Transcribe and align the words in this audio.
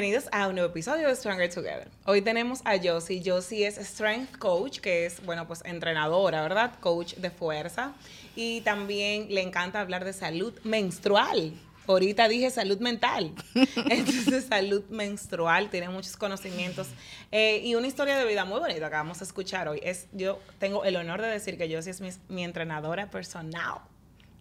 Bienvenidos 0.00 0.30
a 0.32 0.48
un 0.48 0.54
nuevo 0.54 0.70
episodio 0.70 1.08
de 1.08 1.14
Stronger 1.14 1.52
Together. 1.52 1.86
Hoy 2.06 2.22
tenemos 2.22 2.62
a 2.64 2.78
Josie. 2.82 3.20
Josie 3.22 3.66
es 3.66 3.76
Strength 3.76 4.38
Coach, 4.38 4.78
que 4.78 5.04
es, 5.04 5.22
bueno, 5.26 5.46
pues 5.46 5.62
entrenadora, 5.66 6.40
¿verdad? 6.40 6.72
Coach 6.80 7.16
de 7.16 7.28
fuerza. 7.28 7.92
Y 8.34 8.62
también 8.62 9.26
le 9.28 9.42
encanta 9.42 9.78
hablar 9.78 10.06
de 10.06 10.14
salud 10.14 10.58
menstrual. 10.64 11.52
Ahorita 11.86 12.28
dije 12.28 12.48
salud 12.48 12.78
mental. 12.78 13.34
Entonces, 13.90 14.46
salud 14.46 14.84
menstrual, 14.88 15.68
tiene 15.68 15.90
muchos 15.90 16.16
conocimientos 16.16 16.88
eh, 17.30 17.60
y 17.62 17.74
una 17.74 17.86
historia 17.86 18.16
de 18.16 18.24
vida 18.24 18.46
muy 18.46 18.58
bonita 18.58 18.88
que 18.88 18.96
vamos 18.96 19.20
a 19.20 19.24
escuchar 19.24 19.68
hoy. 19.68 19.80
Es, 19.82 20.06
yo 20.12 20.38
tengo 20.58 20.82
el 20.84 20.96
honor 20.96 21.20
de 21.20 21.28
decir 21.28 21.58
que 21.58 21.70
Josie 21.70 21.90
es 21.90 22.00
mi, 22.00 22.08
mi 22.30 22.42
entrenadora 22.42 23.10
personal. 23.10 23.80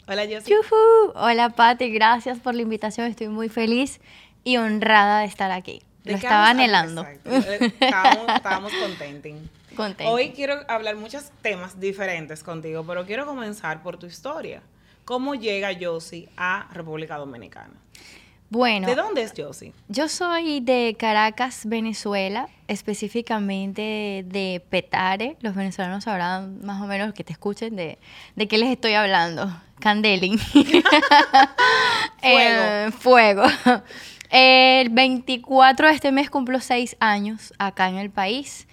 Hola, 0.07 0.23
Josie. 0.23 0.55
Hola, 1.13 1.49
Pati. 1.49 1.91
Gracias 1.91 2.39
por 2.39 2.55
la 2.55 2.63
invitación. 2.63 3.05
Estoy 3.07 3.27
muy 3.27 3.47
feliz 3.47 3.99
y 4.43 4.57
honrada 4.57 5.19
de 5.19 5.25
estar 5.25 5.51
aquí. 5.51 5.81
Lo 6.05 6.15
estaba 6.15 6.49
anhelando. 6.49 7.05
Eh, 7.25 7.73
estábamos, 7.79 8.27
estábamos 8.35 8.73
contentos. 8.73 9.31
Hoy 10.05 10.31
quiero 10.31 10.59
hablar 10.67 10.95
muchos 10.97 11.31
temas 11.41 11.79
diferentes 11.79 12.43
contigo, 12.43 12.83
pero 12.85 13.05
quiero 13.05 13.25
comenzar 13.25 13.81
por 13.81 13.97
tu 13.97 14.07
historia. 14.07 14.61
¿Cómo 15.05 15.35
llega 15.35 15.69
Josie 15.79 16.27
a 16.35 16.67
República 16.73 17.17
Dominicana? 17.17 17.73
Bueno. 18.49 18.87
¿De 18.87 18.95
dónde 18.95 19.21
es 19.21 19.33
Josie? 19.37 19.73
Yo 19.87 20.09
soy 20.09 20.59
de 20.59 20.95
Caracas, 20.97 21.65
Venezuela, 21.65 22.49
específicamente 22.67 24.23
de 24.25 24.63
Petare. 24.69 25.37
Los 25.41 25.55
venezolanos 25.55 26.03
sabrán 26.03 26.59
más 26.65 26.81
o 26.81 26.87
menos 26.87 27.13
que 27.13 27.23
te 27.23 27.31
escuchen 27.31 27.75
de, 27.75 27.99
de 28.35 28.47
qué 28.47 28.57
les 28.57 28.69
estoy 28.69 28.93
hablando. 28.93 29.49
Candelin. 29.79 30.37
fuego. 30.51 30.73
Eh, 32.21 32.89
fuego. 32.91 33.43
El 34.29 34.89
24 34.89 35.87
de 35.87 35.93
este 35.93 36.11
mes 36.11 36.29
cumplo 36.29 36.59
seis 36.59 36.95
años 36.99 37.53
acá 37.57 37.89
en 37.89 37.97
el 37.97 38.11
país. 38.11 38.67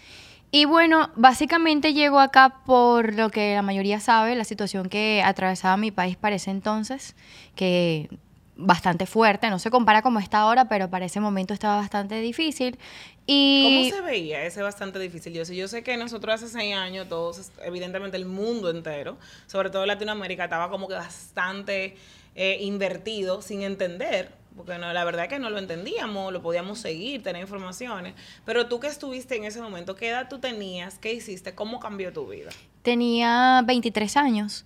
Y 0.50 0.64
bueno, 0.64 1.10
básicamente 1.16 1.92
llego 1.92 2.20
acá 2.20 2.62
por 2.64 3.14
lo 3.14 3.30
que 3.30 3.54
la 3.54 3.62
mayoría 3.62 4.00
sabe, 4.00 4.34
la 4.36 4.44
situación 4.44 4.88
que 4.88 5.22
atravesaba 5.24 5.76
mi 5.76 5.90
país 5.90 6.16
para 6.16 6.36
ese 6.36 6.50
entonces, 6.50 7.16
que 7.54 8.08
bastante 8.56 9.04
fuerte, 9.06 9.50
no 9.50 9.58
se 9.58 9.70
compara 9.70 10.02
como 10.02 10.18
está 10.18 10.38
ahora, 10.38 10.66
pero 10.66 10.88
para 10.88 11.04
ese 11.04 11.20
momento 11.20 11.52
estaba 11.52 11.76
bastante 11.76 12.20
difícil. 12.20 12.78
Y... 13.26 13.90
¿Cómo 13.90 13.96
se 13.96 14.10
veía 14.10 14.44
ese 14.44 14.62
bastante 14.62 14.98
difícil? 14.98 15.34
Yo 15.34 15.44
sé, 15.44 15.54
yo 15.56 15.68
sé 15.68 15.82
que 15.82 15.96
nosotros 15.96 16.36
hace 16.36 16.48
seis 16.48 16.74
años, 16.74 17.08
todos, 17.08 17.50
evidentemente 17.62 18.16
el 18.16 18.24
mundo 18.24 18.70
entero, 18.70 19.18
sobre 19.46 19.68
todo 19.68 19.84
Latinoamérica, 19.84 20.44
estaba 20.44 20.70
como 20.70 20.88
que 20.88 20.94
bastante 20.94 21.96
eh, 22.34 22.58
invertido 22.62 23.42
sin 23.42 23.62
entender 23.62 24.30
porque 24.56 24.78
no, 24.78 24.92
la 24.92 25.04
verdad 25.04 25.24
es 25.24 25.28
que 25.28 25.38
no 25.38 25.50
lo 25.50 25.58
entendíamos, 25.58 26.32
lo 26.32 26.42
podíamos 26.42 26.78
seguir, 26.78 27.22
tener 27.22 27.42
informaciones, 27.42 28.14
pero 28.44 28.66
tú 28.66 28.80
que 28.80 28.86
estuviste 28.86 29.36
en 29.36 29.44
ese 29.44 29.60
momento, 29.60 29.94
¿qué 29.94 30.08
edad 30.08 30.28
tú 30.28 30.38
tenías? 30.38 30.98
¿Qué 30.98 31.12
hiciste? 31.12 31.54
¿Cómo 31.54 31.78
cambió 31.78 32.12
tu 32.12 32.26
vida? 32.26 32.50
Tenía 32.82 33.62
23 33.64 34.16
años. 34.16 34.64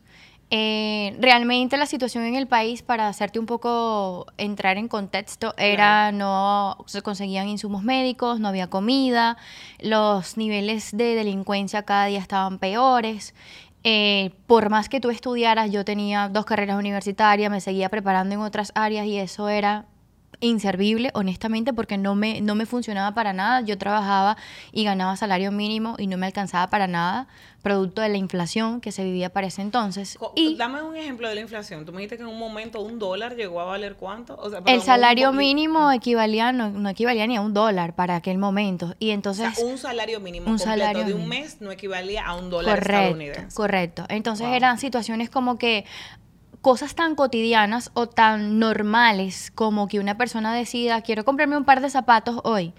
Eh, 0.53 1.17
realmente 1.21 1.77
la 1.77 1.87
situación 1.87 2.25
en 2.25 2.35
el 2.35 2.49
país, 2.49 2.83
para 2.83 3.07
hacerte 3.07 3.39
un 3.39 3.47
poco 3.47 4.27
entrar 4.37 4.79
en 4.79 4.89
contexto, 4.89 5.55
era 5.57 6.11
no 6.11 6.77
se 6.87 7.03
conseguían 7.03 7.49
insumos 7.49 7.85
médicos, 7.85 8.41
no 8.41 8.49
había 8.49 8.67
comida, 8.67 9.37
los 9.79 10.37
niveles 10.37 10.91
de 10.97 11.15
delincuencia 11.15 11.85
cada 11.85 12.07
día 12.07 12.19
estaban 12.19 12.59
peores. 12.59 13.33
Eh, 13.83 14.33
por 14.47 14.69
más 14.69 14.89
que 14.89 15.01
tú 15.01 15.11
estudiaras, 15.11 15.71
yo 15.71 15.85
tenía 15.85 16.29
dos 16.29 16.45
carreras 16.45 16.79
universitarias, 16.79 17.51
me 17.51 17.61
seguía 17.61 17.89
preparando 17.89 18.35
en 18.35 18.41
otras 18.41 18.73
áreas 18.75 19.07
y 19.07 19.19
eso 19.19 19.49
era 19.49 19.87
inservible, 20.41 21.11
honestamente, 21.15 21.73
porque 21.73 21.99
no 21.99 22.15
me, 22.15 22.41
no 22.41 22.55
me 22.55 22.67
funcionaba 22.67 23.15
para 23.15 23.33
nada. 23.33 23.61
Yo 23.61 23.77
trabajaba 23.77 24.37
y 24.73 24.85
ganaba 24.85 25.17
salario 25.17 25.53
mínimo 25.53 25.97
y 25.99 26.07
no 26.07 26.17
me 26.17 26.27
alcanzaba 26.27 26.69
para 26.69 26.87
nada, 26.87 27.27
producto 27.63 28.01
de 28.01 28.09
la 28.09 28.17
inflación 28.17 28.81
que 28.81 28.91
se 28.93 29.05
vivía 29.05 29.31
para 29.31 29.49
ese 29.49 29.61
entonces. 29.63 30.19
Y 30.35 30.57
Dame 30.57 30.83
un 30.83 30.97
ejemplo 30.97 31.29
de 31.29 31.35
la 31.35 31.41
inflación. 31.43 31.85
Tú 31.85 31.93
me 31.93 31.99
dijiste 31.99 32.17
que 32.17 32.23
en 32.23 32.29
un 32.29 32.39
momento 32.39 32.81
un 32.81 32.99
dólar 32.99 33.37
llegó 33.37 33.61
a 33.61 33.65
valer 33.65 33.97
cuánto. 33.97 34.39
el 34.67 34.83
salario 34.83 35.33
mínimo 35.33 35.93
equivalía, 35.93 36.53
no, 36.53 36.89
equivalía 36.89 37.27
ni 37.27 37.37
a 37.37 37.41
un 37.41 37.53
dólar 37.53 37.95
para 37.95 38.17
aquel 38.17 38.39
momento. 38.39 38.95
Y 38.99 39.11
entonces... 39.11 39.59
un 39.59 39.79
salario 39.79 40.21
mínimo 40.21 40.51
un 40.51 40.59
completo 40.59 40.81
salario 40.81 41.05
de 41.05 41.15
un 41.15 41.29
mes 41.29 41.61
no 41.61 41.71
equivalía 41.71 42.27
a 42.27 42.35
un 42.37 42.51
dólar 42.51 42.79
correcto, 42.79 42.97
estadounidense. 42.97 43.55
Correcto. 43.55 44.05
Entonces 44.09 44.47
eran 44.49 44.79
situaciones 44.79 45.29
como 45.29 45.59
que 45.59 45.85
cosas 46.63 46.95
tan 46.95 47.15
cotidianas 47.15 47.91
o 47.95 48.07
tan 48.07 48.59
normales 48.59 49.51
como 49.55 49.89
que 49.89 49.99
una 49.99 50.17
persona 50.17 50.55
decida, 50.55 51.01
quiero 51.03 51.25
comprarme 51.25 51.57
un 51.57 51.65
par 51.65 51.81
de 51.81 51.91
zapatos 51.91 52.41
hoy, 52.45 52.73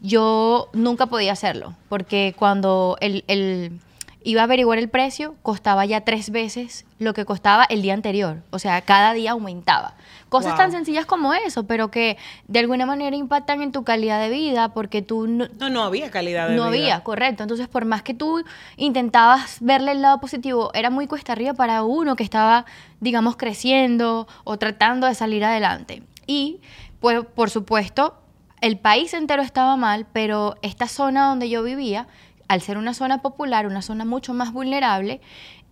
yo 0.00 0.68
nunca 0.72 1.06
podía 1.06 1.32
hacerlo, 1.32 1.74
porque 1.88 2.34
cuando 2.38 2.96
el, 3.00 3.24
el, 3.26 3.80
iba 4.22 4.42
a 4.42 4.44
averiguar 4.44 4.78
el 4.78 4.88
precio, 4.88 5.34
costaba 5.42 5.84
ya 5.86 6.02
tres 6.02 6.30
veces 6.30 6.84
lo 6.98 7.14
que 7.14 7.24
costaba 7.24 7.64
el 7.64 7.82
día 7.82 7.94
anterior. 7.94 8.42
O 8.50 8.58
sea, 8.58 8.80
cada 8.82 9.12
día 9.12 9.32
aumentaba. 9.32 9.94
Cosas 10.28 10.56
tan 10.56 10.70
sencillas 10.72 11.06
como 11.06 11.32
eso, 11.32 11.66
pero 11.66 11.90
que 11.90 12.18
de 12.46 12.58
alguna 12.58 12.84
manera 12.84 13.16
impactan 13.16 13.62
en 13.62 13.72
tu 13.72 13.84
calidad 13.84 14.20
de 14.20 14.28
vida 14.28 14.74
porque 14.74 15.00
tú... 15.00 15.26
No, 15.26 15.46
no, 15.58 15.70
no 15.70 15.82
había 15.82 16.10
calidad 16.10 16.48
de 16.48 16.54
vida. 16.54 16.62
No 16.62 16.68
había, 16.68 17.02
correcto. 17.02 17.42
Entonces, 17.42 17.68
por 17.68 17.84
más 17.84 18.02
que 18.02 18.14
tú 18.14 18.44
intentabas 18.76 19.58
verle 19.60 19.92
el 19.92 20.02
lado 20.02 20.20
positivo, 20.20 20.70
era 20.74 20.90
muy 20.90 21.06
cuesta 21.06 21.32
arriba 21.32 21.54
para 21.54 21.82
uno 21.82 22.14
que 22.14 22.24
estaba, 22.24 22.66
digamos, 23.00 23.36
creciendo 23.36 24.28
o 24.44 24.58
tratando 24.58 25.06
de 25.06 25.14
salir 25.14 25.44
adelante. 25.44 26.02
Y, 26.26 26.60
pues, 27.00 27.24
por 27.34 27.48
supuesto, 27.48 28.18
el 28.60 28.78
país 28.78 29.14
entero 29.14 29.42
estaba 29.42 29.76
mal, 29.76 30.06
pero 30.12 30.56
esta 30.62 30.88
zona 30.88 31.26
donde 31.28 31.48
yo 31.48 31.62
vivía 31.62 32.06
al 32.48 32.60
ser 32.60 32.78
una 32.78 32.94
zona 32.94 33.22
popular, 33.22 33.66
una 33.66 33.82
zona 33.82 34.04
mucho 34.04 34.34
más 34.34 34.52
vulnerable, 34.52 35.20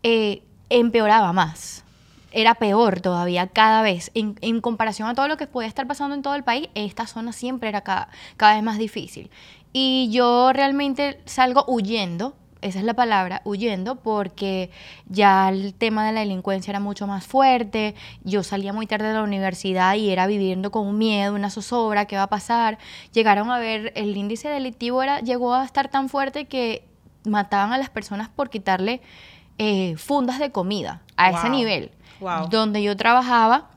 eh, 0.02 0.42
empeoraba 0.68 1.32
más. 1.32 1.85
Era 2.38 2.54
peor 2.56 3.00
todavía 3.00 3.46
cada 3.46 3.80
vez. 3.80 4.10
En, 4.12 4.60
comparación 4.60 5.08
a 5.08 5.14
todo 5.14 5.26
lo 5.26 5.38
que 5.38 5.46
podía 5.46 5.68
estar 5.68 5.86
pasando 5.86 6.14
en 6.14 6.20
todo 6.20 6.34
el 6.34 6.44
país, 6.44 6.68
esta 6.74 7.06
zona 7.06 7.32
siempre 7.32 7.70
era 7.70 7.80
cada, 7.80 8.10
cada 8.36 8.56
vez 8.56 8.62
más 8.62 8.76
difícil. 8.76 9.30
Y 9.72 10.10
yo 10.12 10.52
realmente 10.52 11.18
salgo 11.24 11.64
huyendo 11.66 12.34
esa 12.60 12.78
es 12.78 12.84
la 12.84 12.94
palabra, 12.94 13.40
huyendo, 13.44 13.96
porque 13.96 14.70
ya 15.08 15.48
el 15.48 15.72
tema 15.72 16.04
de 16.04 16.12
la 16.12 16.20
delincuencia 16.20 16.72
era 16.72 16.80
mucho 16.80 17.06
más 17.06 17.26
fuerte, 17.26 17.94
yo 18.24 18.42
salía 18.42 18.72
muy 18.72 18.86
tarde 18.86 19.08
de 19.08 19.14
la 19.14 19.22
universidad 19.22 19.94
y 19.94 20.10
era 20.10 20.26
viviendo 20.26 20.70
con 20.70 20.86
un 20.86 20.98
miedo, 20.98 21.34
una 21.34 21.48
zozobra, 21.48 22.06
¿qué 22.06 22.16
va 22.16 22.24
a 22.24 22.28
pasar? 22.28 22.78
Llegaron 23.12 23.50
a 23.50 23.58
ver, 23.58 23.92
el 23.94 24.16
índice 24.16 24.48
delictivo 24.48 25.02
era, 25.02 25.20
llegó 25.20 25.54
a 25.54 25.64
estar 25.64 25.88
tan 25.88 26.08
fuerte 26.08 26.46
que 26.46 26.84
mataban 27.24 27.72
a 27.72 27.78
las 27.78 27.88
personas 27.88 28.28
por 28.28 28.50
quitarle 28.50 29.00
eh, 29.58 29.96
fundas 29.96 30.38
de 30.38 30.50
comida, 30.50 31.02
a 31.16 31.30
ese 31.30 31.48
nivel. 31.48 31.90
Donde 32.50 32.82
yo 32.82 32.96
trabajaba, 32.96 33.70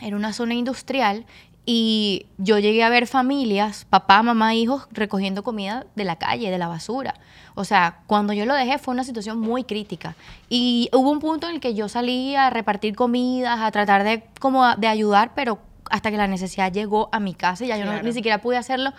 era 0.00 0.16
una 0.16 0.32
zona 0.32 0.54
industrial 0.54 1.26
y 1.66 2.26
yo 2.38 2.58
llegué 2.58 2.82
a 2.82 2.88
ver 2.88 3.06
familias, 3.06 3.86
papá, 3.88 4.22
mamá, 4.22 4.54
hijos, 4.54 4.88
recogiendo 4.90 5.42
comida 5.42 5.86
de 5.94 6.04
la 6.04 6.16
calle, 6.16 6.50
de 6.50 6.58
la 6.58 6.68
basura. 6.68 7.14
O 7.54 7.64
sea, 7.64 8.00
cuando 8.06 8.32
yo 8.32 8.46
lo 8.46 8.54
dejé 8.54 8.78
fue 8.78 8.94
una 8.94 9.04
situación 9.04 9.38
muy 9.38 9.64
crítica. 9.64 10.16
Y 10.48 10.88
hubo 10.92 11.10
un 11.10 11.20
punto 11.20 11.48
en 11.48 11.56
el 11.56 11.60
que 11.60 11.74
yo 11.74 11.88
salí 11.88 12.34
a 12.34 12.50
repartir 12.50 12.96
comidas, 12.96 13.60
a 13.60 13.70
tratar 13.70 14.04
de, 14.04 14.24
como 14.40 14.74
de 14.76 14.86
ayudar, 14.86 15.32
pero 15.34 15.58
hasta 15.90 16.10
que 16.10 16.16
la 16.16 16.26
necesidad 16.26 16.72
llegó 16.72 17.08
a 17.12 17.20
mi 17.20 17.34
casa 17.34 17.64
y 17.64 17.68
ya 17.68 17.76
yo 17.76 18.02
ni 18.02 18.12
siquiera 18.12 18.40
pude 18.40 18.56
hacerlo 18.56 18.92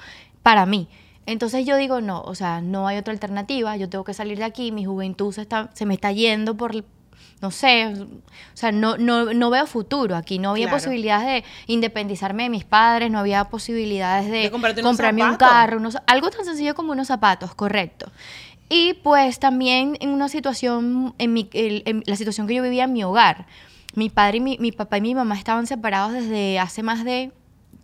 para 0.44 0.66
mí. 0.66 0.88
Entonces 1.26 1.66
yo 1.66 1.78
digo, 1.78 2.02
no, 2.02 2.22
o 2.22 2.36
sea, 2.36 2.62
no 2.62 2.88
hay 2.88 2.98
otra 2.98 3.14
alternativa, 3.14 3.78
yo 3.78 3.90
tengo 3.90 4.04
que 4.04 4.14
salir 4.14 4.38
de 4.38 4.44
aquí, 4.44 4.72
mi 4.72 4.86
juventud 4.86 5.34
se, 5.34 5.42
está, 5.42 5.70
se 5.74 5.86
me 5.86 5.94
está 5.94 6.12
yendo 6.12 6.58
por, 6.58 6.74
no 7.42 7.50
sé, 7.50 7.88
o 7.88 8.58
sea, 8.58 8.72
no, 8.72 8.98
no, 8.98 9.34
no 9.34 9.50
veo 9.50 9.66
futuro 9.66 10.16
aquí, 10.16 10.38
no 10.38 10.52
había 10.52 10.70
posibilidades 10.70 11.44
de 11.44 11.44
independizarme 11.66 12.44
de 12.44 12.50
mis 12.50 12.66
padres, 12.66 13.10
no 13.10 13.18
había 13.18 13.46
posibilidades 13.46 14.30
de, 14.30 14.52
comprarme 14.52 15.24
un 15.24 15.36
carro, 15.36 15.82
algo 16.06 16.30
tan 16.30 16.46
sencillo 16.46 16.76
como 16.76 16.92
unos 16.92 17.08
zapatos, 17.08 17.56
correcto. 17.56 18.12
Y 18.70 18.94
pues 18.94 19.40
también 19.40 19.98
en 20.00 20.10
una 20.10 20.30
situación, 20.30 21.16
en, 21.18 21.34
mi, 21.34 21.50
en 21.54 22.04
la 22.06 22.16
situación 22.16 22.48
que 22.48 22.54
yo 22.54 22.64
vivía 22.64 22.84
en 22.84 22.94
mi 22.94 23.04
hogar, 23.04 23.48
mi 23.96 24.10
padre 24.10 24.38
y 24.38 24.42
mi, 24.42 24.58
mi 24.60 24.72
papá 24.72 25.00
y 25.00 25.02
mi 25.02 25.16
mamá 25.16 25.36
estaban 25.36 25.66
separados 25.68 26.14
desde 26.14 26.60
hace 26.60 26.84
más 26.84 27.04
de 27.04 27.32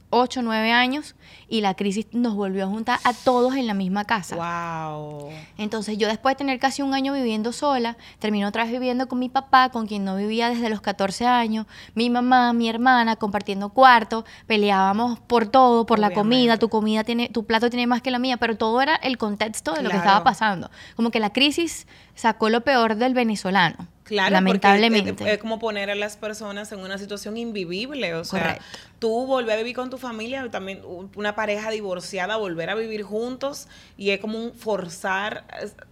8, 0.09 0.42
9 0.42 0.71
años 0.71 1.15
y 1.50 1.62
la 1.62 1.74
crisis 1.74 2.07
nos 2.12 2.36
volvió 2.36 2.65
a 2.65 2.68
juntar 2.68 3.00
a 3.04 3.13
todos 3.13 3.56
en 3.56 3.68
la 3.68 3.74
misma 3.74 4.06
casa. 4.06 4.36
Wow. 4.36 5.30
Entonces 5.57 5.98
yo 5.98 6.07
después 6.07 6.33
de 6.33 6.38
tener 6.38 6.59
casi 6.59 6.81
un 6.81 6.94
año 6.94 7.13
viviendo 7.13 7.51
sola, 7.51 7.98
terminé 8.19 8.45
otra 8.45 8.63
vez 8.63 8.71
viviendo 8.71 9.07
con 9.07 9.19
mi 9.19 9.30
papá, 9.30 9.69
con 9.69 9.88
quien 9.88 10.06
no 10.06 10.15
vivía 10.15 10.50
desde 10.50 10.69
los 10.69 10.81
14 10.81 11.25
años, 11.25 11.65
mi 11.94 12.09
mamá, 12.09 12.54
mi 12.54 12.69
hermana, 12.69 13.15
compartiendo 13.15 13.69
cuarto, 13.69 14.25
peleábamos 14.45 15.19
por 15.19 15.48
todo, 15.48 15.86
por 15.86 16.00
la 16.00 16.12
comida, 16.12 16.57
tu 16.57 16.69
comida 16.69 17.04
tiene, 17.04 17.30
tu 17.30 17.45
plato 17.45 17.69
tiene 17.69 17.88
más 17.88 18.01
que 18.01 18.12
la 18.12 18.19
mía, 18.19 18.38
pero 18.38 18.57
todo 18.57 18.81
era 18.81 18.95
el 18.95 19.18
contexto 19.18 19.74
de 19.74 19.83
lo 19.83 19.89
que 19.89 19.98
estaba 19.98 20.24
pasando. 20.24 20.71
Como 20.95 21.12
que 21.12 21.19
la 21.19 21.31
crisis 21.31 21.88
sacó 22.15 22.50
lo 22.50 22.62
peor 22.62 22.95
del 22.95 23.13
venezolano 23.13 23.88
Claro, 24.07 24.31
lamentablemente. 24.31 25.13
porque 25.13 25.33
es, 25.33 25.38
como 25.39 25.59
poner 25.59 25.89
a 25.89 25.95
las 25.95 26.15
personas 26.18 26.71
en 26.71 26.80
una 26.80 26.98
situación 26.98 27.36
invivible. 27.38 28.13
O 28.15 28.24
sea, 28.24 28.39
Correcto. 28.42 28.63
tú 29.00 29.25
volver 29.27 29.54
a 29.56 29.57
vivir 29.57 29.75
con 29.75 29.89
tu 29.89 29.98
familia, 29.98 30.50
también 30.50 30.81
una 31.15 31.36
pareja 31.36 31.69
divorciada, 31.71 32.38
volver 32.38 32.69
a 32.69 32.75
vivir 32.75 33.04
juntos, 33.04 33.68
y 33.98 34.12
es 34.12 34.19
como 34.19 34.38
un 34.39 34.54
forzar, 34.54 35.44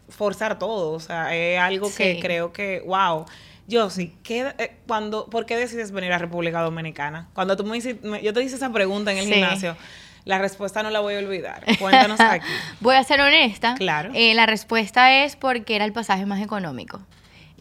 forzar 0.10 0.58
todo. 0.60 0.92
O 0.94 1.00
sea, 1.00 1.36
es 1.36 1.60
algo 1.60 1.94
que 1.94 2.20
creo 2.22 2.54
que, 2.54 2.82
wow. 2.86 3.26
Yo 3.68 3.90
sí, 3.90 4.16
¿qué, 4.22 4.54
eh, 4.60 4.76
cuando, 4.88 5.26
¿por 5.26 5.48
qué 5.48 5.58
decides 5.58 5.92
venir 5.92 6.14
a 6.14 6.20
República 6.20 6.62
Dominicana? 6.62 7.30
Cuando 7.34 7.58
tú 7.58 7.64
me, 7.66 7.76
hici- 7.78 8.00
me- 8.02 8.22
yo 8.22 8.32
te 8.32 8.44
hice 8.44 8.56
esa 8.58 8.72
pregunta 8.72 9.12
en 9.12 9.18
el 9.18 9.26
Sí. 9.26 9.34
gimnasio, 9.34 9.76
la 10.24 10.38
respuesta 10.38 10.84
no 10.84 10.92
la 10.92 11.00
voy 11.00 11.16
a 11.16 11.18
olvidar. 11.18 11.64
Cuéntanos 11.80 12.20
aquí. 12.22 12.46
Voy 12.80 12.96
a 12.96 13.04
ser 13.04 13.22
honesta. 13.22 13.74
Claro. 13.76 14.12
Eh, 14.14 14.36
la 14.36 14.46
respuesta 14.46 15.24
es 15.24 15.36
porque 15.36 15.76
era 15.76 15.84
el 15.86 15.94
pasaje 15.94 16.28
más 16.28 16.44
económico. 16.44 17.02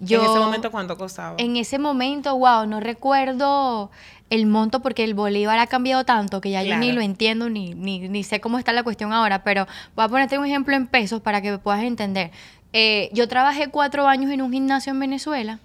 Yo, 0.01 0.21
en 0.23 0.31
ese 0.31 0.39
momento, 0.39 0.71
¿cuánto 0.71 0.97
costaba? 0.99 1.37
En 1.39 1.57
ese 1.57 1.79
momento, 1.79 2.37
wow, 2.37 2.67
no 2.67 2.81
recuerdo 2.81 3.91
el 4.31 4.47
monto 4.47 4.81
porque 4.81 5.05
el 5.05 5.15
bolívar 5.15 5.59
ha 5.59 5.67
cambiado 5.67 6.05
tanto 6.05 6.41
que 6.41 6.51
ya 6.51 6.63
yo 6.63 6.77
ni 6.77 6.93
lo 6.93 7.01
entiendo 7.01 7.49
ni, 7.51 7.75
ni, 7.75 8.09
ni 8.09 8.25
sé 8.25 8.41
cómo 8.41 8.59
está 8.59 8.73
la 8.73 8.83
cuestión 8.83 9.13
ahora, 9.13 9.45
pero 9.45 9.67
voy 9.95 10.05
a 10.05 10.09
ponerte 10.09 10.39
un 10.39 10.47
ejemplo 10.47 10.75
en 10.75 10.87
pesos 10.87 11.21
para 11.21 11.41
que 11.41 11.57
puedas 11.59 11.83
entender. 11.83 12.31
Eh, 12.73 13.11
yo 13.13 13.29
trabajé 13.29 13.69
cuatro 13.69 14.09
años 14.09 14.33
en 14.33 14.43
un 14.43 14.53
gimnasio 14.53 14.93
en 14.93 14.99
Venezuela 14.99 15.61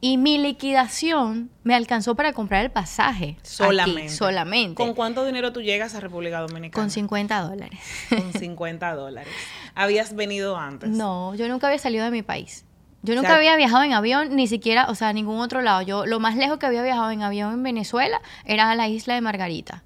y 0.00 0.16
mi 0.16 0.38
liquidación 0.38 1.50
me 1.62 1.74
alcanzó 1.74 2.14
para 2.14 2.32
comprar 2.32 2.64
el 2.64 2.70
pasaje. 2.70 3.36
aquí, 3.38 3.40
Solamente. 3.42 4.08
solamente. 4.08 4.74
¿Con 4.74 4.94
cuánto 4.94 5.24
dinero 5.24 5.52
tú 5.52 5.60
llegas 5.60 5.94
a 5.94 6.00
República 6.00 6.40
Dominicana? 6.40 6.82
Con 6.82 6.90
50 6.90 7.40
dólares. 7.42 7.80
Con 8.08 8.32
50 8.32 8.94
dólares. 8.94 9.32
¿Habías 9.74 10.14
venido 10.16 10.56
antes? 10.56 10.88
No, 10.88 11.34
yo 11.34 11.48
nunca 11.48 11.66
había 11.66 11.78
salido 11.78 12.04
de 12.04 12.10
mi 12.10 12.22
país. 12.22 12.64
Yo 13.02 13.14
O 13.14 13.16
nunca 13.16 13.28
sea- 13.28 13.36
había 13.36 13.56
viajado 13.56 13.82
en 13.82 13.92
avión, 13.92 14.36
ni 14.36 14.46
siquiera, 14.46 14.86
o 14.90 14.94
sea, 14.94 15.08
a 15.08 15.12
ningún 15.12 15.40
otro 15.40 15.62
lado. 15.62 15.82
Yo 15.82 16.04
lo 16.06 16.20
más 16.20 16.36
lejos 16.36 16.58
que 16.58 16.66
había 16.66 16.82
viajado 16.82 17.10
en 17.10 17.22
avión 17.22 17.52
en 17.54 17.62
Venezuela 17.62 18.20
era 18.44 18.70
a 18.70 18.74
la 18.74 18.88
isla 18.88 19.14
de 19.14 19.20
Margarita. 19.22 19.82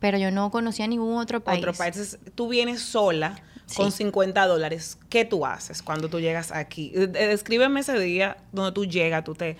Pero 0.00 0.18
yo 0.18 0.30
no 0.30 0.50
conocía 0.50 0.86
ningún 0.86 1.16
otro 1.18 1.40
país. 1.42 1.58
Otro 1.60 1.72
país. 1.72 1.96
Entonces, 1.96 2.18
tú 2.34 2.48
vienes 2.48 2.82
sola 2.82 3.40
Sí. 3.66 3.76
con 3.76 3.90
50 3.92 4.46
dólares. 4.46 4.98
¿Qué 5.08 5.24
tú 5.24 5.46
haces 5.46 5.82
cuando 5.82 6.08
tú 6.08 6.20
llegas 6.20 6.52
aquí? 6.52 6.92
Eh, 6.94 7.04
eh, 7.14 7.26
Descríbeme 7.28 7.80
ese 7.80 7.98
día 7.98 8.36
donde 8.52 8.72
tú 8.72 8.84
llegas, 8.84 9.24
tú 9.24 9.34
te... 9.34 9.56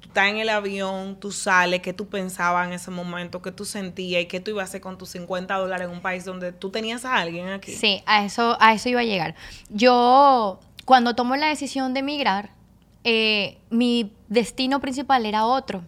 tú 0.00 0.08
estás 0.08 0.28
en 0.28 0.38
el 0.38 0.48
avión, 0.50 1.16
tú 1.20 1.30
sales, 1.32 1.80
qué 1.82 1.92
tú 1.92 2.08
pensabas 2.08 2.66
en 2.66 2.72
ese 2.74 2.90
momento, 2.90 3.40
qué 3.42 3.52
tú 3.52 3.64
sentías 3.64 4.22
y 4.22 4.26
qué 4.26 4.40
tú 4.40 4.50
ibas 4.50 4.62
a 4.62 4.68
hacer 4.68 4.80
con 4.80 4.98
tus 4.98 5.10
50 5.10 5.54
dólares 5.56 5.86
en 5.88 5.92
un 5.94 6.00
país 6.02 6.24
donde 6.24 6.52
tú 6.52 6.70
tenías 6.70 7.04
a 7.04 7.16
alguien 7.16 7.48
aquí. 7.48 7.72
Sí, 7.72 8.02
a 8.06 8.24
eso, 8.24 8.56
a 8.60 8.74
eso 8.74 8.88
iba 8.90 9.00
a 9.00 9.04
llegar. 9.04 9.34
Yo, 9.70 10.58
cuando 10.86 11.14
tomo 11.14 11.36
la 11.36 11.48
decisión 11.48 11.92
de 11.92 12.00
emigrar, 12.00 12.48
eh, 13.04 13.58
mi 13.68 14.10
destino 14.28 14.80
principal 14.80 15.26
era 15.26 15.44
otro. 15.44 15.82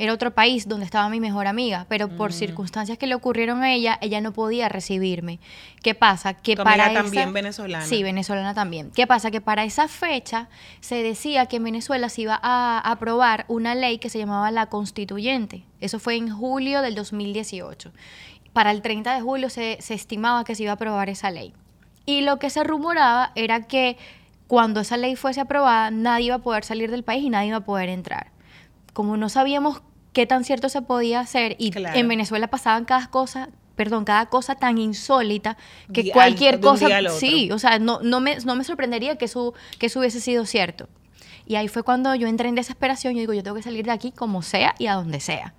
Era 0.00 0.12
otro 0.12 0.32
país 0.32 0.68
donde 0.68 0.84
estaba 0.84 1.08
mi 1.08 1.18
mejor 1.18 1.48
amiga, 1.48 1.84
pero 1.88 2.06
Mm. 2.06 2.16
por 2.16 2.32
circunstancias 2.32 2.98
que 2.98 3.08
le 3.08 3.16
ocurrieron 3.16 3.62
a 3.64 3.72
ella, 3.74 3.98
ella 4.00 4.20
no 4.20 4.32
podía 4.32 4.68
recibirme. 4.68 5.40
¿Qué 5.82 5.94
pasa? 5.96 6.34
Que 6.34 6.54
Tu 6.54 6.62
para 6.62 6.84
amiga 6.84 7.00
esa- 7.00 7.02
también 7.02 7.32
venezolana. 7.32 7.84
Sí, 7.84 8.02
venezolana 8.04 8.54
también. 8.54 8.92
¿Qué 8.92 9.06
pasa? 9.08 9.30
Que 9.32 9.40
para 9.40 9.64
esa 9.64 9.88
fecha 9.88 10.48
se 10.80 11.02
decía 11.02 11.46
que 11.46 11.56
en 11.56 11.64
Venezuela 11.64 12.08
se 12.10 12.22
iba 12.22 12.38
a 12.40 12.78
aprobar 12.78 13.44
una 13.48 13.74
ley 13.74 13.98
que 13.98 14.08
se 14.08 14.18
llamaba 14.18 14.50
la 14.52 14.66
constituyente. 14.66 15.64
Eso 15.80 15.98
fue 15.98 16.14
en 16.14 16.30
julio 16.30 16.80
del 16.80 16.94
2018. 16.94 17.90
Para 18.52 18.70
el 18.70 18.82
30 18.82 19.14
de 19.14 19.20
julio 19.20 19.50
se, 19.50 19.78
se 19.80 19.94
estimaba 19.94 20.44
que 20.44 20.54
se 20.54 20.62
iba 20.62 20.72
a 20.72 20.74
aprobar 20.76 21.08
esa 21.10 21.30
ley. 21.32 21.52
Y 22.06 22.20
lo 22.20 22.38
que 22.38 22.50
se 22.50 22.62
rumoraba 22.62 23.32
era 23.34 23.66
que 23.66 23.96
cuando 24.48 24.80
esa 24.80 24.96
ley 24.96 25.14
fuese 25.14 25.40
aprobada, 25.40 25.90
nadie 25.92 26.26
iba 26.26 26.34
a 26.36 26.38
poder 26.40 26.64
salir 26.64 26.90
del 26.90 27.04
país 27.04 27.22
y 27.24 27.30
nadie 27.30 27.48
iba 27.48 27.58
a 27.58 27.64
poder 27.64 27.88
entrar. 27.88 28.32
Como 28.92 29.16
no 29.16 29.28
sabíamos 29.28 29.82
qué 30.12 30.26
tan 30.26 30.42
cierto 30.42 30.68
se 30.68 30.82
podía 30.82 31.20
hacer 31.20 31.54
y 31.58 31.70
Claro. 31.70 31.96
en 31.96 32.08
Venezuela 32.08 32.48
pasaban 32.48 32.84
cada 32.84 33.08
cosa, 33.10 33.50
perdón, 33.76 34.04
cada 34.04 34.26
cosa 34.26 34.56
tan 34.56 34.78
insólita 34.78 35.56
que 35.92 36.02
Di- 36.02 36.10
cualquier 36.10 36.58
cosa, 36.58 36.88
sí, 37.10 37.52
o 37.52 37.58
sea, 37.60 37.78
no, 37.78 38.00
no, 38.02 38.18
me, 38.18 38.36
no 38.40 38.56
me 38.56 38.64
sorprendería 38.64 39.16
que 39.16 39.26
eso, 39.26 39.54
que 39.78 39.86
eso 39.86 40.00
hubiese 40.00 40.18
sido 40.20 40.44
cierto. 40.46 40.88
Y 41.46 41.54
ahí 41.54 41.68
fue 41.68 41.82
cuando 41.82 42.14
yo 42.14 42.26
entré 42.26 42.48
en 42.48 42.54
desesperación, 42.56 43.14
yo 43.14 43.20
digo, 43.20 43.32
yo 43.34 43.42
tengo 43.42 43.56
que 43.56 43.62
salir 43.62 43.84
de 43.86 43.92
aquí 43.92 44.10
como 44.10 44.42
sea 44.42 44.74
y 44.78 44.86
a 44.86 44.94
donde 44.94 45.20
sea. 45.20 45.54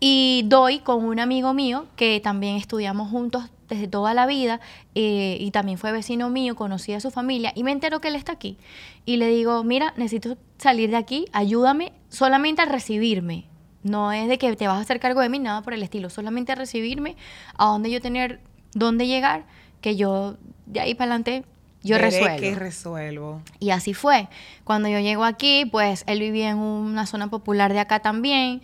Y 0.00 0.42
doy 0.46 0.80
con 0.80 1.04
un 1.04 1.20
amigo 1.20 1.54
mío 1.54 1.86
que 1.96 2.20
también 2.20 2.56
estudiamos 2.56 3.08
juntos 3.10 3.44
desde 3.68 3.88
toda 3.88 4.14
la 4.14 4.26
vida 4.26 4.60
eh, 4.94 5.36
y 5.40 5.50
también 5.50 5.78
fue 5.78 5.92
vecino 5.92 6.30
mío, 6.30 6.56
conocí 6.56 6.92
a 6.92 7.00
su 7.00 7.10
familia 7.10 7.52
y 7.54 7.62
me 7.62 7.72
entero 7.72 8.00
que 8.00 8.08
él 8.08 8.16
está 8.16 8.32
aquí. 8.32 8.58
Y 9.04 9.16
le 9.16 9.28
digo, 9.28 9.62
mira, 9.64 9.92
necesito 9.96 10.36
salir 10.58 10.90
de 10.90 10.96
aquí, 10.96 11.26
ayúdame 11.32 11.92
solamente 12.08 12.62
a 12.62 12.66
recibirme. 12.66 13.46
No 13.82 14.10
es 14.12 14.28
de 14.28 14.38
que 14.38 14.54
te 14.56 14.66
vas 14.66 14.78
a 14.78 14.80
hacer 14.80 14.98
cargo 14.98 15.20
de 15.20 15.28
mí, 15.28 15.38
nada 15.38 15.62
por 15.62 15.72
el 15.72 15.82
estilo, 15.82 16.10
solamente 16.10 16.52
a 16.52 16.54
recibirme, 16.56 17.16
a 17.56 17.66
donde 17.66 17.90
yo 17.90 18.00
tener, 18.00 18.40
dónde 18.72 19.06
llegar, 19.06 19.46
que 19.80 19.96
yo 19.96 20.36
de 20.66 20.80
ahí 20.80 20.94
para 20.94 21.12
adelante 21.12 21.44
yo 21.82 21.98
resuelvo. 21.98 22.38
que 22.38 22.54
resuelvo. 22.56 23.42
Y 23.60 23.70
así 23.70 23.94
fue. 23.94 24.28
Cuando 24.64 24.88
yo 24.88 24.98
llego 24.98 25.22
aquí, 25.22 25.66
pues 25.66 26.02
él 26.08 26.18
vivía 26.18 26.50
en 26.50 26.58
una 26.58 27.06
zona 27.06 27.28
popular 27.28 27.72
de 27.72 27.78
acá 27.78 28.00
también. 28.00 28.60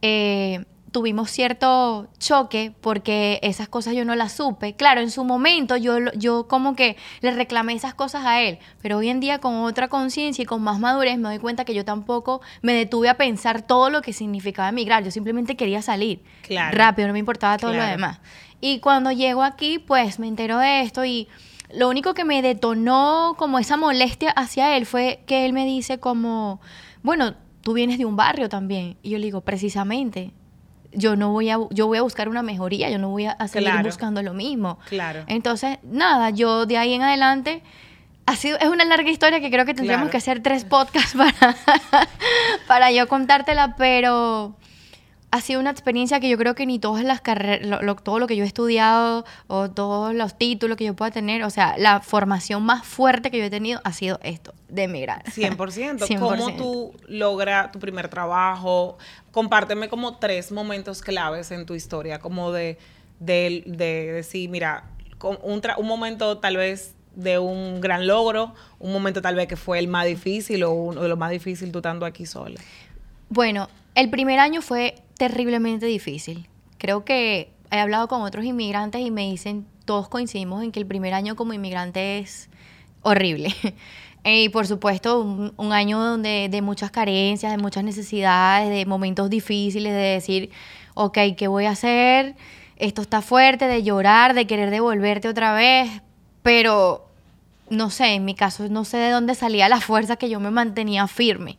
Eh, 0.00 0.64
tuvimos 0.92 1.30
cierto 1.30 2.06
choque 2.18 2.72
porque 2.80 3.40
esas 3.42 3.68
cosas 3.68 3.94
yo 3.94 4.04
no 4.04 4.14
las 4.14 4.32
supe. 4.32 4.74
Claro, 4.74 5.00
en 5.00 5.10
su 5.10 5.24
momento 5.24 5.76
yo, 5.76 5.96
yo 6.14 6.46
como 6.46 6.76
que 6.76 6.96
le 7.20 7.32
reclamé 7.32 7.72
esas 7.72 7.94
cosas 7.94 8.24
a 8.26 8.40
él, 8.42 8.58
pero 8.80 8.98
hoy 8.98 9.08
en 9.08 9.18
día 9.18 9.38
con 9.38 9.56
otra 9.62 9.88
conciencia 9.88 10.42
y 10.42 10.46
con 10.46 10.62
más 10.62 10.78
madurez 10.78 11.18
me 11.18 11.28
doy 11.30 11.38
cuenta 11.38 11.64
que 11.64 11.74
yo 11.74 11.84
tampoco 11.84 12.42
me 12.60 12.74
detuve 12.74 13.08
a 13.08 13.16
pensar 13.16 13.62
todo 13.62 13.90
lo 13.90 14.02
que 14.02 14.12
significaba 14.12 14.68
emigrar. 14.68 15.02
Yo 15.02 15.10
simplemente 15.10 15.56
quería 15.56 15.82
salir 15.82 16.22
Claro. 16.42 16.76
rápido, 16.76 17.08
no 17.08 17.14
me 17.14 17.18
importaba 17.18 17.56
todo 17.56 17.72
lo 17.72 17.82
demás. 17.82 18.20
Y 18.60 18.78
cuando 18.78 19.10
llego 19.10 19.42
aquí, 19.42 19.78
pues 19.80 20.18
me 20.18 20.28
entero 20.28 20.58
de 20.58 20.82
esto 20.82 21.04
y 21.04 21.26
lo 21.74 21.88
único 21.88 22.12
que 22.14 22.24
me 22.24 22.42
detonó 22.42 23.34
como 23.38 23.58
esa 23.58 23.76
molestia 23.78 24.30
hacia 24.30 24.76
él 24.76 24.84
fue 24.86 25.22
que 25.26 25.46
él 25.46 25.54
me 25.54 25.64
dice 25.64 25.98
como, 25.98 26.60
bueno, 27.02 27.34
tú 27.62 27.72
vienes 27.72 27.96
de 27.98 28.04
un 28.04 28.14
barrio 28.14 28.48
también. 28.50 28.98
Y 29.02 29.10
yo 29.10 29.18
le 29.18 29.24
digo, 29.24 29.40
precisamente, 29.40 30.32
yo 30.94 31.16
no 31.16 31.30
voy 31.32 31.50
a, 31.50 31.58
yo 31.70 31.86
voy 31.86 31.98
a 31.98 32.02
buscar 32.02 32.28
una 32.28 32.42
mejoría, 32.42 32.90
yo 32.90 32.98
no 32.98 33.08
voy 33.10 33.26
a, 33.26 33.36
seguir 33.48 33.68
Claro. 33.70 33.84
buscando 33.84 34.22
lo 34.22 34.34
mismo. 34.34 34.78
Claro. 34.88 35.24
Entonces, 35.26 35.78
nada, 35.82 36.30
yo 36.30 36.66
de 36.66 36.78
ahí 36.78 36.92
en 36.94 37.02
adelante, 37.02 37.62
ha 38.26 38.36
sido, 38.36 38.58
es 38.58 38.68
una 38.68 38.84
larga 38.84 39.10
historia 39.10 39.40
que 39.40 39.50
creo 39.50 39.64
que 39.64 39.74
tendríamos 39.74 40.04
Claro. 40.04 40.10
que 40.12 40.16
hacer 40.18 40.42
tres 40.42 40.64
podcasts 40.64 41.14
para, 41.16 41.56
para 42.66 42.90
yo 42.92 43.08
contártela, 43.08 43.74
pero 43.76 44.54
ha 45.30 45.40
sido 45.40 45.60
una 45.60 45.70
experiencia 45.70 46.20
que 46.20 46.28
yo 46.28 46.36
creo 46.36 46.54
que 46.54 46.66
ni 46.66 46.78
todas 46.78 47.04
las 47.04 47.20
carreras, 47.22 47.80
todo 48.04 48.18
lo 48.18 48.26
que 48.26 48.36
yo 48.36 48.44
he 48.44 48.46
estudiado 48.46 49.24
o 49.46 49.70
todos 49.70 50.14
los 50.14 50.36
títulos 50.36 50.76
que 50.76 50.84
yo 50.84 50.94
pueda 50.94 51.10
tener, 51.10 51.42
o 51.44 51.50
sea, 51.50 51.74
la 51.78 52.00
formación 52.00 52.62
más 52.64 52.84
fuerte 52.86 53.30
que 53.30 53.38
yo 53.38 53.44
he 53.44 53.50
tenido 53.50 53.80
ha 53.84 53.92
sido 53.92 54.20
esto, 54.22 54.52
de 54.72 54.84
emigrar. 54.84 55.22
100%. 55.26 55.98
100%. 56.08 56.18
¿Cómo 56.18 56.56
tú 56.56 56.92
logras 57.06 57.70
tu 57.72 57.78
primer 57.78 58.08
trabajo? 58.08 58.98
Compárteme 59.30 59.88
como 59.88 60.18
tres 60.18 60.50
momentos 60.50 61.02
claves 61.02 61.50
en 61.50 61.66
tu 61.66 61.74
historia, 61.74 62.18
como 62.18 62.50
de, 62.52 62.78
de, 63.20 63.62
de 63.66 64.12
decir, 64.12 64.48
mira, 64.48 64.84
un, 65.42 65.60
tra- 65.62 65.76
un 65.78 65.86
momento 65.86 66.38
tal 66.38 66.56
vez 66.56 66.94
de 67.14 67.38
un 67.38 67.80
gran 67.82 68.06
logro, 68.06 68.54
un 68.78 68.92
momento 68.92 69.20
tal 69.20 69.34
vez 69.34 69.46
que 69.46 69.56
fue 69.56 69.78
el 69.78 69.86
más 69.86 70.06
difícil 70.06 70.62
o 70.64 70.72
uno 70.72 71.02
de 71.02 71.08
lo 71.08 71.16
más 71.18 71.30
difícil 71.30 71.70
tú 71.70 71.78
estando 71.80 72.06
aquí 72.06 72.24
sola. 72.24 72.58
Bueno, 73.28 73.68
el 73.94 74.08
primer 74.10 74.38
año 74.38 74.62
fue 74.62 74.94
terriblemente 75.18 75.84
difícil. 75.86 76.48
Creo 76.78 77.04
que 77.04 77.50
he 77.70 77.78
hablado 77.78 78.08
con 78.08 78.22
otros 78.22 78.44
inmigrantes 78.46 79.02
y 79.02 79.10
me 79.10 79.30
dicen, 79.30 79.66
todos 79.84 80.08
coincidimos 80.08 80.62
en 80.64 80.72
que 80.72 80.80
el 80.80 80.86
primer 80.86 81.12
año 81.12 81.36
como 81.36 81.52
inmigrante 81.52 82.18
es 82.18 82.48
horrible. 83.02 83.54
Y 84.24 84.48
por 84.50 84.66
supuesto, 84.66 85.20
un, 85.20 85.52
un 85.56 85.72
año 85.72 86.00
donde 86.00 86.48
de 86.50 86.62
muchas 86.62 86.90
carencias, 86.90 87.50
de 87.50 87.58
muchas 87.58 87.82
necesidades, 87.82 88.70
de 88.70 88.86
momentos 88.86 89.28
difíciles, 89.30 89.92
de 89.92 89.98
decir, 89.98 90.50
ok, 90.94 91.18
¿qué 91.36 91.48
voy 91.48 91.64
a 91.64 91.70
hacer? 91.70 92.36
Esto 92.76 93.02
está 93.02 93.22
fuerte, 93.22 93.66
de 93.66 93.82
llorar, 93.82 94.34
de 94.34 94.46
querer 94.46 94.70
devolverte 94.70 95.28
otra 95.28 95.54
vez, 95.54 95.90
pero 96.42 97.06
no 97.70 97.90
sé, 97.90 98.14
en 98.14 98.24
mi 98.24 98.34
caso 98.34 98.68
no 98.68 98.84
sé 98.84 98.98
de 98.98 99.10
dónde 99.10 99.34
salía 99.34 99.68
la 99.68 99.80
fuerza 99.80 100.16
que 100.16 100.28
yo 100.28 100.40
me 100.40 100.50
mantenía 100.50 101.06
firme. 101.08 101.58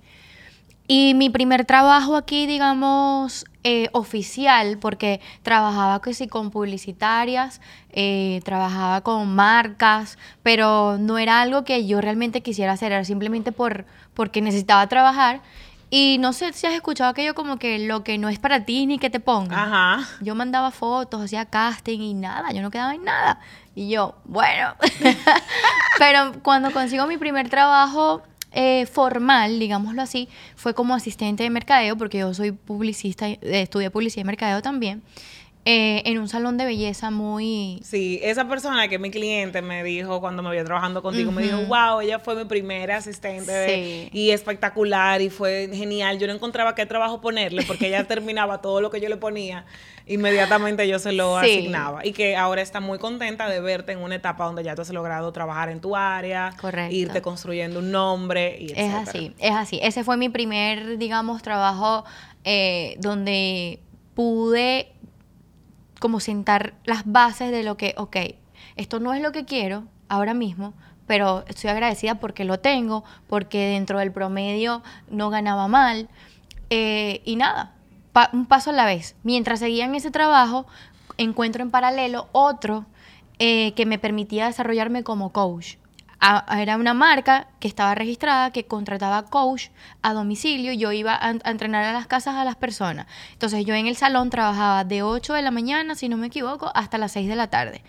Y 0.88 1.14
mi 1.14 1.30
primer 1.30 1.66
trabajo 1.66 2.18
aquí, 2.18 2.46
digamos, 2.46 3.46
eh, 3.64 3.88
oficial, 3.94 4.78
porque 4.80 5.22
trabajaba 5.42 6.02
que 6.02 6.14
sí, 6.14 6.28
con 6.28 6.52
publicitarias, 6.52 7.62
eh, 7.92 8.42
trabajaba 8.44 9.02
con 9.02 9.34
marcas, 9.34 10.18
pero 10.44 10.98
no 10.98 11.18
era 11.18 11.42
algo 11.42 11.64
que 11.64 11.88
yo 11.88 12.02
realmente 12.02 12.42
quisiera 12.42 12.74
hacer, 12.74 12.92
era 12.92 13.06
simplemente 13.06 13.54
por, 13.54 13.86
porque 14.14 14.42
necesitaba 14.42 14.86
trabajar. 14.88 15.42
Y 15.90 16.18
no 16.18 16.34
sé 16.34 16.52
si 16.54 16.66
has 16.66 16.74
escuchado 16.74 17.12
aquello 17.12 17.36
como 17.36 17.58
que 17.58 17.78
lo 17.78 18.04
que 18.04 18.18
no 18.18 18.28
es 18.28 18.40
para 18.40 18.66
ti 18.66 18.88
ni 18.88 18.98
que 18.98 19.12
te 19.12 19.20
pongan. 19.20 19.60
Ajá. 19.60 20.10
Yo 20.22 20.34
mandaba 20.34 20.72
fotos, 20.72 21.22
hacía 21.22 21.46
casting 21.46 22.00
y 22.00 22.16
nada, 22.16 22.52
yo 22.52 22.64
no 22.64 22.72
quedaba 22.72 22.96
en 22.96 23.04
nada. 23.04 23.40
Y 23.76 23.90
yo, 23.90 24.16
bueno. 24.26 24.76
Pero 26.00 26.34
cuando 26.42 26.72
consigo 26.72 27.06
mi 27.06 27.18
primer 27.18 27.48
trabajo, 27.48 28.24
eh, 28.54 28.86
formal, 28.86 29.60
digámoslo 29.60 30.02
así, 30.02 30.30
fue 30.56 30.74
como 30.74 30.94
asistente 30.94 31.44
de 31.44 31.50
mercadeo, 31.50 31.98
porque 31.98 32.20
yo 32.20 32.34
soy 32.34 32.52
publicista, 32.52 33.28
eh, 33.28 33.40
estudié 33.42 33.90
publicidad 33.90 34.22
y 34.22 34.26
mercadeo 34.26 34.62
también. 34.62 35.02
Eh, 35.66 36.02
en 36.06 36.18
un 36.18 36.28
salón 36.28 36.58
de 36.58 36.66
belleza 36.66 37.10
muy... 37.10 37.80
Sí, 37.86 38.20
esa 38.22 38.50
persona 38.50 38.90
que 38.90 39.00
mi 39.00 39.12
cliente 39.12 39.62
me 39.62 39.82
dijo 39.82 40.20
cuando 40.20 40.44
me 40.44 40.50
había 40.50 40.66
trabajando 40.66 41.02
contigo, 41.02 41.32
me 41.32 41.44
dijo, 41.44 41.58
wow, 41.68 42.02
ella 42.02 42.20
fue 42.20 42.36
mi 42.36 42.44
primera 42.44 42.98
asistente 42.98 44.10
y 44.12 44.32
espectacular 44.32 45.22
y 45.22 45.30
fue 45.30 45.70
genial. 45.72 46.20
Yo 46.20 46.28
no 46.28 46.34
encontraba 46.34 46.76
qué 46.76 46.86
trabajo 46.86 47.22
ponerle 47.22 47.64
porque 47.64 47.88
ella 47.88 48.04
terminaba 48.08 48.62
todo 48.62 48.82
lo 48.82 48.90
que 48.90 49.00
yo 49.00 49.08
le 49.08 49.16
ponía, 49.16 49.64
inmediatamente 50.06 50.86
yo 50.86 51.00
se 51.00 51.14
lo 51.14 51.38
asignaba. 51.38 52.06
Y 52.06 52.12
que 52.12 52.36
ahora 52.36 52.62
está 52.62 52.82
muy 52.82 53.00
contenta 53.00 53.48
de 53.48 53.62
verte 53.62 53.94
en 53.94 54.00
una 54.00 54.16
etapa 54.16 54.44
donde 54.44 54.66
ya 54.66 54.76
tú 54.76 54.82
has 54.82 54.90
logrado 54.90 55.32
trabajar 55.32 55.70
en 55.70 55.80
tu 55.80 55.96
área, 55.96 56.54
irte 56.90 57.22
construyendo 57.22 57.80
un 57.80 57.90
nombre 57.90 58.58
y 58.60 58.74
Es 58.76 58.94
así, 58.94 59.34
es 59.40 59.54
así. 59.54 59.80
Ese 59.82 60.04
fue 60.04 60.18
mi 60.18 60.28
primer, 60.28 60.98
digamos, 60.98 61.42
trabajo 61.42 62.04
eh, 62.44 62.98
donde 63.00 63.80
pude 64.14 64.90
como 66.04 66.20
sentar 66.20 66.74
las 66.84 67.04
bases 67.06 67.50
de 67.50 67.64
lo 67.64 67.78
que, 67.78 67.96
ok, 67.96 68.18
esto 68.76 69.00
no 69.00 69.14
es 69.14 69.22
lo 69.22 69.32
que 69.32 69.46
quiero 69.46 69.86
ahora 70.10 70.34
mismo, 70.34 70.74
pero 71.08 71.46
estoy 71.48 71.70
agradecida 71.70 72.16
porque 72.16 72.44
lo 72.44 72.60
tengo, 72.60 73.06
porque 73.30 73.70
dentro 73.70 74.00
del 74.00 74.12
promedio 74.12 74.84
no 75.10 75.30
ganaba 75.30 75.70
mal. 75.70 76.10
Eh, 76.70 77.22
y 77.24 77.38
nada, 77.38 77.76
un 78.34 78.48
paso 78.48 78.72
a 78.72 78.74
la 78.74 78.86
vez. 78.86 79.16
Mientras 79.24 79.60
seguía 79.60 79.86
en 79.86 79.96
ese 79.96 80.12
trabajo, 80.12 80.66
encuentro 81.18 81.64
en 81.64 81.72
paralelo 81.72 82.28
otro 82.34 82.86
eh, 83.40 83.72
que 83.74 83.86
me 83.86 83.98
permitía 83.98 84.48
desarrollarme 84.48 85.06
como 85.06 85.32
coach 85.32 85.78
era 86.58 86.78
una 86.78 86.94
marca 86.94 87.48
que 87.60 87.68
estaba 87.68 87.96
registrada 87.96 88.52
que 88.52 88.66
contrataba 88.66 89.24
coach 89.24 89.68
a 90.02 90.14
domicilio. 90.14 90.72
Yo 90.74 90.92
iba 90.92 91.16
a, 91.16 91.32
entrenar 91.50 91.84
a 91.84 91.94
las 91.94 92.08
casas 92.08 92.36
a 92.36 92.46
las 92.46 92.56
personas. 92.56 93.08
Entonces 93.34 93.66
yo 93.66 93.74
en 93.76 93.88
el 93.88 93.98
salón 93.98 94.30
trabajaba 94.30 94.84
de 94.84 95.04
8 95.04 95.34
de 95.34 95.42
la 95.42 95.52
mañana, 95.52 95.96
si 95.96 96.10
no 96.10 96.18
me 96.18 96.28
equivoco, 96.28 96.72
hasta 96.76 96.98
las 96.98 97.12
6 97.14 97.28
de 97.28 97.36
la 97.36 97.48
tarde. 97.48 97.84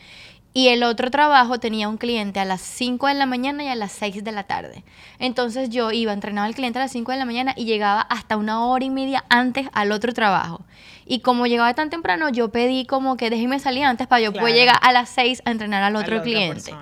Y 0.57 0.69
el 0.69 0.85
otro 0.85 1.11
trabajo 1.11 1.59
tenía 1.59 1.88
un 1.88 1.97
cliente 1.97 2.38
a 2.38 2.45
las 2.45 2.61
5 2.61 3.09
de 3.09 3.14
la 3.14 3.26
mañana 3.26 3.64
y 3.64 3.69
a 3.69 3.75
las 3.75 3.91
6 3.91 4.23
de 4.23 4.31
la 4.31 4.45
tarde. 4.45 4.85
Entonces 5.19 5.69
yo 5.69 5.91
iba, 5.91 6.12
a 6.12 6.14
entrenar 6.14 6.45
al 6.45 6.55
cliente 6.55 6.79
a 6.79 6.83
las 6.83 6.93
5 6.93 7.11
de 7.11 7.19
la 7.19 7.25
mañana 7.25 7.55
y 7.57 7.64
llegaba 7.64 8.00
hasta 8.03 8.37
una 8.37 8.64
hora 8.64 8.85
y 8.85 8.91
media 8.91 9.25
antes 9.29 9.69
al 9.73 9.91
otro 9.91 10.12
trabajo. 10.12 10.64
Y 11.07 11.21
como 11.21 11.47
llegaba 11.47 11.75
tan 11.75 11.91
temprano, 11.91 12.29
yo 12.29 12.50
pedí 12.50 12.87
como 12.87 13.17
que 13.17 13.31
déjeme 13.31 13.59
salir 13.59 13.85
antes 13.85 14.07
para 14.07 14.23
yo 14.23 14.33
poder 14.33 14.55
llegar 14.55 14.79
a 14.81 14.93
las 14.93 15.09
6 15.11 15.43
a 15.45 15.50
entrenar 15.50 15.83
al 15.83 15.97
otro 15.97 16.23
cliente. 16.23 16.73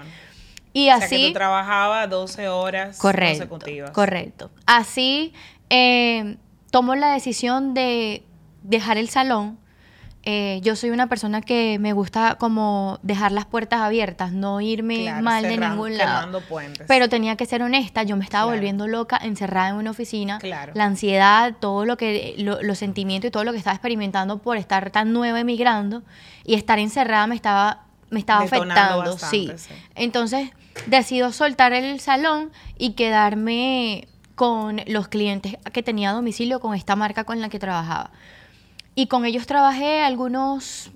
Y 0.73 0.89
así. 0.89 1.05
O 1.05 1.09
sea, 1.09 1.19
que 1.19 1.27
tú 1.29 1.33
trabajabas 1.35 2.11
12 2.11 2.49
horas 2.49 2.99
correcto, 2.99 3.49
consecutivas. 3.49 3.91
Correcto. 3.91 4.51
Así 4.67 5.33
eh, 5.71 6.37
tomo 6.71 6.95
la 6.95 7.13
decisión 7.13 7.75
de 7.75 8.25
dejar 8.63 8.99
el 8.99 9.09
salón. 9.09 9.59
Eh, 10.25 10.61
yo 10.63 10.77
soy 10.77 10.91
una 10.91 11.09
persona 11.09 11.41
que 11.41 11.81
me 11.81 11.93
gusta 11.93 12.37
como 12.39 13.01
dejar 13.03 13.33
las 13.33 13.45
puertas 13.45 13.81
abiertas, 13.81 14.31
no 14.31 14.61
irme 14.61 15.21
mal 15.21 15.43
de 15.43 15.59
ningún 15.59 15.99
lado. 15.99 16.41
Puentes. 16.43 16.87
Pero 16.87 17.09
tenía 17.09 17.37
que 17.37 17.45
ser 17.45 17.61
honesta, 17.61 18.05
yo 18.05 18.17
me 18.17 18.23
estaba 18.23 18.45
volviendo 18.45 18.87
loca 18.87 19.19
encerrada 19.21 19.71
en 19.71 19.77
una 19.77 19.91
oficina. 19.91 20.39
Claro. 20.39 20.73
La 20.77 20.85
ansiedad, 20.85 21.55
todo 21.59 21.85
lo 21.85 21.97
que, 21.97 22.37
los 22.39 22.79
sentimientos 22.79 23.29
y 23.29 23.31
todo 23.33 23.43
lo 23.43 23.51
que 23.51 23.59
estaba 23.59 23.75
experimentando 23.75 24.39
por 24.39 24.57
estar 24.57 24.91
tan 24.91 25.13
nueva 25.13 25.41
emigrando 25.41 26.03
y 26.45 26.55
estar 26.55 26.79
encerrada 26.79 27.27
me 27.27 27.35
estaba 27.35 27.87
me 28.11 28.21
estaba 28.21 28.45
afectando, 28.45 29.19
sí. 29.19 29.51
Entonces 29.95 30.51
decido 30.87 31.33
soltar 31.33 31.73
el 31.73 32.01
salón 32.01 32.51
y 32.79 32.93
quedarme 32.93 34.09
con 34.35 34.81
los 34.87 35.09
clientes 35.09 35.57
que 35.73 35.83
tenía 35.83 36.11
a 36.11 36.15
domicilio 36.15 36.61
con 36.61 36.75
esta 36.75 36.97
marca 36.97 37.25
con 37.25 37.41
la 37.41 37.49
que 37.49 37.59
trabajaba. 37.59 38.11
Y 38.95 39.07
con 39.07 39.25
ellos 39.25 39.47
trabajé 39.47 40.01
algunos, 40.01 40.91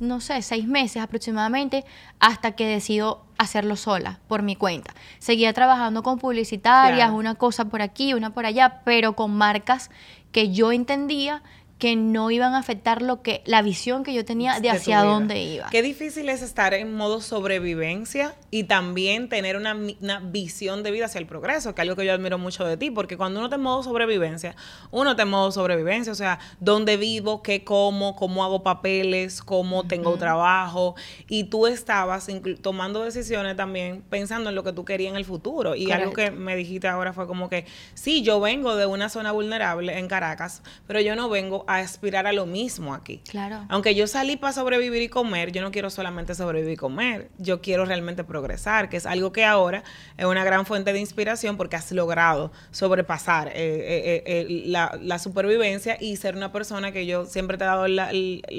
no 0.00 0.20
sé, 0.20 0.40
seis 0.42 0.66
meses 0.66 1.02
aproximadamente, 1.02 1.84
hasta 2.20 2.52
que 2.52 2.66
decido 2.66 3.24
hacerlo 3.36 3.76
sola, 3.76 4.20
por 4.28 4.42
mi 4.42 4.56
cuenta. 4.56 4.94
Seguía 5.18 5.52
trabajando 5.52 6.02
con 6.02 6.18
publicitarias, 6.18 7.10
una 7.10 7.34
cosa 7.34 7.66
por 7.66 7.82
aquí, 7.82 8.14
una 8.14 8.30
por 8.30 8.46
allá, 8.46 8.80
pero 8.84 9.16
con 9.16 9.36
marcas 9.36 9.90
que 10.32 10.52
yo 10.52 10.72
entendía 10.72 11.42
que 11.78 11.96
no 11.96 12.30
iban 12.30 12.54
a 12.54 12.58
afectar 12.58 13.02
lo 13.02 13.20
que 13.20 13.42
la 13.46 13.60
visión 13.60 14.04
que 14.04 14.14
yo 14.14 14.24
tenía 14.24 14.60
de, 14.60 14.70
hacia 14.70 15.02
dónde 15.02 15.42
iba. 15.42 15.68
Qué 15.70 15.82
difícil 15.82 16.28
es 16.28 16.40
estar 16.40 16.72
en 16.72 16.94
modo 16.94 17.20
sobrevivencia 17.20 18.34
y 18.50 18.64
también 18.64 19.28
tener 19.28 19.56
una, 19.56 19.74
visión 20.20 20.82
de 20.82 20.92
vida 20.92 21.06
hacia 21.06 21.18
el 21.18 21.26
progreso, 21.26 21.74
que 21.74 21.82
es 21.82 21.84
algo 21.84 21.96
que 21.96 22.06
yo 22.06 22.12
admiro 22.12 22.38
mucho 22.38 22.64
de 22.64 22.76
ti, 22.76 22.90
porque 22.90 23.16
cuando 23.16 23.40
uno 23.40 23.46
está 23.46 23.56
en 23.56 23.62
modo 23.62 23.82
sobrevivencia, 23.82 24.54
uno 24.92 25.10
está 25.10 25.24
en 25.24 25.30
modo 25.30 25.50
sobrevivencia, 25.50 26.12
o 26.12 26.16
sea, 26.16 26.38
dónde 26.60 26.96
vivo, 26.96 27.42
qué 27.42 27.64
como, 27.64 28.14
cómo 28.14 28.44
hago 28.44 28.62
papeles, 28.62 29.42
cómo 29.42 29.84
tengo 29.84 30.16
trabajo, 30.16 30.94
y 31.28 31.44
tú 31.44 31.66
estabas 31.66 32.28
tomando 32.62 33.02
decisiones 33.02 33.56
también 33.56 34.02
pensando 34.08 34.50
en 34.50 34.54
lo 34.54 34.62
que 34.62 34.72
tú 34.72 34.84
querías 34.84 35.10
en 35.10 35.16
el 35.16 35.24
futuro. 35.24 35.74
Y 35.74 35.90
algo 35.90 36.12
que 36.12 36.30
me 36.30 36.54
dijiste 36.56 36.86
ahora 36.86 37.12
fue 37.12 37.26
como 37.26 37.48
que, 37.48 37.66
sí, 37.94 38.22
yo 38.22 38.40
vengo 38.40 38.76
de 38.76 38.86
una 38.86 39.08
zona 39.08 39.32
vulnerable 39.32 39.98
en 39.98 40.06
Caracas, 40.06 40.62
pero 40.86 41.00
yo 41.00 41.16
no 41.16 41.28
vengo 41.28 41.63
a 41.66 41.78
aspirar 41.78 42.26
a 42.26 42.32
lo 42.32 42.46
mismo 42.46 42.94
aquí. 42.94 43.18
Claro. 43.28 43.64
Aunque 43.68 43.94
yo 43.94 44.06
salí 44.06 44.36
para 44.36 44.52
sobrevivir 44.52 45.02
y 45.02 45.08
comer, 45.08 45.52
yo 45.52 45.62
no 45.62 45.70
quiero 45.70 45.90
solamente 45.90 46.34
sobrevivir 46.34 46.74
y 46.74 46.76
comer, 46.76 47.30
yo 47.38 47.60
quiero 47.60 47.84
realmente 47.84 48.24
progresar, 48.24 48.88
que 48.88 48.96
es 48.96 49.06
algo 49.06 49.32
que 49.32 49.44
ahora 49.44 49.84
es 50.16 50.24
una 50.24 50.44
gran 50.44 50.66
fuente 50.66 50.92
de 50.92 51.00
inspiración 51.00 51.56
porque 51.56 51.76
has 51.76 51.90
logrado 51.92 52.52
sobrepasar 52.70 53.48
eh, 53.48 53.52
eh, 53.56 54.22
eh, 54.26 54.62
la, 54.66 55.18
supervivencia 55.18 55.96
y 56.00 56.16
ser 56.16 56.36
una 56.36 56.52
persona 56.52 56.92
que 56.92 57.06
yo 57.06 57.24
siempre 57.26 57.56
te 57.56 57.64
he 57.64 57.66
dado 57.66 57.86
la, 57.88 58.10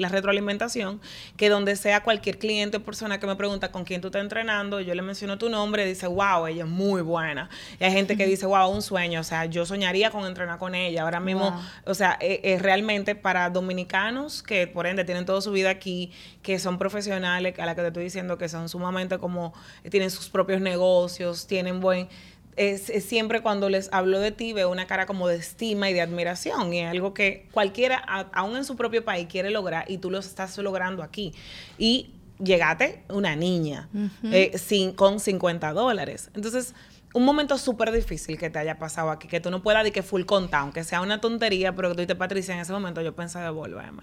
retroalimentación, 0.08 1.00
que 1.36 1.48
donde 1.48 1.76
sea 1.76 2.02
cualquier 2.02 2.38
cliente 2.38 2.78
o 2.78 2.82
persona 2.82 3.20
que 3.20 3.26
me 3.26 3.36
pregunta 3.36 3.70
con 3.70 3.84
quién 3.84 4.00
tú 4.00 4.08
estás 4.08 4.22
entrenando, 4.22 4.80
yo 4.80 4.94
le 4.94 5.02
menciono 5.02 5.38
tu 5.38 5.48
nombre 5.48 5.84
dice, 5.84 6.06
wow, 6.06 6.46
ella 6.46 6.64
es 6.64 6.70
muy 6.70 7.02
buena. 7.02 7.48
Y 7.78 7.84
hay 7.84 7.92
gente 7.92 8.16
que 8.16 8.26
dice, 8.26 8.46
wow, 8.46 8.68
un 8.68 8.82
sueño, 8.82 9.20
o 9.20 9.24
sea, 9.24 9.44
yo 9.46 9.66
soñaría 9.66 10.10
con 10.10 10.24
entrenar 10.24 10.58
con 10.58 10.74
ella. 10.74 11.02
Ahora 11.02 11.20
mismo, 11.20 11.60
o 11.84 11.94
sea, 11.94 12.16
es 12.20 12.62
para 13.04 13.50
dominicanos 13.50 14.42
que 14.42 14.66
por 14.66 14.86
ende 14.86 15.04
tienen 15.04 15.24
toda 15.26 15.40
su 15.40 15.52
vida 15.52 15.70
aquí, 15.70 16.12
que 16.42 16.58
son 16.58 16.78
profesionales, 16.78 17.58
a 17.58 17.66
la 17.66 17.74
que 17.74 17.82
te 17.82 17.88
estoy 17.88 18.04
diciendo 18.04 18.38
que 18.38 18.48
son 18.48 18.68
sumamente 18.68 19.18
como, 19.18 19.52
tienen 19.90 20.10
sus 20.10 20.28
propios 20.28 20.60
negocios, 20.60 21.46
tienen 21.46 21.80
buen... 21.80 22.08
Es, 22.56 22.86
siempre 23.04 23.42
cuando 23.42 23.68
les 23.68 23.92
hablo 23.92 24.18
de 24.18 24.32
ti 24.32 24.54
veo 24.54 24.70
una 24.70 24.86
cara 24.86 25.04
como 25.04 25.28
de 25.28 25.36
estima 25.36 25.90
y 25.90 25.92
de 25.92 26.00
admiración 26.00 26.72
y 26.72 26.80
es 26.80 26.90
algo 26.90 27.12
que 27.12 27.46
cualquiera, 27.52 27.98
aún 28.32 28.56
en 28.56 28.64
su 28.64 28.76
propio 28.76 29.04
país, 29.04 29.26
quiere 29.30 29.50
lograr 29.50 29.84
y 29.90 29.98
tú 29.98 30.10
lo 30.10 30.18
estás 30.18 30.56
logrando 30.56 31.02
aquí. 31.02 31.34
Y 31.76 32.12
llegate 32.38 33.02
una 33.08 33.36
niña 33.36 33.88
eh, 34.24 34.56
sin, 34.58 34.92
con 34.92 35.20
50 35.20 35.72
dólares. 35.72 36.30
Entonces, 36.34 36.74
un 37.16 37.24
momento 37.24 37.56
súper 37.56 37.92
difícil 37.92 38.36
que 38.36 38.50
te 38.50 38.58
haya 38.58 38.78
pasado 38.78 39.10
aquí, 39.10 39.26
que 39.26 39.40
tú 39.40 39.50
no 39.50 39.62
puedas 39.62 39.82
decir 39.82 39.94
que 39.94 40.02
full 40.02 40.24
conta, 40.24 40.58
aunque 40.58 40.84
sea 40.84 41.00
una 41.00 41.18
tontería, 41.18 41.74
pero 41.74 41.88
que 41.88 41.94
tú 41.94 42.00
dices, 42.02 42.16
Patricia, 42.16 42.52
en 42.54 42.60
ese 42.60 42.74
momento 42.74 43.00
yo 43.00 43.16
pensé 43.16 43.38
devolverme. 43.38 44.02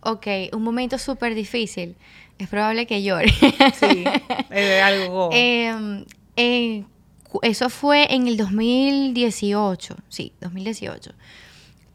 Ok, 0.00 0.26
un 0.52 0.62
momento 0.62 0.96
súper 0.96 1.34
difícil. 1.34 1.94
Es 2.38 2.48
probable 2.48 2.86
que 2.86 3.02
llore. 3.02 3.30
Sí, 3.74 4.04
es 4.50 4.82
algo. 4.82 5.28
Em, 5.32 6.06
eh, 6.36 6.84
eso 7.42 7.68
fue 7.68 8.14
en 8.14 8.28
el 8.28 8.38
2018, 8.38 9.96
sí, 10.08 10.32
2018. 10.40 11.12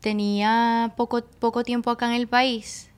Tenía 0.02 0.94
poco, 0.96 1.24
poco 1.40 1.64
tiempo 1.64 1.90
acá 1.90 2.06
en 2.06 2.14
el 2.14 2.28
país. 2.28 2.92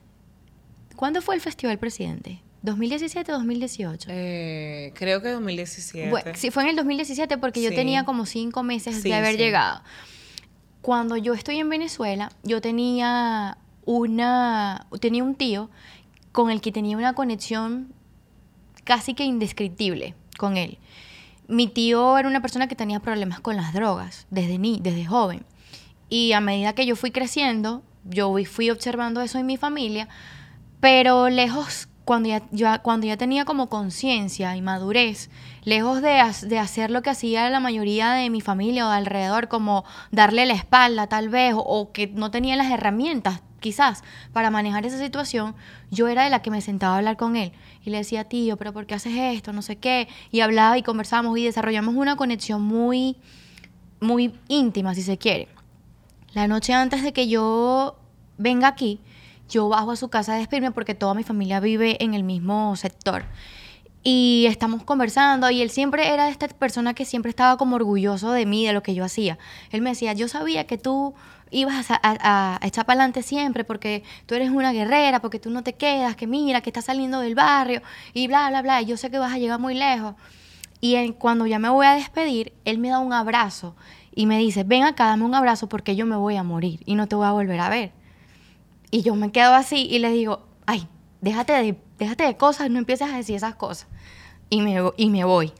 ¿Cuándo 0.94 1.22
fue 1.22 1.36
el 1.36 1.40
Festival 1.40 1.78
Presidente? 1.78 2.42
¿2017 2.62 3.28
o 3.30 3.32
2018? 3.32 4.08
Eh, 4.10 4.92
creo 4.94 5.20
que 5.20 5.30
2017. 5.30 6.34
sí, 6.36 6.50
fue 6.50 6.62
en 6.64 6.70
el 6.70 6.76
2017 6.76 7.38
porque 7.38 7.62
yo 7.62 7.70
tenía 7.70 8.04
como 8.04 8.26
cinco 8.26 8.62
meses 8.62 9.02
de 9.02 9.14
haber 9.14 9.36
llegado. 9.36 9.82
Cuando 10.80 11.16
yo 11.16 11.34
estoy 11.34 11.58
en 11.58 11.68
Venezuela, 11.68 12.30
yo 12.42 12.60
tenía 12.60 13.58
una 13.84 14.86
tenía 15.00 15.24
un 15.24 15.34
tío 15.34 15.70
con 16.30 16.50
el 16.50 16.60
que 16.60 16.72
tenía 16.72 16.96
una 16.96 17.14
conexión 17.14 17.92
casi 18.84 19.14
que 19.14 19.24
indescriptible 19.24 20.14
con 20.38 20.56
él. 20.56 20.78
Mi 21.48 21.66
tío 21.66 22.16
era 22.16 22.28
una 22.28 22.40
persona 22.40 22.68
que 22.68 22.76
tenía 22.76 23.00
problemas 23.00 23.40
con 23.40 23.56
las 23.56 23.72
drogas 23.74 24.26
desde 24.30 24.58
ni, 24.58 24.78
desde 24.80 25.04
joven. 25.04 25.44
Y 26.08 26.32
a 26.32 26.40
medida 26.40 26.74
que 26.74 26.86
yo 26.86 26.94
fui 26.94 27.10
creciendo, 27.10 27.82
yo 28.04 28.34
fui 28.44 28.70
observando 28.70 29.20
eso 29.20 29.38
en 29.38 29.46
mi 29.46 29.56
familia, 29.56 30.08
pero 30.80 31.28
lejos 31.28 31.88
cuando 32.04 32.28
ya, 32.50 32.78
cuando 32.80 33.06
ya 33.06 33.16
tenía 33.16 33.44
como 33.44 33.68
conciencia 33.68 34.56
y 34.56 34.62
madurez, 34.62 35.30
lejos 35.62 36.02
de, 36.02 36.20
de, 36.48 36.58
hacer 36.58 36.90
lo 36.90 37.02
que 37.02 37.10
hacía 37.10 37.48
la 37.50 37.60
mayoría 37.60 38.12
de 38.12 38.30
mi 38.30 38.40
familia 38.40 38.86
o 38.86 38.90
de 38.90 38.96
alrededor, 38.96 39.48
como 39.48 39.84
darle 40.10 40.46
la 40.46 40.54
espalda 40.54 41.06
tal 41.06 41.28
vez, 41.28 41.54
o, 41.56 41.92
que 41.92 42.08
no 42.08 42.30
tenía 42.30 42.56
las 42.56 42.70
herramientas 42.70 43.42
quizás 43.60 44.02
para 44.32 44.50
manejar 44.50 44.84
esa 44.84 44.98
situación, 44.98 45.54
yo 45.90 46.08
era 46.08 46.24
de 46.24 46.30
la 46.30 46.42
que 46.42 46.50
me 46.50 46.60
sentaba 46.60 46.94
a 46.94 46.98
hablar 46.98 47.16
con 47.16 47.36
él 47.36 47.52
y 47.84 47.90
le 47.90 47.98
decía, 47.98 48.24
tío, 48.24 48.56
pero 48.56 48.72
¿por 48.72 48.86
qué 48.86 48.94
haces 48.94 49.14
esto? 49.16 49.52
No 49.52 49.62
sé 49.62 49.76
qué. 49.76 50.08
Y 50.32 50.40
hablaba 50.40 50.76
y 50.78 50.82
conversábamos 50.82 51.38
y 51.38 51.44
desarrollamos 51.44 51.94
una 51.94 52.16
conexión 52.16 52.62
muy 52.62 53.16
muy 54.02 54.34
íntima, 54.48 54.94
si 54.94 55.02
se 55.02 55.16
quiere. 55.16 55.48
La 56.34 56.48
noche 56.48 56.74
antes 56.74 57.02
de 57.02 57.12
que 57.12 57.28
yo 57.28 57.96
venga 58.36 58.68
aquí, 58.68 59.00
yo 59.52 59.68
bajo 59.68 59.92
a 59.92 59.96
su 59.96 60.08
casa 60.08 60.34
a 60.34 60.38
despedirme 60.38 60.72
porque 60.72 60.94
toda 60.94 61.14
mi 61.14 61.22
familia 61.22 61.60
vive 61.60 62.02
en 62.02 62.14
el 62.14 62.24
mismo 62.24 62.74
sector. 62.76 63.24
Y 64.02 64.46
estamos 64.48 64.82
conversando 64.82 65.48
y 65.50 65.62
él 65.62 65.70
siempre 65.70 66.08
era 66.08 66.28
esta 66.28 66.48
persona 66.48 66.92
que 66.94 67.04
siempre 67.04 67.30
estaba 67.30 67.56
como 67.56 67.76
orgulloso 67.76 68.32
de 68.32 68.46
mí, 68.46 68.66
de 68.66 68.72
lo 68.72 68.82
que 68.82 68.94
yo 68.94 69.04
hacía. 69.04 69.38
Él 69.70 69.80
me 69.80 69.90
decía, 69.90 70.12
yo 70.14 70.26
sabía 70.26 70.66
que 70.66 70.76
tú 70.76 71.14
ibas 71.52 71.90
a, 71.90 72.00
a, 72.02 72.66
echar 72.66 72.86
para 72.86 73.00
adelante 73.00 73.22
siempre 73.22 73.62
porque 73.62 74.02
tú 74.26 74.34
eres 74.34 74.50
una 74.50 74.72
guerrera, 74.72 75.20
porque 75.20 75.38
tú 75.38 75.50
no 75.50 75.62
te 75.62 75.74
quedas, 75.74 76.16
que 76.16 76.26
mira, 76.26 76.62
que 76.62 76.70
estás 76.70 76.86
saliendo 76.86 77.20
del 77.20 77.36
barrio 77.36 77.82
y 78.12 78.26
bla, 78.26 78.48
bla, 78.48 78.62
bla, 78.62 78.82
y 78.82 78.86
yo 78.86 78.96
sé 78.96 79.10
que 79.10 79.18
vas 79.18 79.32
a 79.32 79.38
llegar 79.38 79.60
muy 79.60 79.74
lejos. 79.74 80.14
Y 80.80 81.12
cuando 81.12 81.46
ya 81.46 81.60
me 81.60 81.68
voy 81.68 81.86
a 81.86 81.92
despedir, 81.92 82.54
él 82.64 82.78
me 82.78 82.88
da 82.88 82.98
un 82.98 83.12
abrazo 83.12 83.76
y 84.14 84.26
me 84.26 84.38
dice, 84.38 84.64
ven 84.64 84.82
acá, 84.82 85.06
dame 85.06 85.24
un 85.24 85.34
abrazo 85.34 85.68
porque 85.68 85.94
yo 85.94 86.06
me 86.06 86.16
voy 86.16 86.36
a 86.36 86.42
morir 86.42 86.80
y 86.86 86.96
no 86.96 87.06
te 87.06 87.14
voy 87.14 87.26
a 87.26 87.32
volver 87.32 87.60
a 87.60 87.68
ver. 87.68 88.01
Y 88.92 89.00
yo 89.00 89.14
me 89.14 89.32
quedo 89.32 89.54
así 89.54 89.88
y 89.90 89.98
le 90.00 90.12
digo, 90.12 90.46
ay, 90.66 90.86
déjate 91.22 91.54
de, 91.54 91.80
déjate 91.98 92.24
de 92.24 92.36
cosas, 92.36 92.70
no 92.70 92.78
empieces 92.78 93.08
a 93.10 93.16
decir 93.16 93.34
esas 93.34 93.54
cosas. 93.54 93.88
Y 94.50 94.60
me, 94.60 94.76
y 94.98 95.08
me 95.08 95.24
voy. 95.24 95.50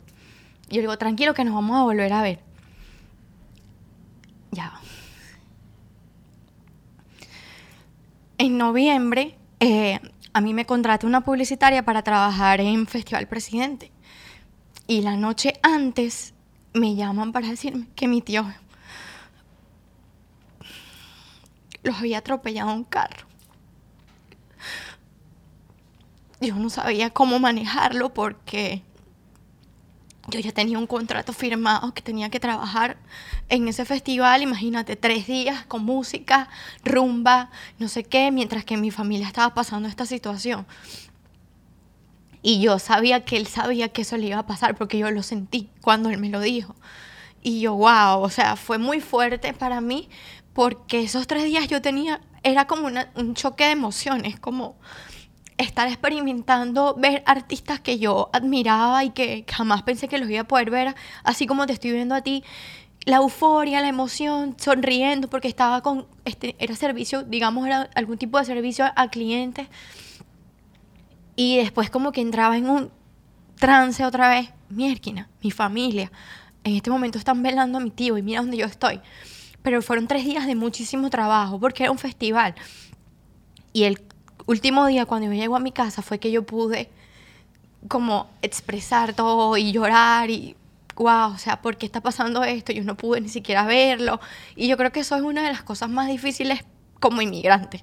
Y 0.69 0.75
yo 0.77 0.81
digo, 0.83 0.99
tranquilo 0.99 1.33
que 1.33 1.43
nos 1.43 1.55
vamos 1.55 1.81
a 1.81 1.83
volver 1.85 2.13
a 2.13 2.21
ver. 2.21 2.41
Ya. 4.51 4.75
En 8.37 8.59
noviembre, 8.59 9.39
eh, 9.61 9.99
a 10.35 10.41
mí 10.43 10.53
me 10.53 10.67
contrata 10.67 11.07
una 11.07 11.23
publicitaria 11.23 11.87
para 11.87 12.03
trabajar 12.03 12.61
en 12.61 12.87
Festival 12.87 13.29
Presidente. 13.29 13.93
Y 14.87 15.01
la 15.01 15.17
noche 15.17 15.55
antes 15.63 16.35
me 16.75 16.97
llaman 16.97 17.33
para 17.33 17.49
decirme 17.49 17.87
que 17.95 18.09
mi 18.09 18.21
tío 18.21 18.45
los 21.83 21.97
había 21.97 22.19
atropellado 22.19 22.73
un 22.73 22.85
carro. 22.85 23.27
Yo 26.41 26.57
no 26.57 26.71
sabía 26.71 27.11
cómo 27.11 27.39
manejarlo 27.39 28.13
porque 28.13 28.83
yo 30.29 30.41
ya 30.41 30.53
tenía 30.53 30.79
un 30.79 30.87
contrato 30.87 31.33
firmado 31.33 31.93
que 31.95 32.03
tenía 32.03 32.31
que 32.31 32.41
trabajar 32.41 32.97
en 33.49 33.67
ese 33.69 33.85
festival, 33.85 34.43
imagínate, 34.43 34.97
tres 34.97 35.27
días 35.27 35.65
con 35.67 35.85
música, 35.85 36.49
rumba, 36.85 37.51
no 37.79 37.89
sé 37.89 38.05
qué, 38.05 38.31
mientras 38.31 38.65
que 38.65 38.77
mi 38.77 38.91
familia 38.91 39.27
estaba 39.27 39.55
pasando 39.55 39.89
esta 39.89 40.07
situación. 40.07 40.67
Y 42.41 42.61
yo 42.61 42.79
sabía 42.79 43.25
que 43.25 43.37
él 43.37 43.47
sabía 43.47 43.89
que 43.89 44.03
eso 44.03 44.17
le 44.17 44.29
iba 44.29 44.39
a 44.39 44.47
pasar 44.47 44.77
porque 44.77 44.99
yo 44.99 45.11
lo 45.11 45.23
sentí 45.23 45.71
cuando 45.81 46.09
él 46.09 46.19
me 46.19 46.29
lo 46.29 46.41
dijo. 46.41 46.75
Y 47.41 47.61
yo, 47.61 47.75
wow, 47.75 48.21
o 48.21 48.31
sea, 48.31 48.57
fue 48.57 48.79
muy 48.79 49.01
fuerte 49.01 49.53
para 49.53 49.81
mí 49.81 50.09
porque 50.53 51.03
esos 51.03 51.27
tres 51.27 51.45
días 51.45 51.69
yo 51.69 51.81
tenía, 51.83 52.21
era 52.43 52.67
como 52.67 52.89
un 53.15 53.35
choque 53.35 53.65
de 53.65 53.71
emociones, 53.71 54.39
como 54.39 54.77
estar 55.59 55.89
experimentando, 55.89 56.95
ver 56.99 57.23
artistas 57.27 57.81
que 57.81 57.99
yo 57.99 58.31
admiraba 58.33 59.05
y 59.05 59.11
que 59.11 59.45
jamás 59.49 59.83
pensé 59.83 60.09
que 60.09 60.19
los 60.19 60.29
iba 60.29 60.43
a 60.43 60.49
poder 60.49 60.71
ver, 60.71 60.95
así 61.25 61.47
como 61.47 61.67
te 61.67 61.73
estoy 61.73 61.93
viendo 61.93 62.15
a 62.15 62.23
ti, 62.23 62.43
la 63.05 63.17
euforia, 63.17 63.81
la 63.81 63.89
emoción, 63.89 64.57
sonriendo 64.59 65.29
porque 65.29 65.49
estaba 65.49 65.81
con, 65.83 66.07
este, 66.25 66.57
era 66.59 66.77
servicio, 66.77 67.23
digamos, 67.23 67.67
era 67.67 67.91
algún 67.95 68.19
tipo 68.19 68.39
de 68.39 68.45
servicio 68.45 68.85
a 68.95 69.09
clientes 69.09 69.69
y 71.37 71.57
después 71.57 71.91
como 71.91 72.13
que 72.13 72.21
entraba 72.21 72.57
en 72.57 72.69
un 72.69 72.91
trance 73.57 74.05
otra 74.05 74.29
vez. 74.29 74.51
Mierquina, 74.69 75.29
mi 75.43 75.51
familia. 75.51 76.11
En 76.65 76.77
este 76.77 76.91
momento 76.91 77.19
están 77.19 77.43
velando 77.43 77.79
a 77.79 77.81
mi 77.81 77.91
tío 77.91 78.17
y 78.17 78.23
mira 78.23 78.41
dónde 78.41 78.57
yo 78.57 78.67
estoy. 78.67 79.01
Pero 79.63 79.83
fueron 79.83 80.07
tres 80.07 80.25
días 80.25 80.47
de 80.47 80.55
muchísimo 80.55 81.11
trabajo 81.11 81.59
porque 81.59 81.85
era 81.85 81.93
un 81.93 81.99
festival. 81.99 82.55
Y 83.73 83.85
el 83.85 84.03
último 84.47 84.87
día 84.87 85.07
cuando 85.07 85.29
yo 85.29 85.35
llego 85.35 85.57
a 85.57 85.61
mi 85.61 85.73
casa 85.73 86.03
fue 86.03 86.19
que 86.19 86.31
yo 86.31 86.45
pude 86.45 86.91
como 87.89 88.29
expresar 88.43 89.15
todo 89.15 89.57
y 89.57 89.73
llorar 89.73 90.31
y 90.31 90.57
wow, 90.97 91.33
o 91.33 91.39
sea, 91.39 91.63
¿por 91.63 91.77
qué 91.77 91.87
está 91.87 92.01
pasando 92.01 92.45
esto? 92.45 92.73
Yo 92.73 92.85
no 92.85 92.97
pude 92.97 93.21
ni 93.21 93.29
siquiera 93.29 93.65
verlo. 93.65 94.21
Y 94.57 94.69
yo 94.69 94.77
creo 94.77 94.93
que 94.93 95.01
eso 95.01 95.17
es 95.17 95.23
una 95.23 95.43
de 95.43 95.53
las 95.53 95.63
cosas 95.63 95.89
más 95.89 96.09
difíciles 96.09 96.65
como 97.01 97.23
inmigrante 97.23 97.83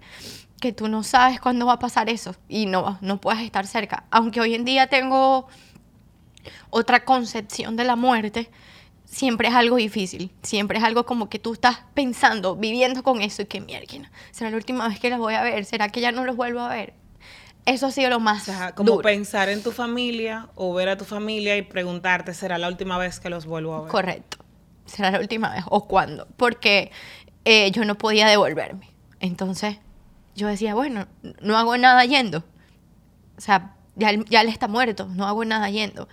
que 0.59 0.73
tú 0.73 0.87
no 0.87 1.03
sabes 1.03 1.39
cuándo 1.39 1.65
va 1.65 1.73
a 1.73 1.79
pasar 1.79 2.09
eso 2.09 2.35
y 2.47 2.65
no, 2.65 2.97
no 3.01 3.19
puedes 3.19 3.41
estar 3.41 3.65
cerca. 3.65 4.03
Aunque 4.11 4.41
hoy 4.41 4.55
en 4.55 4.65
día 4.65 4.87
tengo 4.87 5.47
otra 6.69 7.05
concepción 7.05 7.75
de 7.75 7.85
la 7.85 7.95
muerte, 7.95 8.49
siempre 9.09 9.47
es 9.47 9.55
algo 9.55 9.77
difícil, 9.77 10.31
siempre 10.43 10.77
es 10.77 10.83
algo 10.83 11.05
como 11.05 11.29
que 11.29 11.39
tú 11.39 11.53
estás 11.53 11.79
pensando, 11.93 12.55
viviendo 12.55 13.03
con 13.03 13.21
eso 13.21 13.41
y 13.41 13.45
que 13.45 13.59
mierda, 13.59 14.09
será 14.31 14.51
la 14.51 14.57
última 14.57 14.87
vez 14.87 14.99
que 14.99 15.09
los 15.09 15.19
voy 15.19 15.33
a 15.33 15.41
ver, 15.41 15.65
será 15.65 15.89
que 15.89 15.99
ya 15.99 16.11
no 16.11 16.25
los 16.25 16.35
vuelvo 16.35 16.59
a 16.59 16.69
ver. 16.69 16.93
Eso 17.65 17.87
ha 17.87 17.91
sido 17.91 18.09
lo 18.09 18.19
más. 18.19 18.43
O 18.43 18.53
sea, 18.53 18.73
como 18.73 18.99
pensar 19.01 19.49
en 19.49 19.61
tu 19.61 19.71
familia 19.71 20.49
o 20.55 20.73
ver 20.73 20.89
a 20.89 20.97
tu 20.97 21.05
familia 21.05 21.57
y 21.57 21.61
preguntarte, 21.61 22.33
¿será 22.33 22.57
la 22.57 22.67
última 22.67 22.97
vez 22.97 23.19
que 23.19 23.29
los 23.29 23.45
vuelvo 23.45 23.75
a 23.75 23.81
ver? 23.81 23.91
Correcto. 23.91 24.37
¿Será 24.85 25.11
la 25.11 25.19
última 25.19 25.53
vez 25.53 25.63
o 25.67 25.87
cuándo? 25.87 26.27
Porque 26.37 26.91
eh, 27.45 27.69
yo 27.71 27.85
no 27.85 27.95
podía 27.95 28.27
devolverme. 28.27 28.89
Entonces, 29.19 29.77
yo 30.35 30.47
decía, 30.47 30.73
bueno, 30.73 31.07
no 31.41 31.57
hago 31.57 31.77
nada 31.77 32.05
yendo. 32.05 32.43
O 33.37 33.41
sea, 33.41 33.75
ya, 33.95 34.13
ya 34.29 34.41
él 34.41 34.47
está 34.47 34.67
muerto, 34.67 35.07
no 35.13 35.27
hago 35.27 35.45
nada 35.45 35.69
yendo. 35.69 36.07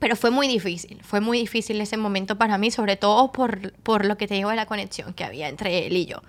Pero 0.00 0.16
fue 0.16 0.30
muy 0.30 0.48
difícil, 0.48 1.00
fue 1.02 1.20
muy 1.20 1.38
difícil 1.38 1.80
ese 1.80 1.98
momento 1.98 2.36
para 2.36 2.56
mí, 2.58 2.70
sobre 2.70 2.96
todo 2.96 3.30
por, 3.30 3.72
por 3.82 4.06
lo 4.06 4.16
que 4.16 4.26
te 4.26 4.34
digo 4.34 4.48
de 4.48 4.56
la 4.56 4.66
conexión 4.66 5.12
que 5.12 5.24
había 5.24 5.48
entre 5.48 5.86
él 5.86 5.96
y 5.96 6.06
yo. 6.06 6.22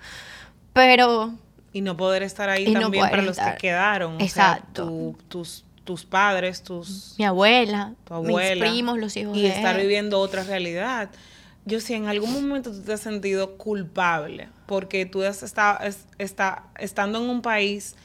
Pero... 0.74 1.34
Y 1.72 1.80
no 1.80 1.96
poder 1.96 2.22
estar 2.22 2.50
ahí 2.50 2.70
también 2.70 3.08
para 3.08 3.22
los 3.22 3.38
que 3.38 3.56
quedaron. 3.58 4.20
Exacto. 4.20 5.16
tus, 5.28 5.64
tus 5.84 6.04
padres, 6.04 6.62
tus... 6.62 7.14
Mi 7.18 7.24
abuela, 7.24 7.94
tu 8.04 8.12
abuela, 8.12 8.54
mis 8.54 8.72
primos, 8.72 8.98
los 8.98 9.16
hijos 9.16 9.36
y 9.36 9.46
estar 9.46 9.78
viviendo 9.78 10.20
otra 10.20 10.44
realidad. 10.44 11.10
Yo 11.64 11.80
si 11.80 11.94
en 11.94 12.08
algún 12.08 12.30
momento 12.32 12.72
tú 12.72 12.82
te 12.82 12.92
has 12.92 13.00
sentido 13.00 13.56
culpable 13.56 14.48
porque 14.66 15.06
tú 15.06 15.22
has 15.22 15.42
estado, 15.42 15.78
está, 16.18 16.64
estando 16.78 17.22
en 17.22 17.30
un 17.30 17.40
país, 17.40 17.96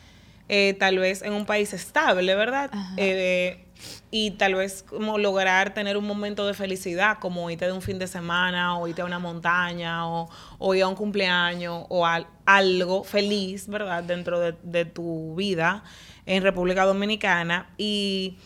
eh, 0.48 0.78
tal 0.80 1.00
vez 1.00 1.24
en 1.24 1.34
un 1.34 1.46
país 1.46 1.74
estable, 1.74 2.36
¿verdad? 2.36 2.72
Eh, 2.96 3.67
y 4.10 4.32
tal 4.32 4.56
vez 4.56 4.84
como 4.84 5.18
lograr 5.18 5.74
tener 5.74 5.98
un 5.98 6.06
momento 6.06 6.48
de 6.48 6.54
felicidad, 6.54 7.20
como 7.20 7.50
irte 7.50 7.66
de 7.66 7.74
un 7.74 7.82
fin 7.82 8.00
de 8.00 8.08
semana, 8.08 8.78
o 8.78 8.88
irte 8.88 9.02
a 9.02 9.06
una 9.06 9.20
montaña, 9.20 10.08
o, 10.08 10.30
o 10.60 10.76
ir 10.76 10.84
a 10.84 10.88
un 10.88 10.96
cumpleaños, 10.96 11.86
o 11.90 12.08
algo 12.46 13.04
feliz, 13.04 13.68
¿verdad? 13.68 14.04
Dentro 14.04 14.40
de, 14.40 14.56
de 14.64 14.86
tu 14.86 15.36
vida 15.36 15.84
en 16.26 16.44
República 16.44 16.86
Dominicana. 16.86 17.70
Y 17.78 18.38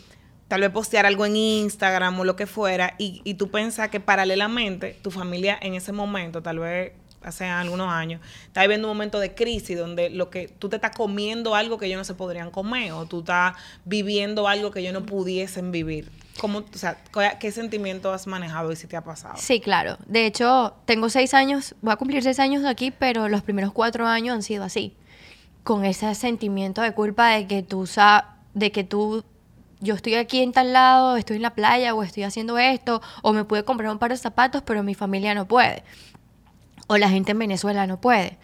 tal 0.47 0.61
vez 0.61 0.71
postear 0.71 1.05
algo 1.05 1.25
en 1.25 1.35
Instagram 1.35 2.19
o 2.19 2.25
lo 2.25 2.35
que 2.35 2.47
fuera, 2.47 2.95
y, 2.97 3.21
y 3.23 3.35
tú 3.35 3.51
piensas 3.51 3.89
que 3.89 3.99
paralelamente 3.99 4.99
tu 5.01 5.11
familia 5.11 5.57
en 5.61 5.75
ese 5.75 5.91
momento, 5.91 6.41
tal 6.41 6.59
vez 6.59 6.93
hace 7.23 7.45
algunos 7.45 7.89
años, 7.89 8.21
estás 8.47 8.63
viviendo 8.63 8.87
un 8.87 8.95
momento 8.95 9.19
de 9.19 9.33
crisis 9.33 9.77
donde 9.77 10.09
lo 10.09 10.29
que 10.29 10.47
tú 10.47 10.69
te 10.69 10.77
estás 10.77 10.95
comiendo 10.95 11.55
algo 11.55 11.77
que 11.77 11.85
ellos 11.85 11.97
no 11.97 12.03
se 12.03 12.13
podrían 12.13 12.51
comer 12.51 12.91
o 12.93 13.05
tú 13.05 13.19
estás 13.19 13.55
viviendo 13.85 14.47
algo 14.47 14.71
que 14.71 14.79
ellos 14.79 14.93
no 14.93 15.05
pudiesen 15.05 15.71
vivir. 15.71 16.11
¿Cómo, 16.39 16.59
o 16.59 16.77
sea, 16.77 16.97
¿Qué 17.39 17.51
sentimiento 17.51 18.11
has 18.11 18.25
manejado 18.25 18.71
y 18.71 18.75
si 18.75 18.87
te 18.87 18.95
ha 18.95 19.03
pasado? 19.03 19.35
Sí, 19.37 19.59
claro. 19.59 19.97
De 20.07 20.25
hecho, 20.25 20.73
tengo 20.85 21.09
seis 21.09 21.33
años, 21.33 21.75
voy 21.81 21.93
a 21.93 21.97
cumplir 21.97 22.23
seis 22.23 22.39
años 22.39 22.63
de 22.63 22.69
aquí, 22.69 22.91
pero 22.91 23.27
los 23.29 23.41
primeros 23.41 23.71
cuatro 23.73 24.07
años 24.07 24.35
han 24.35 24.43
sido 24.43 24.63
así. 24.63 24.95
Con 25.63 25.85
ese 25.85 26.13
sentimiento 26.15 26.81
de 26.81 26.93
culpa 26.93 27.29
de 27.29 27.47
que 27.47 27.61
tú 27.61 27.87
de 28.53 28.71
que 28.71 28.83
tú 28.83 29.23
yo 29.79 29.95
estoy 29.95 30.15
aquí 30.15 30.41
en 30.41 30.51
tal 30.51 30.73
lado, 30.73 31.17
estoy 31.17 31.37
en 31.37 31.41
la 31.41 31.55
playa 31.55 31.93
o 31.95 32.03
estoy 32.03 32.23
haciendo 32.23 32.57
esto, 32.59 33.01
o 33.23 33.33
me 33.33 33.43
pude 33.45 33.63
comprar 33.63 33.91
un 33.91 33.97
par 33.97 34.11
de 34.11 34.17
zapatos, 34.17 34.61
pero 34.63 34.83
mi 34.83 34.93
familia 34.93 35.33
no 35.33 35.47
puede 35.47 35.83
o 36.91 36.97
la 36.97 37.07
gente 37.07 37.31
en 37.31 37.39
Venezuela 37.39 37.87
no 37.87 38.01
puede. 38.01 38.37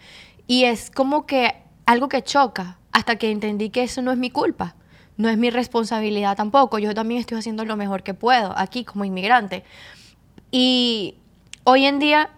Y 0.46 0.64
es 0.64 0.90
como 0.90 1.26
que 1.26 1.54
algo 1.84 2.08
que 2.08 2.22
choca 2.22 2.78
hasta 2.92 3.16
que 3.16 3.30
entendí 3.30 3.68
que 3.68 3.82
eso 3.82 4.00
no 4.00 4.10
es 4.10 4.16
mi 4.16 4.30
culpa, 4.30 4.74
no 5.18 5.28
es 5.28 5.36
mi 5.36 5.50
responsabilidad 5.50 6.34
tampoco. 6.34 6.78
Yo 6.78 6.94
también 6.94 7.20
estoy 7.20 7.36
haciendo 7.36 7.66
lo 7.66 7.76
mejor 7.76 8.02
que 8.02 8.14
puedo 8.14 8.56
aquí 8.56 8.86
como 8.86 9.04
inmigrante. 9.04 9.64
Y 10.50 11.16
hoy 11.64 11.84
en 11.84 11.98
día 11.98 12.30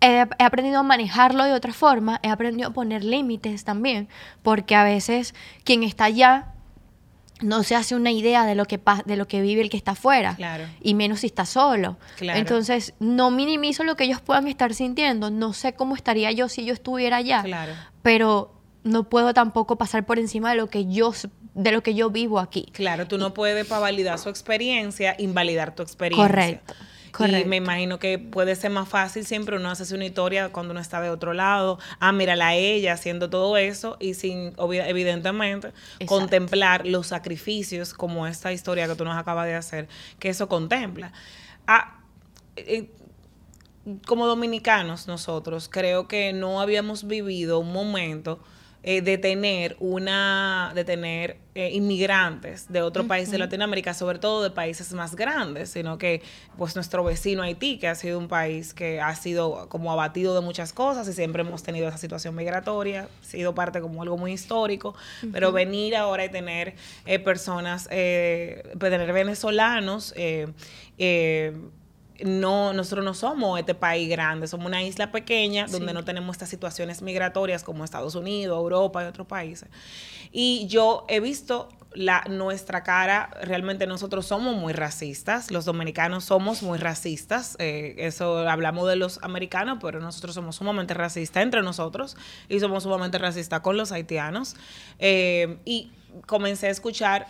he, 0.00 0.26
he, 0.36 0.44
aprendido 0.44 0.80
a 0.80 0.82
manejarlo 0.82 1.44
de 1.44 1.52
otra 1.52 1.72
forma, 1.72 2.18
he 2.24 2.28
aprendido 2.28 2.70
a 2.70 2.72
poner 2.72 3.04
límites 3.04 3.62
también, 3.62 4.08
porque 4.42 4.74
a 4.74 4.82
veces 4.82 5.36
quien 5.62 5.84
está 5.84 6.06
allá 6.06 6.54
no 7.42 7.62
se 7.62 7.74
hace 7.74 7.94
una 7.94 8.10
idea 8.10 8.44
de 8.44 8.54
lo 8.54 8.64
que 8.64 8.80
de 9.06 9.16
lo 9.16 9.26
que 9.26 9.40
vive 9.40 9.62
el 9.62 9.70
que 9.70 9.76
está 9.76 9.92
afuera 9.92 10.34
claro. 10.36 10.64
y 10.82 10.94
menos 10.94 11.20
si 11.20 11.26
está 11.26 11.44
solo. 11.44 11.96
Entonces, 12.20 12.94
no 13.00 13.30
minimizo 13.30 13.84
lo 13.84 13.96
que 13.96 14.04
ellos 14.04 14.20
puedan 14.20 14.48
estar 14.48 14.74
sintiendo, 14.74 15.30
no 15.30 15.52
sé 15.52 15.74
cómo 15.74 15.96
estaría 15.96 16.30
yo 16.32 16.48
si 16.48 16.64
yo 16.64 16.72
estuviera 16.72 17.18
allá. 17.18 17.42
Claro. 17.42 17.72
Pero 18.02 18.54
no 18.84 19.08
puedo 19.08 19.34
tampoco 19.34 19.76
pasar 19.76 20.06
por 20.06 20.18
encima 20.18 20.50
de 20.50 20.56
lo 20.56 20.68
que 20.68 20.86
yo 20.86 21.12
de 21.54 21.72
lo 21.72 21.82
que 21.82 21.94
yo 21.94 22.10
vivo 22.10 22.38
aquí. 22.38 22.68
Claro, 22.72 23.06
tú 23.06 23.18
no 23.18 23.34
puedes 23.34 23.66
para 23.66 23.80
validar 23.80 24.18
su 24.18 24.28
experiencia 24.28 25.16
invalidar 25.18 25.74
tu 25.74 25.82
experiencia. 25.82 26.28
Correcto. 26.28 26.74
Y 27.18 27.44
me 27.44 27.56
imagino 27.56 27.98
que 27.98 28.18
puede 28.18 28.54
ser 28.56 28.70
más 28.70 28.88
fácil 28.88 29.24
siempre 29.26 29.56
uno 29.56 29.70
hace 29.70 29.94
una 29.94 30.04
historia 30.04 30.50
cuando 30.50 30.72
uno 30.72 30.80
está 30.80 31.00
de 31.00 31.10
otro 31.10 31.32
lado. 31.32 31.78
Ah, 31.98 32.12
mírala 32.12 32.48
a 32.48 32.54
ella 32.54 32.92
haciendo 32.92 33.28
todo 33.30 33.56
eso 33.56 33.96
y 34.00 34.14
sin, 34.14 34.54
evidentemente, 34.58 35.72
contemplar 36.06 36.86
los 36.86 37.08
sacrificios 37.08 37.94
como 37.94 38.26
esta 38.26 38.52
historia 38.52 38.86
que 38.86 38.94
tú 38.94 39.04
nos 39.04 39.16
acabas 39.16 39.46
de 39.46 39.54
hacer, 39.54 39.88
que 40.18 40.28
eso 40.28 40.48
contempla. 40.48 41.12
Ah, 41.66 41.98
eh, 42.56 42.90
como 44.06 44.26
dominicanos 44.26 45.06
nosotros, 45.08 45.68
creo 45.68 46.06
que 46.06 46.32
no 46.32 46.60
habíamos 46.60 47.06
vivido 47.06 47.58
un 47.58 47.72
momento 47.72 48.40
eh, 48.82 49.02
de 49.02 49.18
tener 49.18 49.76
una, 49.78 50.72
de 50.74 50.84
tener 50.84 51.36
eh, 51.54 51.70
inmigrantes 51.72 52.72
de 52.72 52.80
otro 52.80 53.06
país 53.06 53.30
de 53.30 53.36
Latinoamérica, 53.36 53.92
sobre 53.92 54.18
todo 54.18 54.42
de 54.42 54.50
países 54.50 54.94
más 54.94 55.14
grandes, 55.16 55.68
sino 55.68 55.98
que 55.98 56.22
pues 56.56 56.74
nuestro 56.76 57.04
vecino 57.04 57.42
Haití, 57.42 57.78
que 57.78 57.88
ha 57.88 57.94
sido 57.94 58.18
un 58.18 58.28
país 58.28 58.72
que 58.72 58.98
ha 58.98 59.14
sido 59.16 59.68
como 59.68 59.92
abatido 59.92 60.34
de 60.34 60.40
muchas 60.40 60.72
cosas 60.72 61.06
y 61.08 61.12
siempre 61.12 61.42
hemos 61.42 61.62
tenido 61.62 61.88
esa 61.88 61.98
situación 61.98 62.34
migratoria, 62.34 63.08
ha 63.20 63.24
sido 63.24 63.54
parte 63.54 63.82
como 63.82 64.00
algo 64.00 64.16
muy 64.16 64.32
histórico, 64.32 64.94
pero 65.30 65.52
venir 65.52 65.94
ahora 65.94 66.24
y 66.24 66.30
tener 66.30 66.74
eh, 67.04 67.18
personas, 67.18 67.86
tener 67.86 69.12
venezolanos, 69.12 70.14
no, 72.24 72.72
nosotros 72.72 73.04
no 73.04 73.14
somos 73.14 73.58
este 73.58 73.74
país 73.74 74.08
grande, 74.08 74.46
somos 74.46 74.66
una 74.66 74.82
isla 74.82 75.10
pequeña 75.12 75.66
donde 75.66 75.92
no 75.92 76.04
tenemos 76.04 76.34
estas 76.34 76.48
situaciones 76.48 77.02
migratorias 77.02 77.62
como 77.62 77.84
Estados 77.84 78.14
Unidos, 78.14 78.56
Europa 78.58 79.02
y 79.04 79.06
otros 79.06 79.26
países. 79.26 79.68
Y 80.32 80.66
yo 80.68 81.04
he 81.08 81.20
visto 81.20 81.68
la, 81.92 82.24
nuestra 82.28 82.82
cara, 82.82 83.30
realmente 83.42 83.86
nosotros 83.86 84.26
somos 84.26 84.54
muy 84.56 84.72
racistas, 84.72 85.50
los 85.50 85.64
dominicanos 85.64 86.24
somos 86.24 86.62
muy 86.62 86.78
racistas, 86.78 87.56
eh, 87.58 87.96
eso 87.98 88.48
hablamos 88.48 88.88
de 88.88 88.96
los 88.96 89.18
americanos, 89.22 89.78
pero 89.80 90.00
nosotros 90.00 90.34
somos 90.34 90.56
sumamente 90.56 90.94
racistas 90.94 91.42
entre 91.42 91.62
nosotros 91.62 92.16
y 92.48 92.60
somos 92.60 92.84
sumamente 92.84 93.18
racistas 93.18 93.60
con 93.60 93.76
los 93.76 93.92
haitianos. 93.92 94.54
Eh, 94.98 95.58
y 95.64 95.90
comencé 96.26 96.68
a 96.68 96.70
escuchar 96.70 97.26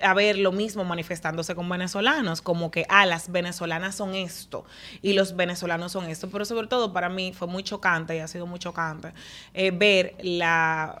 a 0.00 0.14
ver 0.14 0.38
lo 0.38 0.52
mismo 0.52 0.84
manifestándose 0.84 1.54
con 1.54 1.68
venezolanos, 1.68 2.42
como 2.42 2.70
que, 2.70 2.86
ah, 2.88 3.06
las 3.06 3.30
venezolanas 3.30 3.94
son 3.94 4.14
esto 4.14 4.64
y 5.02 5.12
los 5.12 5.36
venezolanos 5.36 5.92
son 5.92 6.06
esto, 6.06 6.28
pero 6.30 6.44
sobre 6.44 6.66
todo 6.66 6.92
para 6.92 7.08
mí 7.08 7.32
fue 7.32 7.48
muy 7.48 7.62
chocante 7.62 8.16
y 8.16 8.18
ha 8.18 8.28
sido 8.28 8.46
muy 8.46 8.58
chocante 8.58 9.12
eh, 9.54 9.70
ver 9.70 10.16
la, 10.22 11.00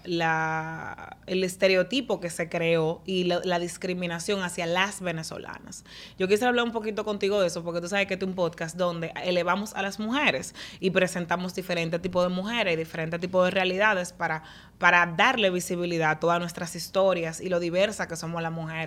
el 1.26 1.44
estereotipo 1.44 2.20
que 2.20 2.30
se 2.30 2.48
creó 2.48 3.02
y 3.04 3.24
la, 3.24 3.60
discriminación 3.60 4.42
hacia 4.42 4.64
las 4.64 5.02
venezolanas. 5.02 5.84
Yo 6.18 6.26
quisiera 6.28 6.48
hablar 6.48 6.64
un 6.64 6.72
poquito 6.72 7.04
contigo 7.04 7.40
de 7.40 7.48
eso, 7.48 7.62
porque 7.62 7.82
tú 7.82 7.88
sabes 7.88 8.06
que 8.06 8.14
este 8.14 8.24
es 8.24 8.28
un 8.28 8.34
podcast 8.34 8.76
donde 8.76 9.12
elevamos 9.22 9.74
a 9.74 9.82
las 9.82 9.98
mujeres 9.98 10.54
y 10.80 10.90
presentamos 10.90 11.54
diferentes 11.54 12.00
tipos 12.00 12.22
de 12.22 12.30
mujeres 12.30 12.72
y 12.72 12.76
diferentes 12.76 13.20
tipos 13.20 13.44
de 13.44 13.50
realidades 13.50 14.12
para 14.12 14.42
para 14.80 15.04
darle 15.04 15.50
visibilidad 15.50 16.10
a 16.10 16.20
todas 16.20 16.40
nuestras 16.40 16.74
historias 16.74 17.42
y 17.42 17.50
lo 17.50 17.60
diversa 17.60 18.08
que 18.08 18.16
somos 18.16 18.40
las 18.40 18.50
mujeres, 18.50 18.79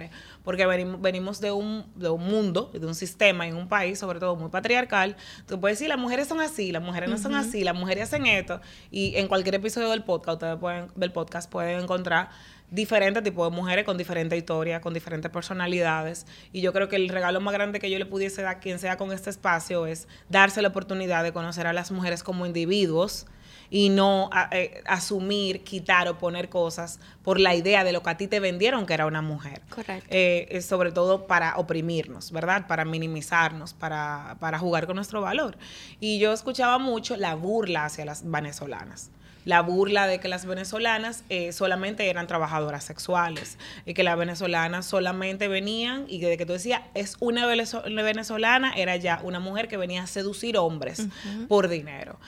porque 0.44 0.66
venimos, 0.66 1.02
venimos 1.02 1.42
de, 1.42 1.52
un, 1.52 1.86
de 1.96 2.10
un 2.10 2.26
mundo, 2.26 2.72
de 2.74 2.86
un 2.86 2.96
sistema 2.96 3.48
en 3.48 3.56
un 3.56 3.68
país, 3.68 4.00
sobre 4.00 4.20
todo 4.20 4.36
muy 4.36 4.50
patriarcal. 4.50 5.16
Tú 5.48 5.60
puedes 5.60 5.78
decir, 5.80 5.90
las 5.90 6.00
mujeres 6.00 6.28
son 6.28 6.42
así, 6.42 6.72
las 6.72 6.84
mujeres 6.84 7.10
no 7.10 7.18
son 7.18 7.36
así, 7.36 7.64
las 7.64 7.76
mujeres 7.76 8.06
hacen 8.06 8.26
esto, 8.26 8.62
y 8.92 9.16
en 9.16 9.28
cualquier 9.28 9.56
episodio 9.56 9.90
del 9.90 10.04
podcast, 10.04 10.36
ustedes 10.36 10.58
pueden, 10.58 10.88
del 10.96 11.12
podcast 11.12 11.50
pueden 11.50 11.82
encontrar 11.82 12.30
diferentes 12.74 13.22
tipos 13.22 13.52
de 13.52 13.56
mujeres 13.56 13.86
con 13.86 13.98
diferentes 13.98 14.36
historias, 14.36 14.82
con 14.82 14.96
diferentes 14.96 15.30
personalidades. 15.32 16.26
Y 16.52 16.62
yo 16.62 16.74
creo 16.74 16.90
que 16.90 16.96
el 16.96 17.08
regalo 17.10 17.40
más 17.40 17.54
grande 17.54 17.80
que 17.80 17.90
yo 17.92 18.00
le 18.00 18.08
pudiese 18.08 18.42
dar 18.42 18.56
a 18.56 18.60
quien 18.60 18.80
sea 18.80 18.98
con 18.98 19.12
este 19.12 19.30
espacio 19.30 19.86
es 19.86 20.08
darse 20.28 20.62
la 20.64 20.70
oportunidad 20.70 21.24
de 21.24 21.32
conocer 21.32 21.68
a 21.68 21.74
las 21.74 21.92
mujeres 21.92 22.24
como 22.24 22.48
individuos, 22.48 23.28
y 23.74 23.90
no 23.90 24.30
eh, 24.52 24.84
asumir, 24.86 25.64
quitar 25.64 26.08
o 26.08 26.20
poner 26.20 26.48
cosas 26.48 27.00
por 27.24 27.40
la 27.40 27.56
idea 27.56 27.84
de 27.84 27.92
lo 27.92 28.04
que 28.04 28.10
a 28.12 28.18
ti 28.18 28.28
te 28.28 28.40
vendieron 28.40 28.86
que 28.86 28.94
era 28.94 29.08
una 29.08 29.24
mujer. 29.24 29.64
Correcto. 29.74 30.08
Eh, 30.12 30.62
sobre 30.62 30.92
todo 30.92 31.26
para 31.26 31.58
oprimirnos, 31.58 32.32
¿verdad? 32.32 32.68
Para 32.68 32.86
minimizarnos, 32.86 33.74
para, 33.74 34.38
para 34.40 34.60
jugar 34.60 34.86
con 34.86 34.98
nuestro 34.98 35.22
valor. 35.22 35.58
Y 36.00 36.20
yo 36.20 36.34
escuchaba 36.34 36.78
mucho 36.78 37.18
la 37.18 37.34
burla 37.34 37.86
hacia 37.86 38.06
las 38.06 38.30
venezolanas 38.30 39.10
la 39.46 39.60
burla 39.62 40.08
de 40.08 40.22
que 40.22 40.30
las 40.30 40.46
venezolanas 40.46 41.26
eh, 41.28 41.52
solamente 41.52 42.10
eran 42.10 42.28
trabajadoras 42.28 42.86
sexuales 42.86 43.58
y 43.86 43.94
que 43.94 44.04
las 44.04 44.18
venezolanas 44.18 44.86
solamente 44.86 45.50
venían 45.50 46.06
y 46.08 46.22
que 46.22 46.28
de 46.28 46.38
que 46.38 46.46
tú 46.46 46.54
decías 46.54 46.82
es 46.94 47.18
una 47.20 47.46
venezolana 47.46 48.74
era 48.74 48.96
ya 48.96 49.20
una 49.22 49.42
mujer 49.42 49.68
que 49.68 49.76
venía 49.76 50.04
a 50.04 50.08
seducir 50.08 50.58
hombres 50.58 51.08
por 51.50 51.68
dinero. 51.68 52.20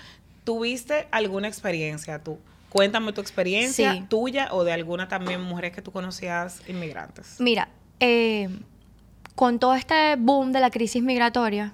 ¿Tuviste 0.45 1.08
alguna 1.12 1.49
experiencia 1.49 2.23
tú? 2.23 2.39
Cuéntame 2.69 3.12
tu 3.13 3.21
experiencia 3.21 4.05
tuya 4.10 4.49
o 4.51 4.63
de 4.63 4.71
alguna 4.71 5.08
también 5.08 5.41
mujeres 5.41 5.73
que 5.73 5.81
tú 5.81 5.91
conocías 5.91 6.62
inmigrantes. 6.67 7.36
Mira, 7.39 7.67
eh, 7.99 8.49
con 9.36 9.60
todo 9.60 9.75
este 9.75 10.15
boom 10.17 10.51
de 10.51 10.60
la 10.60 10.71
crisis 10.71 11.03
migratoria, 11.03 11.73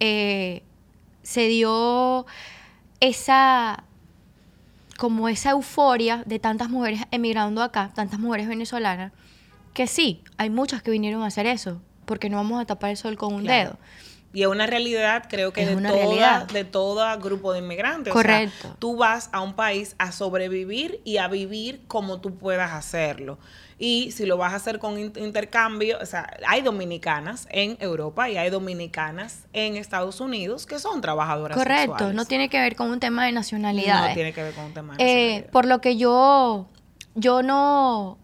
eh, 0.00 0.62
se 1.22 1.46
dio 1.48 2.26
esa 3.00 3.84
como 4.96 5.28
esa 5.28 5.50
euforia 5.50 6.22
de 6.26 6.38
tantas 6.38 6.70
mujeres 6.70 7.02
emigrando 7.10 7.62
acá, 7.62 7.92
tantas 7.94 8.18
mujeres 8.18 8.48
venezolanas, 8.48 9.12
que 9.74 9.86
sí, 9.86 10.22
hay 10.38 10.48
muchas 10.48 10.82
que 10.82 10.90
vinieron 10.90 11.22
a 11.22 11.26
hacer 11.26 11.46
eso, 11.46 11.82
porque 12.06 12.30
no 12.30 12.38
vamos 12.38 12.62
a 12.62 12.64
tapar 12.64 12.90
el 12.90 12.96
sol 12.96 13.16
con 13.16 13.34
un 13.34 13.44
dedo. 13.44 13.76
Y 14.32 14.42
es 14.42 14.48
una 14.48 14.66
realidad, 14.66 15.24
creo 15.28 15.52
que 15.52 15.64
de, 15.64 15.76
toda, 15.76 16.44
de 16.44 16.64
todo 16.64 17.18
grupo 17.18 17.52
de 17.52 17.60
inmigrantes. 17.60 18.12
Correcto. 18.12 18.76
tú 18.78 18.96
vas 18.96 19.30
a 19.32 19.40
un 19.40 19.54
país 19.54 19.96
a 19.98 20.12
sobrevivir 20.12 21.00
y 21.04 21.16
a 21.16 21.28
vivir 21.28 21.82
como 21.86 22.20
tú 22.20 22.36
puedas 22.36 22.72
hacerlo. 22.72 23.38
Y 23.78 24.10
si 24.12 24.24
lo 24.24 24.38
vas 24.38 24.54
a 24.54 24.56
hacer 24.56 24.78
con 24.78 24.98
intercambio, 24.98 25.98
o 26.00 26.06
sea, 26.06 26.34
hay 26.46 26.62
dominicanas 26.62 27.46
en 27.50 27.76
Europa 27.78 28.30
y 28.30 28.38
hay 28.38 28.48
dominicanas 28.48 29.44
en 29.52 29.76
Estados 29.76 30.20
Unidos 30.20 30.64
que 30.64 30.78
son 30.78 31.02
trabajadoras 31.02 31.56
Correcto, 31.56 32.14
no 32.14 32.24
tiene 32.24 32.48
que 32.48 32.58
ver 32.58 32.74
con 32.74 32.90
un 32.90 33.00
tema 33.00 33.26
de 33.26 33.32
nacionalidad. 33.32 34.08
No 34.08 34.14
tiene 34.14 34.32
que 34.32 34.42
ver 34.42 34.54
con 34.54 34.64
un 34.64 34.74
tema 34.74 34.96
de 34.96 35.02
eh, 35.02 35.06
nacionalidad. 35.06 35.50
por 35.50 35.66
lo 35.66 35.80
que 35.82 35.98
yo, 35.98 36.68
yo 37.14 37.42
no, 37.42 38.16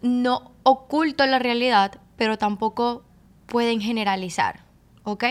no 0.00 0.52
oculto 0.62 1.26
la 1.26 1.38
realidad, 1.38 2.00
pero 2.16 2.38
tampoco 2.38 3.04
pueden 3.46 3.82
generalizar. 3.82 4.67
¿Ok? 5.10 5.24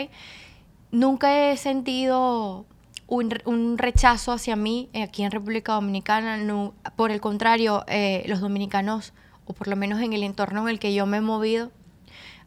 Nunca 0.92 1.52
he 1.52 1.58
sentido 1.58 2.66
un, 3.08 3.78
rechazo 3.78 4.32
hacia 4.32 4.56
mí 4.56 4.90
eh, 4.94 5.04
aquí 5.04 5.24
en 5.24 5.32
República 5.32 5.74
Dominicana. 5.74 6.72
por 6.96 7.12
el 7.12 7.22
contrario, 7.22 7.84
eh, 7.88 8.24
los 8.28 8.42
dominicanos, 8.42 9.14
o 9.46 9.54
por 9.54 9.68
lo 9.68 9.76
menos 9.76 10.02
en 10.02 10.14
el 10.14 10.24
entorno 10.24 10.62
en 10.64 10.70
el 10.70 10.80
que 10.80 10.94
yo 10.94 11.06
me 11.06 11.18
he 11.18 11.22
movido, 11.22 11.72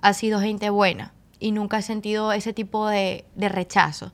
ha 0.02 0.12
sido 0.12 0.40
gente 0.40 0.70
buena 0.70 1.12
y 1.38 1.52
nunca 1.52 1.78
he 1.78 1.82
sentido 1.82 2.32
ese 2.32 2.52
tipo 2.52 2.88
de, 2.88 3.24
de 3.34 3.48
rechazo. 3.48 4.12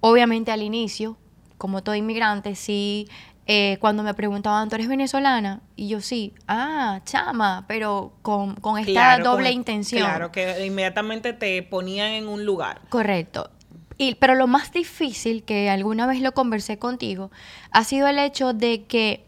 Obviamente 0.00 0.52
al 0.52 0.62
inicio, 0.62 1.16
como 1.58 1.82
todo 1.82 1.94
inmigrante, 1.94 2.54
sí 2.54 3.08
eh, 3.48 3.78
cuando 3.80 4.02
me 4.02 4.12
preguntaban, 4.12 4.68
¿tú 4.68 4.74
eres 4.74 4.88
venezolana? 4.88 5.60
Y 5.76 5.88
yo 5.88 6.00
sí, 6.00 6.34
ah, 6.48 7.00
chama, 7.04 7.64
pero 7.68 8.12
con, 8.22 8.56
esta 8.78 9.18
doble 9.18 9.52
intención. 9.52 10.02
Claro, 10.02 10.32
que 10.32 10.66
inmediatamente 10.66 11.32
te 11.32 11.62
ponían 11.62 12.10
en 12.10 12.26
un 12.26 12.44
lugar. 12.44 12.80
Correcto. 12.88 13.50
Y, 13.98 14.16
pero 14.16 14.34
lo 14.34 14.48
más 14.48 14.72
difícil, 14.72 15.44
que 15.44 15.70
alguna 15.70 16.06
vez 16.06 16.20
lo 16.20 16.32
conversé 16.32 16.78
contigo, 16.78 17.30
ha 17.70 17.84
sido 17.84 18.08
el 18.08 18.18
hecho 18.18 18.52
de 18.52 18.84
que 18.84 19.24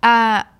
ah, 0.00 0.52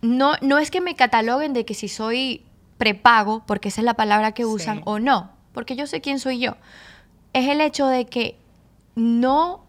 no, 0.00 0.34
no 0.40 0.58
es 0.58 0.70
que 0.70 0.80
me 0.80 0.94
cataloguen 0.94 1.52
de 1.52 1.64
que 1.64 1.74
si 1.74 1.88
soy 1.88 2.44
prepago, 2.78 3.42
porque 3.44 3.68
esa 3.68 3.80
es 3.80 3.84
la 3.84 3.94
palabra 3.94 4.32
que 4.32 4.46
usan, 4.46 4.82
o 4.84 5.00
no, 5.00 5.32
porque 5.52 5.74
yo 5.74 5.88
sé 5.88 6.00
quién 6.00 6.20
soy 6.20 6.38
yo. 6.38 6.56
Es 7.32 7.48
el 7.48 7.60
hecho 7.60 7.88
de 7.88 8.06
que 8.06 8.38
no 8.94 9.67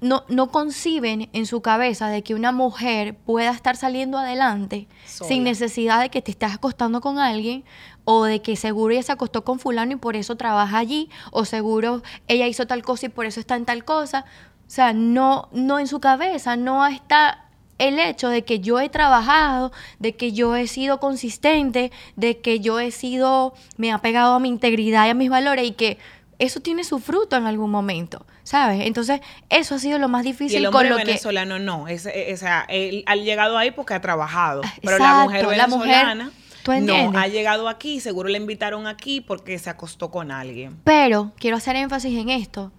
no, 0.00 0.24
no 0.28 0.50
conciben 0.50 1.28
en 1.32 1.46
su 1.46 1.60
cabeza 1.60 2.08
de 2.08 2.22
que 2.22 2.34
una 2.34 2.52
mujer 2.52 3.14
pueda 3.14 3.50
estar 3.50 3.76
saliendo 3.76 4.18
adelante 4.18 4.88
sin 5.06 5.44
necesidad 5.44 6.00
de 6.00 6.10
que 6.10 6.22
te 6.22 6.30
estés 6.30 6.54
acostando 6.54 7.00
con 7.00 7.18
alguien 7.18 7.64
o 8.04 8.24
de 8.24 8.40
que 8.40 8.56
seguro 8.56 8.92
ella 8.92 9.02
se 9.02 9.12
acostó 9.12 9.44
con 9.44 9.58
fulano 9.58 9.92
y 9.92 9.96
por 9.96 10.16
eso 10.16 10.36
trabaja 10.36 10.78
allí 10.78 11.10
o 11.30 11.44
seguro 11.44 12.02
ella 12.26 12.46
hizo 12.46 12.66
tal 12.66 12.82
cosa 12.82 13.06
y 13.06 13.08
por 13.10 13.26
eso 13.26 13.40
está 13.40 13.56
en 13.56 13.64
tal 13.64 13.84
cosa. 13.84 14.24
O 14.66 14.70
sea, 14.70 14.92
no, 14.92 15.48
no 15.52 15.78
en 15.78 15.86
su 15.86 16.00
cabeza 16.00 16.56
no 16.56 16.86
está 16.86 17.48
el 17.78 17.98
hecho 17.98 18.28
de 18.28 18.44
que 18.44 18.60
yo 18.60 18.80
he 18.80 18.88
trabajado, 18.88 19.72
de 19.98 20.16
que 20.16 20.32
yo 20.32 20.56
he 20.56 20.66
sido 20.66 21.00
consistente, 21.00 21.92
de 22.16 22.38
que 22.38 22.60
yo 22.60 22.80
he 22.80 22.90
sido, 22.90 23.54
me 23.76 23.92
ha 23.92 23.98
pegado 23.98 24.34
a 24.34 24.40
mi 24.40 24.48
integridad 24.48 25.06
y 25.06 25.10
a 25.10 25.14
mis 25.14 25.30
valores 25.30 25.66
y 25.66 25.72
que 25.72 25.98
eso 26.38 26.60
tiene 26.60 26.84
su 26.84 26.98
fruto 26.98 27.36
en 27.36 27.46
algún 27.46 27.70
momento, 27.70 28.24
¿sabes? 28.44 28.86
Entonces, 28.86 29.20
eso 29.48 29.74
ha 29.74 29.78
sido 29.78 29.98
lo 29.98 30.08
más 30.08 30.24
difícil 30.24 30.62
y 30.62 30.64
el 30.64 30.70
con 30.70 30.88
lo 30.88 30.96
venezolano 30.96 31.58
no, 31.58 31.88
es, 31.88 32.06
es, 32.06 32.44
él 32.68 33.02
ha 33.06 33.16
llegado 33.16 33.58
ahí 33.58 33.70
porque 33.70 33.94
ha 33.94 34.00
trabajado, 34.00 34.62
pero 34.82 34.98
la 34.98 35.24
mujer 35.24 35.46
venezolana. 35.46 36.32
No, 36.80 37.12
ha 37.16 37.28
llegado 37.28 37.66
aquí, 37.68 37.98
seguro 37.98 38.28
le 38.28 38.36
invitaron 38.36 38.86
aquí 38.86 39.22
porque 39.22 39.58
se 39.58 39.70
acostó 39.70 40.10
con 40.10 40.30
alguien. 40.30 40.78
Pero 40.84 41.32
quiero 41.38 41.56
hacer 41.56 41.76
énfasis 41.76 42.18
en 42.18 42.28
esto, 42.28 42.72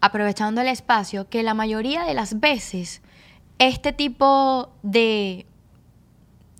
aprovechando 0.00 0.62
el 0.62 0.68
espacio, 0.68 1.28
que 1.28 1.42
la 1.42 1.52
mayoría 1.52 2.04
de 2.04 2.14
las 2.14 2.40
veces 2.40 3.02
este 3.58 3.92
tipo 3.92 4.72
de 4.82 5.46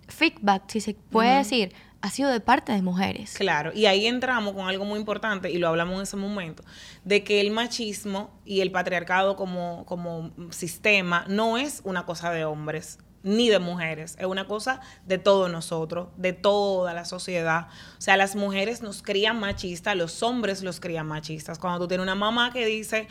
feedback, 0.07 0.63
si 0.67 0.79
se 0.79 0.93
puede 0.93 1.31
Ujú. 1.31 1.37
decir, 1.39 1.73
ha 2.05 2.11
sido 2.11 2.29
de 2.29 2.39
parte 2.39 2.71
de 2.71 2.83
mujeres. 2.83 3.33
Claro, 3.33 3.71
y 3.73 3.87
ahí 3.87 4.05
entramos 4.05 4.53
con 4.53 4.67
algo 4.67 4.85
muy 4.85 4.99
importante, 4.99 5.49
y 5.49 5.57
lo 5.57 5.69
hablamos 5.69 5.95
en 5.95 6.01
ese 6.03 6.15
momento, 6.17 6.63
de 7.03 7.23
que 7.23 7.41
el 7.41 7.49
machismo 7.49 8.29
y 8.45 8.61
el 8.61 8.71
patriarcado 8.71 9.35
como, 9.35 9.85
como 9.87 10.31
sistema 10.51 11.25
no 11.27 11.57
es 11.57 11.81
una 11.83 12.05
cosa 12.05 12.29
de 12.29 12.45
hombres 12.45 12.99
ni 13.23 13.49
de 13.49 13.57
mujeres, 13.57 14.15
es 14.19 14.27
una 14.27 14.45
cosa 14.45 14.81
de 15.07 15.17
todos 15.17 15.51
nosotros, 15.51 16.09
de 16.15 16.31
toda 16.31 16.93
la 16.93 17.05
sociedad. 17.05 17.69
O 17.97 18.01
sea, 18.01 18.17
las 18.17 18.35
mujeres 18.35 18.83
nos 18.83 19.01
crían 19.01 19.39
machistas, 19.39 19.95
los 19.95 20.21
hombres 20.21 20.61
los 20.61 20.79
crían 20.79 21.07
machistas. 21.07 21.57
Cuando 21.57 21.79
tú 21.79 21.87
tienes 21.87 22.03
una 22.03 22.13
mamá 22.13 22.53
que 22.53 22.67
dice, 22.67 23.07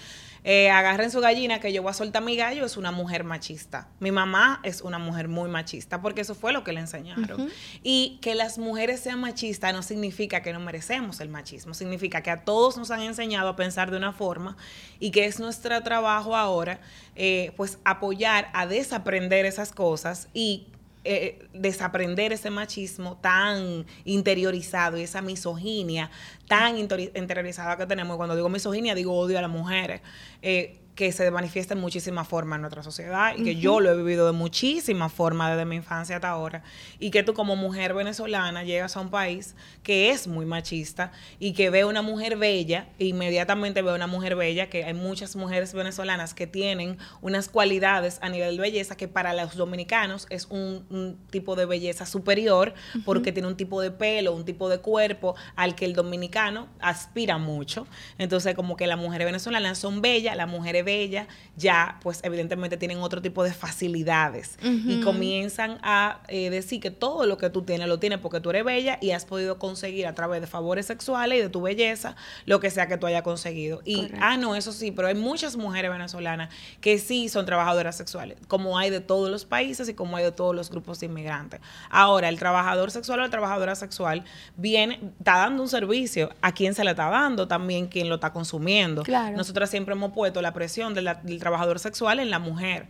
eh, 0.46 0.68
agarren 0.68 1.11
su 1.11 1.20
gallina 1.20 1.59
que 1.59 1.72
yo 1.72 1.83
voy 1.83 1.90
a 1.90 1.94
soltar 1.94 2.22
mi 2.22 2.37
gallo, 2.37 2.66
es 2.66 2.76
una 2.76 2.90
mujer 2.90 3.24
machista. 3.24 3.88
Mi 3.98 4.12
mamá 4.12 4.61
es 4.62 4.83
una 4.83 4.98
mujer 4.98 5.26
muy 5.26 5.48
machista, 5.48 6.02
porque 6.02 6.20
eso 6.20 6.35
fue 6.35 6.52
lo 6.52 6.62
que 6.62 6.74
le 6.74 6.80
enseñaron. 6.80 7.50
Y 7.83 8.18
que 8.20 8.35
las 8.35 8.59
mujeres 8.59 9.00
sean 9.00 9.20
machistas 9.20 9.72
no 9.72 9.83
significa 9.83 10.42
que 10.42 10.52
no 10.52 10.61
merecemos 10.61 11.20
el 11.20 11.30
machismo, 11.30 11.72
significa 11.72 12.22
que 12.22 12.30
a 12.30 12.44
todos 12.44 12.76
nos 12.76 12.90
han 12.90 13.00
enseñado 13.00 13.48
a 13.48 13.57
pensar 13.57 13.90
de 13.90 13.96
una 13.96 14.12
forma 14.12 14.57
y 15.00 15.11
que 15.12 15.24
es 15.24 15.40
nuestro 15.40 15.83
trabajo 15.83 16.37
ahora, 16.37 16.78
eh, 17.16 17.52
pues 17.57 17.78
apoyar 17.85 18.50
a 18.52 18.66
desaprender 18.66 19.46
esas 19.46 19.72
cosas 19.72 20.28
y 20.35 20.66
eh, 21.04 21.46
desaprender 21.52 22.32
ese 22.32 22.50
machismo 22.50 23.18
tan 23.18 23.86
interiorizado 24.04 24.96
y 24.96 25.02
esa 25.02 25.20
misoginia 25.20 26.10
tan 26.48 26.78
interiorizada 26.78 27.76
que 27.76 27.86
tenemos. 27.86 28.16
Cuando 28.16 28.34
digo 28.34 28.48
misoginia, 28.48 28.94
digo 28.94 29.16
odio 29.16 29.38
a 29.38 29.42
las 29.42 29.50
mujeres, 29.50 30.00
eh, 30.42 30.80
que 30.94 31.11
se 31.11 31.28
manifiesta 31.30 31.74
en 31.74 31.80
muchísimas 31.80 32.28
formas 32.28 32.57
en 32.57 32.62
nuestra 32.62 32.83
sociedad 32.83 33.35
y 33.37 33.42
que 33.42 33.57
yo 33.57 33.80
lo 33.80 33.90
he 33.90 33.96
vivido 33.96 34.26
de 34.26 34.33
muchísimas 34.33 35.12
formas 35.12 35.50
desde 35.50 35.64
mi 35.64 35.76
infancia 35.76 36.16
hasta 36.16 36.28
ahora. 36.28 36.62
Y 37.00 37.11
que 37.11 37.22
tú 37.24 37.35
como 37.35 37.57
mujer 37.57 37.94
venezolana 37.94 38.62
llegas 38.62 38.96
a 38.96 39.00
un 39.00 39.11
país 39.11 39.57
que 39.83 40.11
es 40.11 40.28
muy 40.28 40.46
machista 40.46 41.11
y 41.40 41.52
que 41.52 41.70
ve 41.70 41.85
una 41.85 42.02
mujer 42.02 42.37
bella, 42.37 42.88
e 42.98 43.07
inmediatamente 43.07 43.83
ve 43.83 43.92
una 43.92 44.07
mujer 44.07 44.37
bella, 44.37 44.70
que 44.70 44.85
hay 44.85 44.94
muchas 44.94 45.35
mujeres 45.35 45.72
venezolanas 45.72 46.33
que 46.33 46.46
tienen 46.46 46.98
unas 47.20 47.48
cualidades 47.48 48.18
a 48.22 48.28
nivel 48.28 48.57
de 48.57 48.62
belleza 48.62 48.96
que 48.96 49.09
para 49.09 49.33
los 49.35 49.57
dominicanos 49.57 50.26
es 50.30 50.46
un, 50.46 50.87
un 50.90 51.18
tipo 51.30 51.57
de 51.57 51.66
belleza 51.66 52.07
superior 52.07 52.72
porque 53.04 53.33
tiene 53.33 53.48
un 53.48 53.57
tipo 53.57 53.80
de 53.80 53.90
pelo, 53.90 54.33
un 54.33 54.44
tipo 54.44 54.68
de 54.68 54.78
cuerpo 54.78 55.35
al 55.57 55.74
que 55.74 55.87
el 55.87 55.94
dominicano 55.94 56.68
aspira 56.78 57.38
mucho. 57.38 57.87
Entonces 58.18 58.54
como 58.54 58.76
que 58.76 58.87
las 58.87 58.98
mujeres 58.98 59.26
venezolanas 59.26 59.78
son 59.78 60.00
bellas, 60.00 60.37
las 60.37 60.48
mujeres 60.48 60.83
bellas 60.84 61.26
ya 61.56 61.98
pues 62.02 62.20
evidentemente 62.22 62.76
tienen 62.76 62.98
otro 62.98 63.22
tipo 63.22 63.44
de 63.44 63.52
facilidades 63.52 64.58
y 64.62 65.00
comienzan 65.00 65.78
a 65.82 66.20
eh, 66.28 66.50
decir 66.50 66.80
que 66.80 66.90
todo 66.90 67.26
lo 67.26 67.38
que 67.38 67.50
tú 67.50 67.62
tienes 67.62 67.88
lo 67.88 67.98
tienes 67.98 68.18
porque 68.18 68.40
tú 68.40 68.50
eres 68.50 68.64
bella 68.64 68.98
y 69.00 69.12
has 69.12 69.24
podido 69.24 69.58
conseguir 69.58 70.06
a 70.06 70.14
través 70.14 70.40
de 70.40 70.46
favores 70.46 70.86
sexuales 70.86 71.38
y 71.38 71.42
de 71.42 71.48
tu 71.48 71.62
belleza 71.62 72.16
lo 72.46 72.60
que 72.60 72.70
sea 72.70 72.88
que 72.88 72.96
tú 72.96 73.06
hayas 73.06 73.22
conseguido. 73.22 73.80
Y, 73.84 73.96
Correcto. 73.96 74.18
ah, 74.20 74.36
no, 74.36 74.56
eso 74.56 74.72
sí, 74.72 74.90
pero 74.90 75.08
hay 75.08 75.14
muchas 75.14 75.56
mujeres 75.56 75.90
venezolanas 75.90 76.50
que 76.80 76.98
sí 76.98 77.28
son 77.28 77.46
trabajadoras 77.46 77.96
sexuales, 77.96 78.38
como 78.48 78.78
hay 78.78 78.90
de 78.90 79.00
todos 79.00 79.30
los 79.30 79.44
países 79.44 79.88
y 79.88 79.94
como 79.94 80.16
hay 80.16 80.24
de 80.24 80.32
todos 80.32 80.54
los 80.54 80.70
grupos 80.70 81.00
de 81.00 81.06
inmigrantes. 81.06 81.60
Ahora, 81.90 82.28
el 82.28 82.38
trabajador 82.38 82.90
sexual 82.90 83.20
o 83.20 83.22
la 83.22 83.30
trabajadora 83.30 83.74
sexual 83.74 84.24
viene, 84.56 85.00
está 85.18 85.38
dando 85.38 85.62
un 85.62 85.68
servicio. 85.68 86.30
¿A 86.42 86.52
quién 86.52 86.74
se 86.74 86.84
le 86.84 86.90
está 86.90 87.08
dando? 87.08 87.48
También 87.48 87.86
quién 87.86 88.08
lo 88.08 88.16
está 88.16 88.32
consumiendo. 88.32 89.02
Claro. 89.02 89.36
Nosotras 89.36 89.70
siempre 89.70 89.94
hemos 89.94 90.12
puesto 90.12 90.42
la 90.42 90.52
presión 90.52 90.73
de 90.94 91.02
la- 91.02 91.14
del 91.14 91.38
trabajador 91.38 91.78
sexual 91.78 92.18
en 92.20 92.30
la 92.30 92.38
mujer 92.38 92.87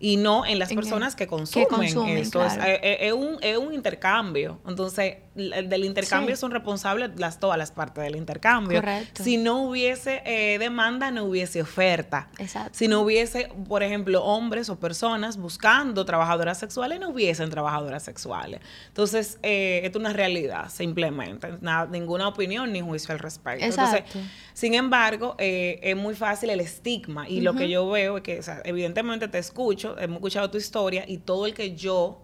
y 0.00 0.16
no 0.16 0.44
en 0.44 0.58
las 0.58 0.68
personas 0.76 1.14
que 1.14 1.26
que 1.26 1.28
consumen, 1.66 2.16
esto. 2.18 2.44
Es- 2.44 2.54
claro. 2.54 2.72
Es, 2.72 2.80
es- 2.82 2.96
es 3.02 3.12
un, 3.12 3.38
es 3.40 3.56
un 3.58 3.72
intercambio. 3.72 4.58
Entonces, 4.66 5.16
del 5.34 5.84
intercambio 5.84 6.36
Sí. 6.36 6.40
son 6.40 6.50
responsables 6.50 7.10
las, 7.18 7.40
todas 7.40 7.56
las 7.56 7.70
partes 7.70 8.04
del 8.04 8.16
intercambio. 8.16 8.80
Correcto. 8.80 9.24
Si 9.24 9.36
no 9.38 9.62
hubiese 9.62 10.22
eh, 10.26 10.58
demanda, 10.58 11.10
no 11.10 11.24
hubiese 11.24 11.62
oferta. 11.62 12.28
Exacto. 12.38 12.70
Si 12.74 12.86
no 12.88 13.00
hubiese, 13.00 13.48
por 13.68 13.82
ejemplo, 13.82 14.22
hombres 14.24 14.68
o 14.68 14.78
personas 14.78 15.36
buscando 15.38 16.04
trabajadoras 16.04 16.58
sexuales, 16.58 17.00
no 17.00 17.08
hubiesen 17.10 17.48
trabajadoras 17.50 18.02
sexuales. 18.02 18.60
Entonces, 18.88 19.38
eh, 19.42 19.80
esto 19.84 19.98
es 19.98 20.04
una 20.04 20.12
realidad, 20.12 20.68
simplemente. 20.70 21.48
Nada- 21.60 21.86
ninguna 21.90 22.28
opinión 22.28 22.72
ni 22.72 22.80
juicio 22.80 23.12
al 23.12 23.18
respecto. 23.18 23.64
Exacto. 23.64 23.96
Entonces, 24.14 24.30
sin 24.52 24.74
embargo, 24.74 25.34
eh, 25.38 25.80
es 25.82 25.96
muy 25.96 26.14
fácil 26.14 26.50
el 26.50 26.60
estigma. 26.60 27.28
Y 27.28 27.40
lo 27.40 27.54
que 27.54 27.68
yo 27.70 27.88
veo 27.88 28.18
es 28.18 28.22
que, 28.22 28.38
o 28.38 28.42
sea, 28.42 28.60
evidentemente 28.64 29.28
te 29.28 29.38
escucho, 29.38 29.98
hemos 29.98 30.16
escuchado 30.16 30.50
tu 30.50 30.58
historia 30.58 31.04
y 31.08 31.18
todo 31.18 31.46
el 31.46 31.54
que 31.54 31.74
yo 31.74 32.20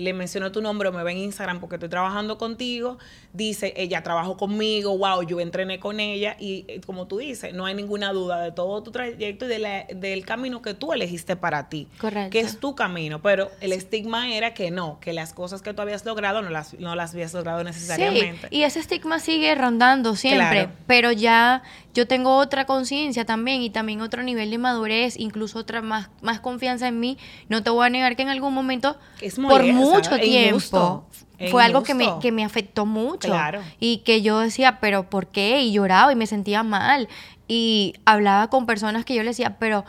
le 0.00 0.12
menciono 0.12 0.50
tu 0.52 0.60
nombre 0.62 0.88
o 0.88 0.92
me 0.92 1.02
ve 1.02 1.12
en 1.12 1.18
Instagram 1.18 1.60
porque 1.60 1.76
estoy 1.76 1.88
trabajando 1.88 2.38
contigo, 2.38 2.98
dice, 3.32 3.72
ella 3.76 4.02
trabajó 4.02 4.36
conmigo, 4.36 4.96
wow, 4.96 5.22
yo 5.22 5.40
entrené 5.40 5.78
con 5.78 6.00
ella 6.00 6.36
y 6.40 6.64
eh, 6.68 6.80
como 6.84 7.06
tú 7.06 7.18
dices, 7.18 7.54
no 7.54 7.66
hay 7.66 7.74
ninguna 7.74 8.12
duda 8.12 8.40
de 8.40 8.52
todo 8.52 8.82
tu 8.82 8.90
trayecto 8.90 9.44
y 9.44 9.48
de 9.48 9.58
la- 9.58 9.84
del 9.94 10.24
camino 10.24 10.62
que 10.62 10.74
tú 10.74 10.92
elegiste 10.92 11.36
para 11.36 11.68
ti. 11.68 11.86
Correcto. 12.00 12.30
Que 12.30 12.40
es 12.40 12.58
tu 12.58 12.74
camino, 12.74 13.20
pero 13.22 13.50
el 13.60 13.72
estigma 13.72 14.32
era 14.34 14.54
que 14.54 14.70
no, 14.70 14.98
que 15.00 15.12
las 15.12 15.32
cosas 15.32 15.62
que 15.62 15.72
tú 15.74 15.82
habías 15.82 16.04
logrado 16.04 16.42
no 16.42 16.50
las, 16.50 16.74
no 16.78 16.94
las 16.94 17.12
habías 17.14 17.34
logrado 17.34 17.62
necesariamente. 17.64 18.48
Sí, 18.50 18.56
y 18.56 18.62
ese 18.64 18.80
estigma 18.80 19.18
sigue 19.20 19.54
rondando 19.54 20.16
siempre, 20.16 20.48
Claro. 20.50 20.70
pero 20.86 21.12
ya 21.12 21.62
yo 21.92 22.06
tengo 22.06 22.36
otra 22.36 22.66
conciencia 22.66 23.24
también 23.24 23.62
y 23.62 23.70
también 23.70 24.00
otro 24.00 24.22
nivel 24.22 24.50
de 24.50 24.58
madurez, 24.58 25.18
incluso 25.18 25.58
otra 25.58 25.82
más, 25.82 26.08
más 26.22 26.40
confianza 26.40 26.86
en 26.88 27.00
mí. 27.00 27.18
No 27.48 27.62
te 27.62 27.70
voy 27.70 27.84
a 27.86 27.90
negar 27.90 28.14
que 28.16 28.22
en 28.22 28.28
algún 28.28 28.54
momento, 28.54 28.96
Es 29.20 29.34
por 29.34 29.44
molesta, 29.62 29.80
mucho 29.94 30.14
es 30.14 30.20
tiempo, 30.22 30.48
injusto, 30.56 31.06
es 31.38 31.50
fue 31.50 31.62
algo 31.64 31.82
que 31.82 31.94
me, 31.94 32.06
que 32.20 32.32
me 32.32 32.44
afectó 32.44 32.84
mucho. 32.86 33.28
Claro. 33.28 33.60
Y 33.78 33.98
que 33.98 34.22
yo 34.22 34.38
decía, 34.40 34.78
pero 34.80 35.08
¿por 35.08 35.28
qué? 35.28 35.62
Y 35.62 35.72
lloraba 35.72 36.12
y 36.12 36.16
me 36.16 36.26
sentía 36.26 36.62
mal. 36.62 37.08
Y 37.52 37.94
hablaba 38.04 38.48
con 38.48 38.64
personas 38.64 39.04
que 39.04 39.12
yo 39.14 39.24
le 39.24 39.30
decía, 39.30 39.56
pero 39.58 39.84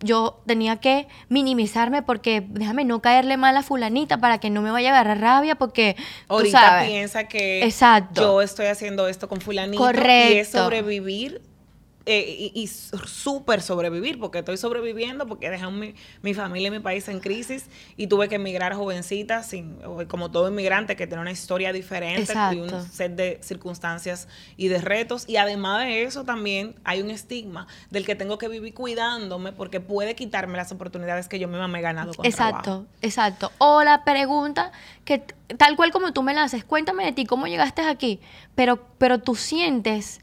yo 0.00 0.40
tenía 0.46 0.76
que 0.76 1.08
minimizarme 1.28 2.00
porque 2.00 2.42
déjame 2.48 2.84
no 2.86 3.02
caerle 3.02 3.36
mal 3.36 3.54
a 3.56 3.62
fulanita 3.62 4.16
para 4.16 4.38
que 4.38 4.48
no 4.48 4.62
me 4.62 4.70
vaya 4.70 4.88
a 4.88 4.92
agarrar 5.00 5.20
rabia 5.20 5.56
porque 5.56 5.94
tú 6.26 6.34
Ahorita 6.36 6.60
sabes. 6.60 6.88
piensa 6.88 7.24
que 7.28 7.64
Exacto. 7.64 8.22
yo 8.22 8.40
estoy 8.40 8.66
haciendo 8.66 9.08
esto 9.08 9.28
con 9.28 9.42
fulanito 9.42 9.82
y 9.82 9.86
es 9.86 9.92
Correcto. 9.98 10.58
sobrevivir 10.64 11.42
eh, 12.06 12.50
y, 12.54 12.60
y 12.60 12.66
súper 12.66 13.62
sobrevivir, 13.62 14.18
porque 14.18 14.40
estoy 14.40 14.56
sobreviviendo, 14.56 15.26
porque 15.26 15.50
dejé 15.50 15.66
mi, 15.70 15.94
mi 16.22 16.34
familia 16.34 16.68
y 16.68 16.70
mi 16.70 16.80
país 16.80 17.08
en 17.08 17.20
crisis 17.20 17.66
y 17.96 18.06
tuve 18.06 18.28
que 18.28 18.36
emigrar 18.36 18.74
jovencita, 18.74 19.42
sin, 19.42 19.76
como 20.08 20.30
todo 20.30 20.48
inmigrante 20.48 20.96
que 20.96 21.06
tiene 21.06 21.20
una 21.22 21.30
historia 21.30 21.72
diferente 21.72 22.32
y 22.52 22.56
un 22.58 22.64
Exacto. 22.64 22.86
set 22.92 23.12
de 23.14 23.38
circunstancias 23.42 24.28
y 24.56 24.68
de 24.68 24.80
retos. 24.80 25.28
Y 25.28 25.36
además 25.36 25.84
de 25.84 26.02
eso 26.02 26.24
también 26.24 26.74
hay 26.84 27.00
un 27.00 27.10
estigma 27.10 27.66
del 27.90 28.04
que 28.04 28.14
tengo 28.14 28.38
que 28.38 28.48
vivir 28.48 28.74
cuidándome 28.74 29.52
porque 29.52 29.80
puede 29.80 30.14
quitarme 30.14 30.56
las 30.56 30.72
oportunidades 30.72 31.28
que 31.28 31.38
yo 31.38 31.48
misma 31.48 31.68
me 31.68 31.78
he 31.78 31.82
ganado 31.82 32.14
con 32.14 32.26
Exacto, 32.26 32.62
trabajo. 32.62 32.86
exacto. 33.00 33.52
O 33.58 33.82
la 33.84 34.04
pregunta 34.04 34.72
que 35.04 35.22
tal 35.56 35.76
cual 35.76 35.92
como 35.92 36.12
tú 36.12 36.22
me 36.22 36.34
la 36.34 36.44
haces, 36.44 36.64
cuéntame 36.64 37.04
de 37.04 37.12
ti, 37.12 37.26
¿cómo 37.26 37.46
llegaste 37.46 37.82
aquí? 37.82 38.20
Pero, 38.54 38.84
pero 38.98 39.18
tú 39.18 39.34
sientes 39.34 40.20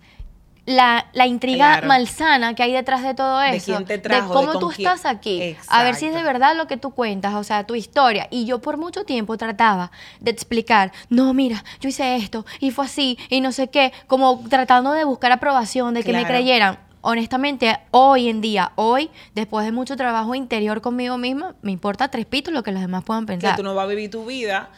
la, 0.69 1.07
la 1.13 1.25
intriga 1.25 1.71
Claro. 1.73 1.87
malsana 1.87 2.53
que 2.53 2.61
hay 2.63 2.71
detrás 2.71 3.01
de 3.01 3.13
todo 3.15 3.39
De 3.39 3.55
eso. 3.57 3.65
quién 3.73 3.85
te 3.85 3.97
trajo, 3.97 4.27
de 4.29 4.33
cómo 4.45 4.59
tú 4.59 4.69
quién- 4.69 4.87
estás 4.87 5.05
aquí. 5.05 5.57
A 5.67 5.83
ver 5.83 5.95
si 5.95 6.05
es 6.05 6.13
de 6.13 6.21
verdad 6.23 6.55
lo 6.55 6.67
que 6.67 6.77
tú 6.77 6.91
cuentas, 6.91 7.33
o 7.33 7.43
sea, 7.43 7.65
tu 7.65 7.73
historia. 7.75 8.27
Y 8.29 8.45
yo 8.45 8.59
por 8.59 8.77
mucho 8.77 9.03
tiempo 9.03 9.35
trataba 9.37 9.91
de 10.19 10.29
explicar, 10.31 10.91
no, 11.09 11.33
mira, 11.33 11.63
yo 11.81 11.89
hice 11.89 12.15
esto 12.15 12.45
y 12.59 12.69
fue 12.71 12.85
así 12.85 13.17
y 13.29 13.41
no 13.41 13.51
sé 13.51 13.69
qué, 13.69 13.91
como 14.07 14.43
tratando 14.47 14.91
de 14.91 15.03
buscar 15.05 15.31
aprobación, 15.31 15.93
de 15.95 16.03
que 16.03 16.13
me 16.13 16.25
creyeran. 16.25 16.77
Honestamente, 17.01 17.79
hoy 17.91 18.27
en 18.29 18.41
día, 18.41 18.73
hoy, 18.75 19.09
después 19.33 19.65
de 19.65 19.71
mucho 19.71 19.95
trabajo 19.95 20.35
interior 20.35 20.81
conmigo 20.81 21.17
misma, 21.17 21.55
me 21.61 21.71
importa 21.71 22.09
tres 22.09 22.25
pitos 22.25 22.53
lo 22.53 22.61
que 22.61 22.71
los 22.73 22.81
demás 22.81 23.03
puedan 23.05 23.25
que 23.25 23.33
pensar. 23.33 23.55
tú 23.55 23.63
no 23.63 23.73
vas 23.73 23.85
a 23.85 23.87
vivir 23.87 24.11
tu 24.11 24.25
vida 24.25 24.69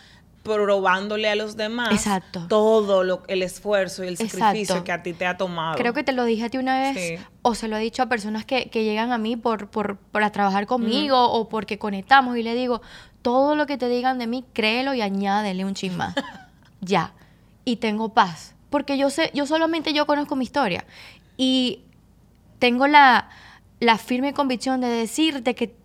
probándole 0.43 1.29
a 1.29 1.35
los 1.35 1.55
demás 1.55 1.91
Exacto. 1.91 2.45
todo 2.47 3.03
lo, 3.03 3.23
el 3.27 3.43
esfuerzo 3.43 4.03
y 4.03 4.07
el 4.07 4.13
Exacto. 4.13 4.37
sacrificio 4.39 4.83
que 4.83 4.91
a 4.91 5.03
ti 5.03 5.13
te 5.13 5.25
ha 5.25 5.37
tomado. 5.37 5.77
Creo 5.77 5.93
que 5.93 6.03
te 6.03 6.11
lo 6.13 6.25
dije 6.25 6.45
a 6.45 6.49
ti 6.49 6.57
una 6.57 6.79
vez, 6.79 6.97
Sí. 7.19 7.23
o 7.43 7.53
se 7.55 7.67
lo 7.67 7.77
he 7.77 7.79
dicho 7.79 8.01
a 8.03 8.07
personas 8.07 8.45
que, 8.45 8.69
que 8.69 8.83
llegan 8.83 9.11
a 9.11 9.17
mí 9.17 9.35
por, 9.35 9.67
por, 9.69 9.97
para 9.97 10.31
trabajar 10.31 10.65
conmigo 10.65 11.31
o 11.31 11.47
porque 11.49 11.77
conectamos 11.77 12.37
y 12.37 12.43
le 12.43 12.55
digo, 12.55 12.81
todo 13.21 13.55
lo 13.55 13.67
que 13.67 13.77
te 13.77 13.87
digan 13.87 14.17
de 14.17 14.25
mí, 14.27 14.43
créelo 14.53 14.93
y 14.95 15.01
añádele 15.01 15.63
un 15.63 15.75
chin 15.75 15.95
más. 15.95 16.15
ya. 16.81 17.13
Y 17.63 17.75
tengo 17.75 18.09
paz. 18.09 18.55
Porque 18.71 18.97
yo 18.97 19.09
sé, 19.09 19.29
yo 19.35 19.45
solamente 19.45 19.93
yo 19.93 20.07
conozco 20.07 20.35
mi 20.35 20.43
historia. 20.43 20.85
Y 21.37 21.81
tengo 22.57 22.87
la, 22.87 23.29
la 23.79 23.97
firme 23.99 24.33
convicción 24.33 24.81
de 24.81 24.87
decirte 24.87 25.53
que 25.53 25.75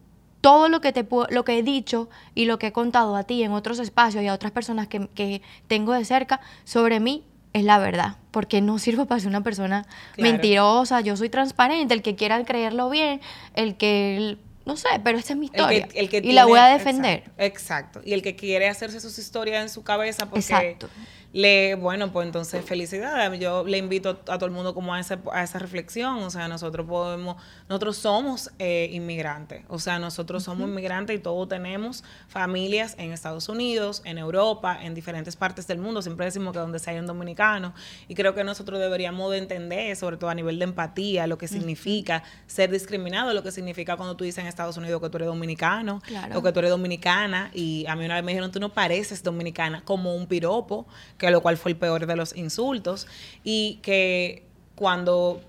todo 0.40 0.68
lo 0.68 0.80
que, 0.80 0.92
te 0.92 1.06
lo 1.30 1.44
que 1.44 1.58
he 1.58 1.62
dicho 1.62 2.08
y 2.34 2.44
lo 2.44 2.58
que 2.58 2.68
he 2.68 2.72
contado 2.72 3.16
a 3.16 3.24
ti 3.24 3.42
en 3.42 3.52
otros 3.52 3.78
espacios 3.78 4.22
y 4.22 4.28
a 4.28 4.34
otras 4.34 4.52
personas 4.52 4.86
que, 4.88 5.08
que 5.08 5.42
tengo 5.66 5.92
de 5.92 6.04
cerca 6.04 6.40
sobre 6.64 7.00
mí 7.00 7.24
es 7.52 7.64
la 7.64 7.78
verdad, 7.78 8.16
porque 8.32 8.60
no 8.60 8.78
sirvo 8.78 9.06
para 9.06 9.18
ser 9.18 9.28
una 9.28 9.42
persona 9.42 9.86
mentirosa, 10.18 11.00
yo 11.00 11.16
soy 11.16 11.30
transparente, 11.30 11.94
el 11.94 12.02
que 12.02 12.14
quiera 12.14 12.44
creerlo 12.44 12.90
bien, 12.90 13.20
el 13.54 13.76
que 13.76 14.36
no 14.66 14.76
sé, 14.76 14.88
pero 15.02 15.16
esta 15.16 15.32
es 15.32 15.38
mi 15.38 15.46
historia. 15.46 15.88
y 15.94 16.32
la 16.32 16.44
voy 16.44 16.58
a 16.58 16.66
defender. 16.66 17.24
Exacto, 17.38 18.02
Y 18.04 18.12
el 18.12 18.20
que 18.20 18.36
quiere 18.36 18.68
hacerse 18.68 19.00
sus 19.00 19.18
historias 19.18 19.62
en 19.62 19.70
su 19.70 19.84
cabeza 19.84 20.26
porque 20.26 20.40
exacto 20.40 20.90
le, 21.36 21.74
bueno, 21.74 22.10
pues 22.12 22.26
entonces 22.26 22.64
felicidades. 22.64 23.38
Yo 23.38 23.62
le 23.62 23.76
invito 23.76 24.22
a 24.26 24.38
todo 24.38 24.46
el 24.46 24.52
mundo 24.52 24.72
como 24.72 24.94
a, 24.94 24.96
a 24.98 25.42
esa 25.42 25.58
reflexión. 25.58 26.22
O 26.22 26.30
sea, 26.30 26.48
nosotros 26.48 26.86
podemos, 26.86 27.36
nosotros 27.68 27.98
somos 27.98 28.50
eh, 28.58 28.88
inmigrantes. 28.90 29.62
O 29.68 29.78
sea, 29.78 29.98
nosotros 29.98 30.44
somos 30.44 30.66
inmigrantes 30.66 31.14
y 31.14 31.18
todos 31.18 31.46
tenemos 31.46 32.04
familias 32.26 32.94
en 32.96 33.12
Estados 33.12 33.50
Unidos, 33.50 34.00
en 34.06 34.16
Europa, 34.16 34.78
en 34.82 34.94
diferentes 34.94 35.36
partes 35.36 35.66
del 35.66 35.76
mundo. 35.76 36.00
Siempre 36.00 36.24
decimos 36.24 36.54
que 36.54 36.58
donde 36.58 36.78
sea 36.78 36.94
hay 36.94 37.00
un 37.00 37.06
dominicano. 37.06 37.74
Y 38.08 38.14
creo 38.14 38.34
que 38.34 38.42
nosotros 38.42 38.80
deberíamos 38.80 39.30
de 39.30 39.36
entender, 39.36 39.94
sobre 39.94 40.16
todo 40.16 40.30
a 40.30 40.34
nivel 40.34 40.58
de 40.58 40.64
empatía, 40.64 41.26
lo 41.26 41.36
que 41.36 41.48
significa 41.48 42.22
ser 42.46 42.70
discriminado, 42.70 43.34
lo 43.34 43.42
que 43.42 43.50
significa 43.50 43.98
cuando 43.98 44.16
tú 44.16 44.24
dices 44.24 44.38
en 44.38 44.46
Estados 44.46 44.78
Unidos 44.78 45.02
que 45.02 45.10
tú 45.10 45.18
eres 45.18 45.28
dominicano, 45.28 46.00
o 46.34 46.42
que 46.42 46.52
tú 46.52 46.60
eres 46.60 46.70
dominicana. 46.70 47.50
Y 47.52 47.84
a 47.88 47.94
mí 47.94 48.06
una 48.06 48.14
vez 48.14 48.24
me 48.24 48.32
dijeron, 48.32 48.50
tú 48.50 48.58
no 48.58 48.72
pareces 48.72 49.22
dominicana, 49.22 49.82
como 49.84 50.14
un 50.14 50.26
piropo, 50.26 50.86
que 51.18 51.25
lo 51.30 51.40
cual 51.40 51.56
fue 51.56 51.72
el 51.72 51.76
peor 51.76 52.06
de 52.06 52.16
los 52.16 52.36
insultos, 52.36 53.06
y 53.44 53.78
que 53.82 54.44
cuando 54.74 55.40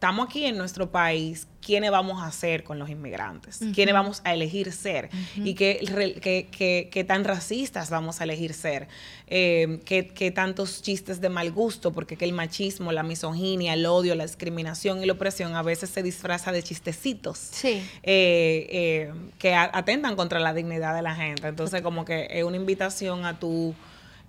estamos 0.00 0.28
aquí 0.28 0.46
en 0.46 0.56
nuestro 0.56 0.90
país, 0.90 1.46
¿quiénes 1.60 1.90
vamos 1.90 2.22
a 2.22 2.32
ser 2.32 2.64
con 2.64 2.78
los 2.78 2.88
inmigrantes? 2.88 3.60
¿Quiénes 3.74 3.92
vamos 3.92 4.22
a 4.24 4.32
elegir 4.32 4.72
ser? 4.72 5.10
¿Y 5.36 5.52
qué, 5.52 7.04
tan 7.06 7.24
racistas 7.24 7.90
vamos 7.90 8.22
a 8.22 8.24
elegir 8.24 8.54
ser? 8.54 8.88
Eh, 9.26 9.78
¿qué, 9.84 10.32
tantos 10.34 10.80
chistes 10.80 11.20
de 11.20 11.28
mal 11.28 11.52
gusto? 11.52 11.92
Porque 11.92 12.16
que 12.16 12.24
el 12.24 12.32
machismo, 12.32 12.92
la 12.92 13.02
misoginia, 13.02 13.74
el 13.74 13.84
odio, 13.84 14.14
la 14.14 14.24
discriminación 14.24 15.02
y 15.02 15.06
la 15.06 15.12
opresión 15.12 15.54
a 15.54 15.60
veces 15.60 15.90
se 15.90 16.02
disfraza 16.02 16.50
de 16.50 16.62
chistecitos 16.62 17.62
eh, 17.62 17.82
eh, 18.02 19.12
que 19.38 19.54
atentan 19.54 20.16
contra 20.16 20.40
la 20.40 20.54
dignidad 20.54 20.94
de 20.94 21.02
la 21.02 21.14
gente. 21.14 21.46
Entonces, 21.46 21.82
como 21.82 22.06
que 22.06 22.26
es 22.30 22.42
una 22.42 22.56
invitación 22.56 23.26
a 23.26 23.38
tu 23.38 23.74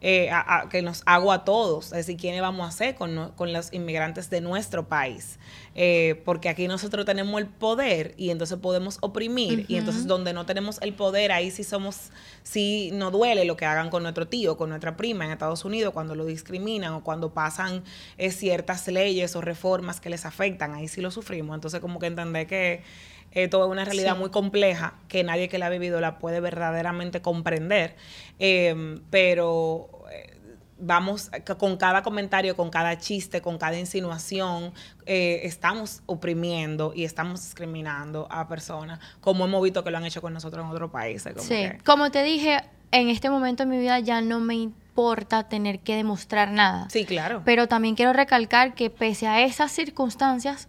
eh, 0.03 0.31
que 0.71 0.81
nos 0.81 1.03
hago 1.05 1.31
a 1.31 1.45
todos, 1.45 1.85
es 1.85 1.91
decir, 1.91 2.17
quiénes 2.17 2.41
vamos 2.41 2.65
a 2.65 2.69
hacer 2.69 2.95
con, 2.95 3.15
los 3.53 3.71
inmigrantes 3.71 4.31
de 4.31 4.41
nuestro 4.41 4.87
país. 4.87 5.37
Eh, 5.75 6.21
porque 6.25 6.49
aquí 6.49 6.67
nosotros 6.67 7.05
tenemos 7.05 7.39
el 7.39 7.47
poder 7.47 8.15
y 8.17 8.31
entonces 8.31 8.57
podemos 8.57 8.97
oprimir 9.01 9.65
y 9.67 9.75
entonces 9.75 10.07
donde 10.07 10.33
no 10.33 10.45
tenemos 10.45 10.81
el 10.81 10.93
poder, 10.93 11.31
ahí 11.31 11.51
sí 11.51 11.63
somos, 11.63 12.09
sí 12.43 12.89
nos 12.93 13.11
duele 13.11 13.45
lo 13.45 13.55
que 13.55 13.65
hagan 13.65 13.89
con 13.91 14.01
nuestro 14.01 14.27
tío, 14.27 14.57
con 14.57 14.69
nuestra 14.69 14.97
prima 14.97 15.25
en 15.25 15.31
Estados 15.31 15.63
Unidos 15.65 15.93
cuando 15.93 16.15
lo 16.15 16.25
discriminan 16.25 16.93
o 16.93 17.03
cuando 17.03 17.33
pasan 17.33 17.83
eh, 18.17 18.31
ciertas 18.31 18.87
leyes 18.87 19.35
o 19.35 19.41
reformas 19.41 20.01
que 20.01 20.09
les 20.09 20.25
afectan, 20.25 20.73
ahí 20.73 20.87
sí 20.87 21.01
lo 21.01 21.11
sufrimos. 21.11 21.53
Entonces 21.53 21.79
como 21.79 21.99
que 21.99 22.07
entender 22.07 22.47
que 22.47 22.83
esto 23.31 23.63
es 23.63 23.71
una 23.71 23.85
realidad 23.85 24.17
muy 24.17 24.29
compleja 24.29 24.95
que 25.07 25.23
nadie 25.23 25.47
que 25.49 25.57
la 25.57 25.67
ha 25.67 25.69
vivido 25.69 26.01
la 26.01 26.19
puede 26.19 26.39
verdaderamente 26.39 27.21
comprender. 27.21 27.95
Em, 28.39 29.01
pero 29.09 29.89
eh, 30.11 30.37
vamos 30.77 31.29
con 31.57 31.77
cada 31.77 32.01
comentario, 32.01 32.55
con 32.55 32.69
cada 32.69 32.97
chiste, 32.97 33.41
con 33.41 33.57
cada 33.57 33.77
insinuación, 33.77 34.73
eh, 35.05 35.41
estamos 35.43 36.01
oprimiendo 36.07 36.91
y 36.95 37.05
estamos 37.05 37.41
discriminando 37.43 38.27
a 38.29 38.47
personas, 38.47 38.99
como 39.21 39.45
hemos 39.45 39.63
visto 39.63 39.83
que 39.83 39.91
lo 39.91 39.97
han 39.97 40.05
hecho 40.05 40.21
con 40.21 40.33
nosotros 40.33 40.65
en 40.65 40.71
otros 40.71 40.91
países. 40.91 41.33
sí, 41.37 41.67
como 41.85 42.11
te 42.11 42.23
dije, 42.23 42.61
en 42.91 43.09
este 43.09 43.29
momento 43.29 43.63
de 43.63 43.69
mi 43.69 43.79
vida 43.79 43.99
ya 43.99 44.21
no 44.21 44.39
me 44.39 44.55
importa 44.55 45.47
tener 45.47 45.79
que 45.79 45.95
demostrar 45.95 46.51
nada. 46.51 46.89
Sí, 46.89 47.05
claro. 47.05 47.43
Pero 47.45 47.67
también 47.67 47.95
quiero 47.95 48.11
recalcar 48.11 48.73
que 48.73 48.89
pese 48.89 49.27
a 49.27 49.41
esas 49.41 49.71
circunstancias, 49.71 50.67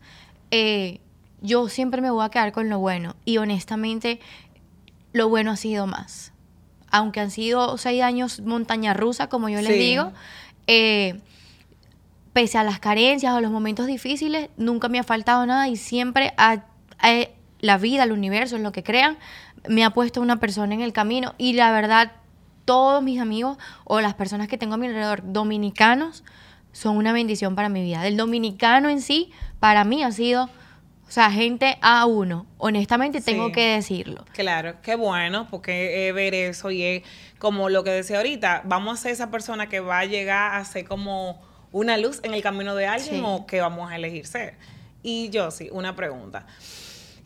eh, 0.51 1.01
yo 1.43 1.69
siempre 1.69 2.01
me 2.01 2.11
voy 2.11 2.25
a 2.25 2.31
quedar 2.31 2.53
con 2.53 2.69
lo 2.69 2.79
bueno. 2.79 3.17
Y 3.25 3.39
honestamente, 3.39 4.21
lo 5.13 5.29
bueno 5.29 5.51
ha 5.51 5.57
sido 5.57 5.87
más. 5.87 6.33
Aunque 6.91 7.21
han 7.21 7.31
sido 7.31 7.77
seis 7.79 8.03
años 8.03 8.41
montaña 8.41 8.95
rusa, 8.95 9.29
como 9.29 9.49
yo 9.49 9.61
les 9.61 9.79
digo, 9.79 10.13
eh, 10.67 11.21
pese 12.33 12.59
a 12.59 12.65
las 12.65 12.79
carencias 12.79 13.35
o 13.35 13.41
los 13.41 13.51
momentos 13.51 13.87
difíciles, 13.87 14.51
nunca 14.57 14.89
me 14.89 14.99
ha 14.99 15.03
faltado 15.03 15.45
nada 15.47 15.69
y 15.69 15.77
siempre 15.77 16.35
la 17.61 17.79
vida, 17.79 18.05
el 18.05 18.13
universo, 18.13 18.57
en 18.57 18.63
lo 18.63 18.73
que 18.73 18.83
crean, 18.83 19.19
me 19.69 19.85
ha 19.85 19.91
puesto 19.91 20.21
una 20.21 20.39
persona 20.39 20.75
en 20.75 20.81
el 20.81 20.93
camino. 20.93 21.35
Y 21.39 21.55
la 21.55 21.73
verdad, 21.73 22.13
todos 22.65 23.03
mis 23.03 23.21
amigos 23.21 23.59
o 23.85 24.01
las 24.01 24.15
personas 24.15 24.49
que 24.49 24.59
tengo 24.59 24.75
a 24.75 24.77
mi 24.77 24.87
alrededor, 24.87 25.23
dominicanos, 25.25 26.25
son 26.73 26.97
una 26.97 27.13
bendición 27.13 27.55
para 27.55 27.69
mi 27.69 27.83
vida. 27.83 28.07
El 28.07 28.17
dominicano 28.17 28.89
en 28.89 29.01
sí, 29.01 29.31
para 29.61 29.85
mí 29.85 30.03
ha 30.03 30.13
sido 30.13 30.49
o 31.13 31.15
sea, 31.15 31.31
gente 31.31 31.77
a 31.83 32.07
uno, 32.07 32.47
honestamente 32.57 33.21
tengo 33.21 33.53
que 33.53 33.75
decirlo. 33.75 34.25
Claro, 34.33 34.77
qué 34.81 34.95
bueno, 34.95 35.47
porque 35.51 36.11
ver 36.15 36.33
eso 36.33 36.71
y 36.71 36.83
es 36.83 37.03
como 37.39 37.69
lo 37.69 37.85
que 37.85 37.91
decía 37.91 38.17
ahorita, 38.17 38.63
vamos 38.65 38.99
a 38.99 39.03
ser 39.03 39.13
esa 39.13 39.31
persona 39.31 39.69
que 39.69 39.81
va 39.81 39.99
a 39.99 40.07
llegar 40.07 40.55
a 40.55 40.65
ser 40.65 40.87
como 40.87 41.39
una 41.71 41.99
luz 41.99 42.21
en 42.23 42.33
el 42.33 42.41
camino 42.41 42.75
de 42.75 42.87
alguien 42.87 43.23
o 43.27 43.45
que 43.45 43.61
vamos 43.61 43.93
a 43.93 43.97
elegir 43.97 44.27
ser. 44.27 44.55
Y 45.03 45.29
yo 45.29 45.51
sí, 45.51 45.69
una 45.71 45.95
pregunta. 45.95 46.47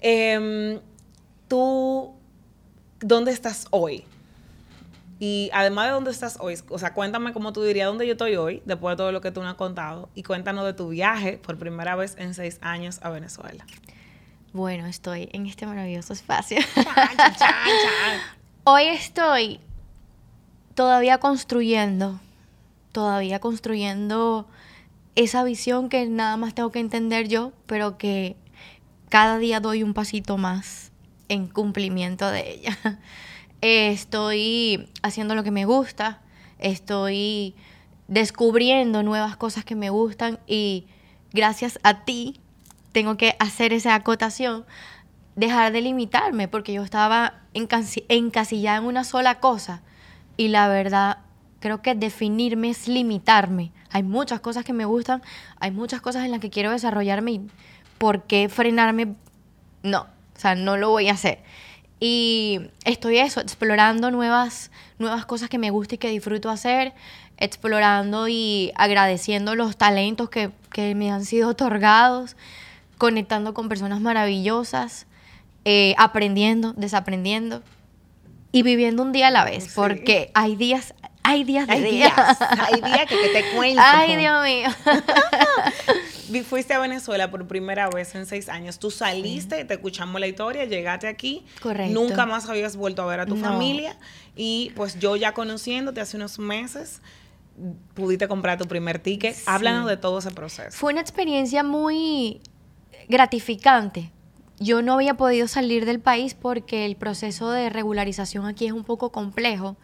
Em, 0.01 0.81
¿Tú 1.47 2.13
dónde 2.99 3.31
estás 3.31 3.69
hoy? 3.71 4.05
Y 5.19 5.51
además 5.55 5.87
de 5.87 5.93
dónde 5.93 6.11
estás 6.11 6.37
hoy, 6.41 6.59
o 6.69 6.79
sea, 6.79 6.93
cuéntame 6.93 7.33
cómo 7.33 7.53
tú 7.53 7.63
dirías 7.63 7.89
dónde 7.89 8.07
yo 8.07 8.13
estoy 8.13 8.37
hoy, 8.37 8.63
después 8.67 8.93
de 8.93 8.97
todo 8.99 9.13
lo 9.13 9.23
que 9.23 9.31
tú 9.31 9.41
me 9.41 9.49
has 9.49 9.55
contado, 9.55 10.11
y 10.15 10.23
cuéntanos 10.23 10.67
de 10.67 10.75
tu 10.75 10.91
viaje 10.91 11.39
por 11.39 11.59
primera 11.59 11.97
vez 11.97 12.17
en 12.19 12.35
seis 12.35 12.59
años 12.61 12.99
a 13.03 13.09
Venezuela. 13.09 13.65
Bueno, 14.53 14.87
estoy 14.87 15.31
en 15.33 15.47
este 15.47 15.67
maravilloso 15.67 16.13
espacio. 16.13 16.59
hoy 18.65 18.85
estoy 18.85 19.61
todavía 20.75 21.19
construyendo, 21.19 22.21
todavía 22.93 23.39
construyendo 23.39 24.47
esa 25.15 25.45
visión 25.45 25.89
que 25.89 26.07
nada 26.07 26.37
más 26.37 26.55
tengo 26.55 26.71
que 26.71 26.81
entender 26.81 27.27
yo, 27.27 27.53
pero 27.67 27.97
que 27.97 28.37
cada 29.09 29.39
día 29.39 29.61
doy 29.61 29.83
un 29.83 29.95
pasito 29.95 30.37
más 30.37 30.91
en 31.29 31.49
cumplimiento 31.49 32.31
de 32.31 32.51
ella 32.51 32.99
estoy 33.67 34.89
haciendo 35.03 35.35
lo 35.35 35.43
que 35.43 35.51
me 35.51 35.65
gusta, 35.65 36.21
estoy 36.59 37.55
descubriendo 38.09 39.03
nuevas 39.03 39.37
cosas 39.37 39.65
que 39.65 39.75
me 39.75 39.91
gustan 39.91 40.39
y 40.47 40.87
gracias 41.33 41.79
a 41.83 42.05
ti 42.05 42.41
tengo 42.93 43.17
que 43.17 43.37
hacer 43.39 43.73
esa 43.73 43.95
acotación, 43.95 44.65
dejar 45.35 45.73
de 45.73 45.81
limitarme 45.81 46.49
porque 46.49 46.73
yo 46.73 46.83
estaba 46.83 47.41
encasillada 47.53 48.79
en 48.79 48.85
una 48.85 49.05
sola 49.05 49.41
cosa 49.41 49.83
y 50.37 50.49
la 50.49 50.69
verdad 50.69 51.19
creo 51.61 51.83
que 51.83 51.95
definirme 51.95 52.71
es 52.71 52.89
limitarme. 52.89 53.73
Hay 53.91 54.03
muchas 54.03 54.41
cosas 54.41 54.65
que 54.65 54.73
me 54.73 54.85
gustan, 54.85 55.23
hay 55.59 55.71
muchas 55.71 56.01
cosas 56.01 56.25
en 56.25 56.31
las 56.31 56.41
que 56.41 56.51
quiero 56.51 56.71
desarrollarme 56.71 57.33
y 57.33 57.47
¿por 57.99 58.23
qué 58.23 58.49
frenarme? 58.49 59.15
No, 59.83 60.03
o 60.03 60.39
sea, 60.39 60.55
no 60.55 60.77
lo 60.77 60.91
voy 60.91 61.09
a 61.09 61.13
hacer. 61.15 61.41
Y 61.99 62.61
estoy 62.85 63.19
eso, 63.19 63.41
explorando 63.41 64.11
nuevas, 64.11 64.71
nuevas 64.99 65.25
cosas 65.25 65.49
que 65.49 65.59
me 65.59 65.71
gusta 65.71 65.95
y 65.95 65.99
que 65.99 66.11
disfruto 66.11 66.51
hacer, 66.51 66.93
explorando 67.39 68.29
y 68.29 68.73
agradeciendo 68.77 69.55
los 69.55 69.77
talentos 69.77 70.29
que, 70.29 70.51
me 70.95 71.11
han 71.11 71.25
sido 71.25 71.49
otorgados, 71.49 72.37
conectando 72.99 73.55
con 73.55 73.69
personas 73.69 74.01
maravillosas, 74.01 75.07
eh, 75.65 75.95
aprendiendo, 75.97 76.75
desaprendiendo 76.75 77.63
y 78.53 78.63
viviendo 78.63 79.03
un 79.03 79.13
día 79.13 79.29
a 79.29 79.31
la 79.31 79.45
vez, 79.45 79.73
porque 79.75 80.31
hay 80.35 80.55
días, 80.55 80.95
hay 81.27 81.43
días 81.43 81.67
de 81.67 81.73
hay 81.73 81.83
días. 81.83 82.13
Hay 82.41 82.81
días 82.81 83.07
que, 83.09 83.17
te 83.17 83.45
cuento. 83.57 83.83
Ay, 83.85 84.17
Dios 84.17 84.45
mío. 84.45 84.69
fuiste 86.45 86.73
a 86.75 86.79
Venezuela 86.79 87.31
por 87.31 87.47
primera 87.49 87.89
vez 87.89 88.15
en 88.15 88.27
seis 88.27 88.49
años. 88.49 88.79
Tú 88.79 88.91
saliste, 88.91 89.65
te 89.65 89.75
escuchamos 89.75 90.21
la 90.21 90.29
historia, 90.29 90.65
llegaste 90.65 91.09
aquí. 91.09 91.45
Correcto. 91.61 91.93
Nunca 91.93 92.27
más 92.27 92.49
habías 92.49 92.77
vuelto 92.77 93.03
a 93.03 93.07
ver 93.07 93.21
a 93.21 93.27
tu 93.27 93.37
familia. 93.37 93.97
Y 94.37 94.73
pues 94.77 94.99
yo 95.01 95.17
ya 95.17 95.33
conociéndote 95.33 96.01
hace 96.01 96.17
unos 96.17 96.39
meses, 96.39 97.01
pudiste 97.95 98.29
comprar 98.29 98.57
tu 98.57 98.67
primer 98.67 99.01
ticket. 99.01 99.37
Háblanos 99.47 99.89
de 99.89 99.97
todo 99.97 100.21
ese 100.21 100.31
proceso. 100.31 100.77
Fue 100.77 100.93
una 100.93 101.01
experiencia 101.01 101.65
muy 101.65 102.41
gratificante. 103.09 104.13
Yo 104.59 104.81
no 104.81 104.95
había 104.95 105.15
podido 105.15 105.49
salir 105.49 105.85
del 105.85 106.01
país 106.01 106.35
porque 106.35 106.87
el 106.87 106.97
proceso 106.97 107.51
de 107.51 107.69
regularización 107.69 108.47
aquí 108.47 108.67
es 108.67 108.73
un 108.73 108.85
poco 108.85 109.11
complejo, 109.11 109.77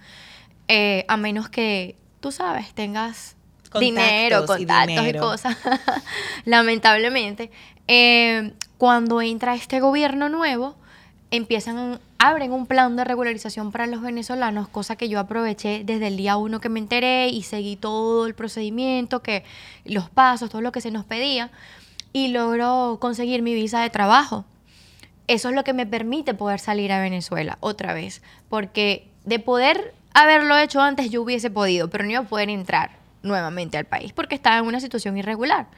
eh, 0.75 1.05
a 1.07 1.19
menos 1.19 1.51
que, 1.51 1.97
tú 2.21 2.33
sabes, 2.33 2.73
tengas 2.73 3.37
dinero, 3.79 4.47
contactos 4.47 5.07
y, 5.07 5.13
cosas. 5.19 5.59
Lamentablemente. 6.47 7.51
Eh, 7.89 8.55
cuando 8.79 9.21
entra 9.21 9.55
este 9.55 9.81
gobierno 9.81 10.31
nuevo, 10.31 10.75
empiezan, 11.31 12.01
abren 12.19 12.53
un 12.53 12.65
plan 12.67 12.97
de 12.97 13.05
regularización 13.05 13.71
para 13.71 13.87
los 13.87 14.01
venezolanos, 14.01 14.67
cosa 14.67 14.97
que 14.97 15.11
yo 15.11 15.21
aproveché 15.21 15.83
desde 15.85 16.07
el 16.07 16.17
día 16.17 16.39
uno 16.39 16.59
que 16.59 16.71
me 16.71 16.81
enteré 16.81 17.29
y 17.29 17.43
seguí 17.43 17.77
todo 17.77 18.27
el 18.27 18.35
procedimiento, 18.35 19.21
que 19.23 19.45
los 19.85 20.09
pasos, 20.09 20.49
todo 20.49 20.63
lo 20.63 20.73
que 20.73 20.81
se 20.81 20.91
nos 20.91 21.05
pedía, 21.05 21.51
y 22.15 22.29
logro 22.29 22.97
conseguir 22.99 23.43
mi 23.43 23.53
visa 23.53 23.83
de 23.83 23.91
trabajo. 23.91 24.47
Eso 25.27 25.51
es 25.51 25.55
lo 25.55 25.65
que 25.65 25.75
me 25.75 25.85
permite 25.85 26.33
poder 26.33 26.61
salir 26.61 26.93
a 26.93 27.03
Venezuela 27.03 27.59
otra 27.61 27.93
vez, 27.93 28.23
porque 28.49 29.07
de 29.27 29.39
poder 29.39 29.93
haberlo 30.15 30.57
hecho 30.59 30.81
antes 30.81 31.11
yo 31.11 31.23
hubiese 31.23 31.51
podido, 31.51 31.89
pero 31.91 32.05
no 32.05 32.11
iba 32.11 32.21
a 32.21 32.25
poder 32.25 32.49
entrar 32.51 32.99
nuevamente 33.23 33.79
al 33.79 33.85
país 33.85 34.13
porque 34.13 34.35
estaba 34.35 34.59
en 34.59 34.67
una 34.67 34.81
situación 34.81 35.17
irregular. 35.17 35.69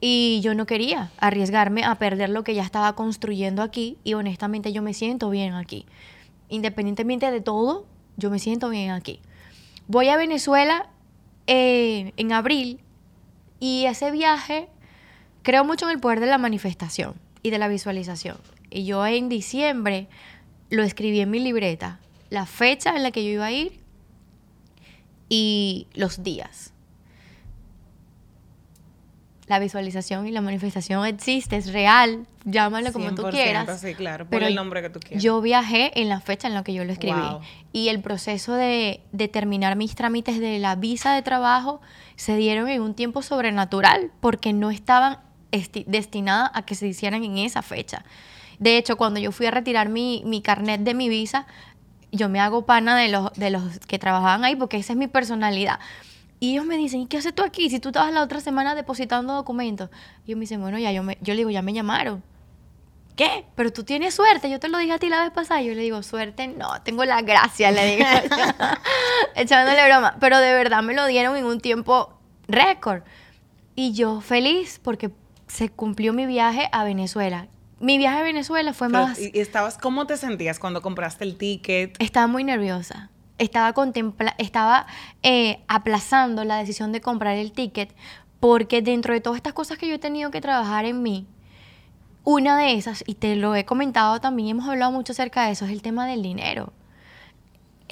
Y 0.00 0.40
yo 0.42 0.54
no 0.54 0.64
quería 0.64 1.10
arriesgarme 1.18 1.84
a 1.84 1.96
perder 1.96 2.30
lo 2.30 2.42
que 2.42 2.54
ya 2.54 2.62
estaba 2.62 2.94
construyendo 2.94 3.62
aquí 3.62 3.98
y 4.02 4.14
honestamente 4.14 4.72
yo 4.72 4.80
me 4.80 4.94
siento 4.94 5.28
bien 5.28 5.54
aquí. 5.54 5.84
Independientemente 6.48 7.30
de 7.30 7.40
todo, 7.40 7.86
yo 8.16 8.30
me 8.30 8.38
siento 8.38 8.70
bien 8.70 8.90
aquí. 8.90 9.20
Voy 9.88 10.08
a 10.08 10.16
Venezuela 10.16 10.88
eh, 11.46 12.12
en 12.16 12.32
abril 12.32 12.80
y 13.58 13.84
ese 13.84 14.10
viaje 14.10 14.68
creo 15.42 15.64
mucho 15.64 15.86
en 15.86 15.92
el 15.92 16.00
poder 16.00 16.20
de 16.20 16.26
la 16.26 16.38
manifestación 16.38 17.14
y 17.42 17.50
de 17.50 17.58
la 17.58 17.68
visualización. 17.68 18.38
Y 18.70 18.84
yo 18.84 19.04
en 19.06 19.28
diciembre 19.28 20.08
lo 20.70 20.82
escribí 20.82 21.20
en 21.20 21.30
mi 21.30 21.40
libreta, 21.40 22.00
la 22.30 22.46
fecha 22.46 22.96
en 22.96 23.02
la 23.02 23.10
que 23.10 23.24
yo 23.24 23.30
iba 23.30 23.46
a 23.46 23.52
ir 23.52 23.80
y 25.28 25.86
los 25.94 26.22
días 26.22 26.72
la 29.50 29.58
visualización 29.58 30.28
y 30.28 30.30
la 30.30 30.40
manifestación 30.40 31.04
existe, 31.04 31.56
es 31.56 31.72
real, 31.72 32.24
llámalo 32.44 32.92
como 32.92 33.12
tú 33.16 33.24
quieras. 33.30 33.80
Sí, 33.80 33.96
claro, 33.96 34.24
pero 34.30 34.46
el 34.46 34.54
nombre 34.54 34.80
que 34.80 34.90
tú 34.90 35.00
quieras. 35.00 35.20
Yo 35.20 35.40
viajé 35.40 36.00
en 36.00 36.08
la 36.08 36.20
fecha 36.20 36.46
en 36.46 36.54
la 36.54 36.62
que 36.62 36.72
yo 36.72 36.84
lo 36.84 36.92
escribí. 36.92 37.20
Y 37.72 37.88
el 37.88 38.00
proceso 38.00 38.54
de, 38.54 39.00
de, 39.10 39.26
terminar 39.26 39.74
mis 39.74 39.96
trámites 39.96 40.38
de 40.38 40.60
la 40.60 40.76
visa 40.76 41.16
de 41.16 41.22
trabajo 41.22 41.80
se 42.14 42.36
dieron 42.36 42.68
en 42.68 42.80
un 42.80 42.94
tiempo 42.94 43.22
sobrenatural 43.22 44.12
porque 44.20 44.52
no 44.52 44.70
estaban 44.70 45.18
destinadas 45.86 46.52
a 46.54 46.62
que 46.62 46.76
se 46.76 46.86
hicieran 46.86 47.24
en 47.24 47.38
esa 47.38 47.62
fecha. 47.62 48.04
De 48.60 48.76
hecho, 48.76 48.96
cuando 48.96 49.18
yo 49.18 49.32
fui 49.32 49.46
a 49.46 49.50
retirar 49.50 49.88
mi, 49.88 50.22
mi 50.24 50.42
carnet 50.42 50.82
de 50.82 50.94
mi 50.94 51.08
visa, 51.08 51.48
yo 52.12 52.28
me 52.28 52.40
hago 52.40 52.66
pana 52.66 52.96
de 52.96 53.08
los, 53.08 53.32
de 53.34 53.50
los 53.50 53.78
que 53.80 53.98
trabajaban 53.98 54.44
ahí 54.44 54.56
porque 54.56 54.76
esa 54.76 54.92
es 54.92 54.98
mi 54.98 55.06
personalidad. 55.06 55.78
Y 56.40 56.52
ellos 56.52 56.64
me 56.64 56.76
dicen, 56.76 57.00
¿y 57.00 57.06
qué 57.06 57.18
haces 57.18 57.34
tú 57.34 57.42
aquí? 57.42 57.68
Si 57.68 57.80
tú 57.80 57.90
estabas 57.90 58.12
la 58.12 58.22
otra 58.22 58.40
semana 58.40 58.74
depositando 58.74 59.34
documentos. 59.34 59.90
Y 60.24 60.30
yo 60.30 60.36
me 60.36 60.40
dicen, 60.42 60.60
bueno, 60.60 60.78
ya 60.78 60.90
yo, 60.90 61.02
me, 61.02 61.18
yo 61.20 61.34
le 61.34 61.38
digo, 61.38 61.50
ya 61.50 61.60
me 61.60 61.74
llamaron. 61.74 62.22
¿Qué? 63.14 63.44
Pero 63.54 63.70
tú 63.70 63.84
tienes 63.84 64.14
suerte. 64.14 64.48
Yo 64.48 64.58
te 64.58 64.68
lo 64.68 64.78
dije 64.78 64.92
a 64.92 64.98
ti 64.98 65.10
la 65.10 65.22
vez 65.22 65.32
pasada. 65.32 65.60
Yo 65.60 65.74
le 65.74 65.82
digo, 65.82 66.02
suerte, 66.02 66.48
no, 66.48 66.80
tengo 66.82 67.04
la 67.04 67.20
gracia, 67.20 67.70
le 67.70 67.96
digo. 67.96 68.08
Echándole 69.34 69.84
broma. 69.86 70.16
Pero 70.18 70.38
de 70.38 70.54
verdad 70.54 70.82
me 70.82 70.94
lo 70.94 71.04
dieron 71.04 71.36
en 71.36 71.44
un 71.44 71.60
tiempo 71.60 72.18
récord. 72.48 73.02
Y 73.74 73.92
yo 73.92 74.22
feliz 74.22 74.80
porque 74.82 75.10
se 75.46 75.68
cumplió 75.68 76.14
mi 76.14 76.24
viaje 76.24 76.70
a 76.72 76.84
Venezuela. 76.84 77.48
Mi 77.80 77.98
viaje 77.98 78.18
a 78.18 78.22
Venezuela 78.22 78.72
fue 78.72 78.88
más... 78.88 79.18
¿Y 79.18 79.38
estabas, 79.40 79.78
cómo 79.78 80.06
te 80.06 80.16
sentías 80.16 80.58
cuando 80.58 80.82
compraste 80.82 81.24
el 81.24 81.36
ticket? 81.36 82.00
Estaba 82.00 82.26
muy 82.26 82.44
nerviosa 82.44 83.10
estaba, 83.40 83.72
contempla 83.72 84.34
estaba 84.38 84.86
eh, 85.22 85.60
aplazando 85.66 86.44
la 86.44 86.58
decisión 86.58 86.92
de 86.92 87.00
comprar 87.00 87.36
el 87.36 87.52
ticket 87.52 87.92
porque 88.38 88.82
dentro 88.82 89.14
de 89.14 89.20
todas 89.20 89.36
estas 89.36 89.52
cosas 89.52 89.78
que 89.78 89.88
yo 89.88 89.94
he 89.94 89.98
tenido 89.98 90.30
que 90.30 90.40
trabajar 90.40 90.84
en 90.84 91.02
mí, 91.02 91.26
una 92.24 92.58
de 92.58 92.74
esas, 92.74 93.04
y 93.06 93.14
te 93.14 93.36
lo 93.36 93.54
he 93.54 93.64
comentado 93.64 94.20
también, 94.20 94.48
hemos 94.48 94.68
hablado 94.68 94.92
mucho 94.92 95.12
acerca 95.12 95.46
de 95.46 95.52
eso, 95.52 95.66
es 95.66 95.72
el 95.72 95.82
tema 95.82 96.06
del 96.06 96.22
dinero. 96.22 96.72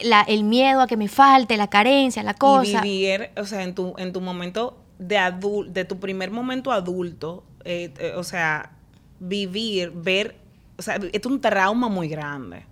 La, 0.03 0.23
el 0.23 0.45
miedo 0.45 0.81
a 0.81 0.87
que 0.87 0.97
me 0.97 1.09
falte, 1.09 1.57
la 1.57 1.69
carencia, 1.69 2.23
la 2.23 2.35
cosa. 2.35 2.79
Y 2.79 2.81
vivir, 2.81 3.31
o 3.37 3.45
sea, 3.45 3.63
en 3.63 3.75
tu, 3.75 3.95
en 3.99 4.13
tu 4.13 4.21
momento 4.21 4.79
de 4.99 5.19
adulto, 5.19 5.73
de 5.73 5.85
tu 5.85 5.99
primer 5.99 6.31
momento 6.31 6.73
adulto, 6.73 7.45
eh, 7.65 7.93
eh, 7.99 8.13
o 8.17 8.23
sea, 8.23 8.73
vivir, 9.21 9.93
ver, 9.95 10.37
o 10.77 10.83
sea, 10.83 10.99
es 11.13 11.27
un 11.27 11.41
trauma 11.41 11.89
muy 11.89 12.09
grande. 12.09 12.65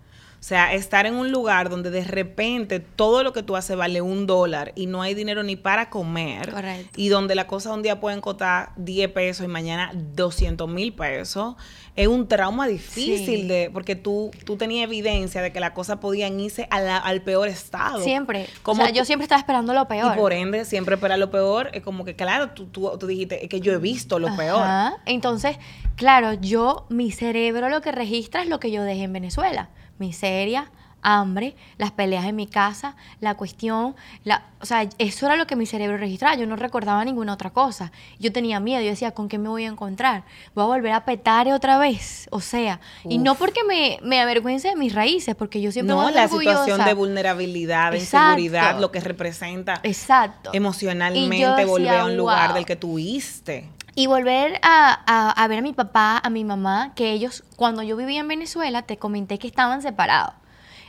O 0.46 0.48
sea, 0.48 0.72
estar 0.74 1.06
en 1.06 1.16
un 1.16 1.32
lugar 1.32 1.70
donde 1.70 1.90
de 1.90 2.04
repente 2.04 2.78
todo 2.78 3.24
lo 3.24 3.32
que 3.32 3.42
tú 3.42 3.56
haces 3.56 3.76
vale 3.76 4.00
un 4.00 4.28
dólar 4.28 4.70
y 4.76 4.86
no 4.86 5.02
hay 5.02 5.12
dinero 5.12 5.42
ni 5.42 5.56
para 5.56 5.90
comer. 5.90 6.52
Correcto. 6.52 6.88
Y 6.94 7.08
donde 7.08 7.34
la 7.34 7.48
cosa 7.48 7.72
un 7.72 7.82
día 7.82 7.98
pueden 7.98 8.20
costar 8.20 8.70
10 8.76 9.10
pesos 9.10 9.44
y 9.44 9.48
mañana 9.48 9.90
200 9.92 10.68
mil 10.68 10.92
pesos. 10.92 11.56
Es 11.96 12.06
un 12.06 12.28
trauma 12.28 12.68
difícil 12.68 13.48
de, 13.48 13.70
porque 13.72 13.96
tú, 13.96 14.30
tú 14.44 14.56
tenías 14.56 14.84
evidencia 14.84 15.42
de 15.42 15.50
que 15.50 15.58
las 15.58 15.72
cosas 15.72 15.98
podían 15.98 16.38
irse 16.38 16.68
al 16.70 17.22
peor 17.22 17.48
estado. 17.48 18.00
Siempre. 18.00 18.46
Como 18.62 18.82
o 18.82 18.86
sea, 18.86 18.94
yo 18.94 19.04
siempre 19.04 19.24
estaba 19.24 19.40
esperando 19.40 19.74
lo 19.74 19.88
peor. 19.88 20.12
Y 20.14 20.16
por 20.16 20.32
ende, 20.32 20.64
siempre 20.64 20.94
esperar 20.94 21.18
lo 21.18 21.28
peor. 21.32 21.70
Es 21.72 21.82
como 21.82 22.04
que, 22.04 22.14
claro, 22.14 22.50
tú, 22.50 22.66
tú, 22.66 22.96
tú 23.00 23.08
dijiste, 23.08 23.42
es 23.42 23.50
que 23.50 23.60
yo 23.60 23.72
he 23.72 23.78
visto 23.78 24.20
lo 24.20 24.36
peor. 24.36 24.64
Entonces, 25.06 25.56
claro, 25.96 26.34
yo, 26.34 26.86
mi 26.88 27.10
cerebro 27.10 27.68
lo 27.68 27.80
que 27.80 27.90
registra 27.90 28.42
es 28.42 28.48
lo 28.48 28.60
que 28.60 28.70
yo 28.70 28.84
dejé 28.84 29.02
en 29.02 29.12
Venezuela 29.12 29.70
miseria, 29.98 30.70
hambre, 31.06 31.54
las 31.78 31.92
peleas 31.92 32.24
en 32.24 32.34
mi 32.34 32.48
casa, 32.48 32.96
la 33.20 33.36
cuestión, 33.36 33.94
la, 34.24 34.42
o 34.60 34.66
sea, 34.66 34.88
eso 34.98 35.26
era 35.26 35.36
lo 35.36 35.46
que 35.46 35.54
mi 35.54 35.64
cerebro 35.64 35.96
registraba, 35.98 36.34
yo 36.34 36.46
no 36.46 36.56
recordaba 36.56 37.04
ninguna 37.04 37.32
otra 37.32 37.50
cosa. 37.50 37.92
Yo 38.18 38.32
tenía 38.32 38.58
miedo, 38.58 38.82
yo 38.82 38.90
decía, 38.90 39.12
¿con 39.12 39.28
qué 39.28 39.38
me 39.38 39.48
voy 39.48 39.64
a 39.64 39.68
encontrar? 39.68 40.24
¿Voy 40.56 40.64
a 40.64 40.66
volver 40.66 40.92
a 40.92 41.04
petar 41.04 41.46
otra 41.52 41.78
vez? 41.78 42.26
O 42.32 42.40
sea, 42.40 42.80
y 43.08 43.18
no 43.18 43.36
porque 43.36 43.62
me, 43.62 43.98
me 44.02 44.20
avergüence 44.20 44.68
de 44.68 44.76
mis 44.76 44.94
raíces, 44.94 45.36
porque 45.36 45.60
yo 45.60 45.70
siempre 45.70 45.94
No, 45.94 46.10
la 46.10 46.26
situación 46.26 46.84
de 46.84 46.94
vulnerabilidad, 46.94 47.92
de 47.92 47.98
inseguridad, 47.98 48.80
lo 48.80 48.90
que 48.90 48.98
representa 48.98 49.78
Exacto. 49.84 50.50
emocionalmente 50.54 51.64
volver 51.66 52.00
a 52.00 52.04
un 52.06 52.16
lugar 52.16 52.52
del 52.52 52.66
que 52.66 52.74
tuviste. 52.74 53.68
Y 53.96 54.06
volver 54.06 54.60
a, 54.62 55.32
a, 55.42 55.48
ver 55.48 55.58
a 55.58 55.62
mi 55.62 55.72
papá, 55.72 56.20
a 56.22 56.30
mi 56.30 56.44
mamá, 56.44 56.92
que 56.94 57.10
ellos, 57.12 57.42
cuando 57.56 57.82
yo 57.82 57.96
vivía 57.96 58.20
en 58.20 58.28
Venezuela, 58.28 58.82
te 58.82 58.98
comenté 58.98 59.38
que 59.38 59.48
estaban 59.48 59.82
separados. 59.82 60.34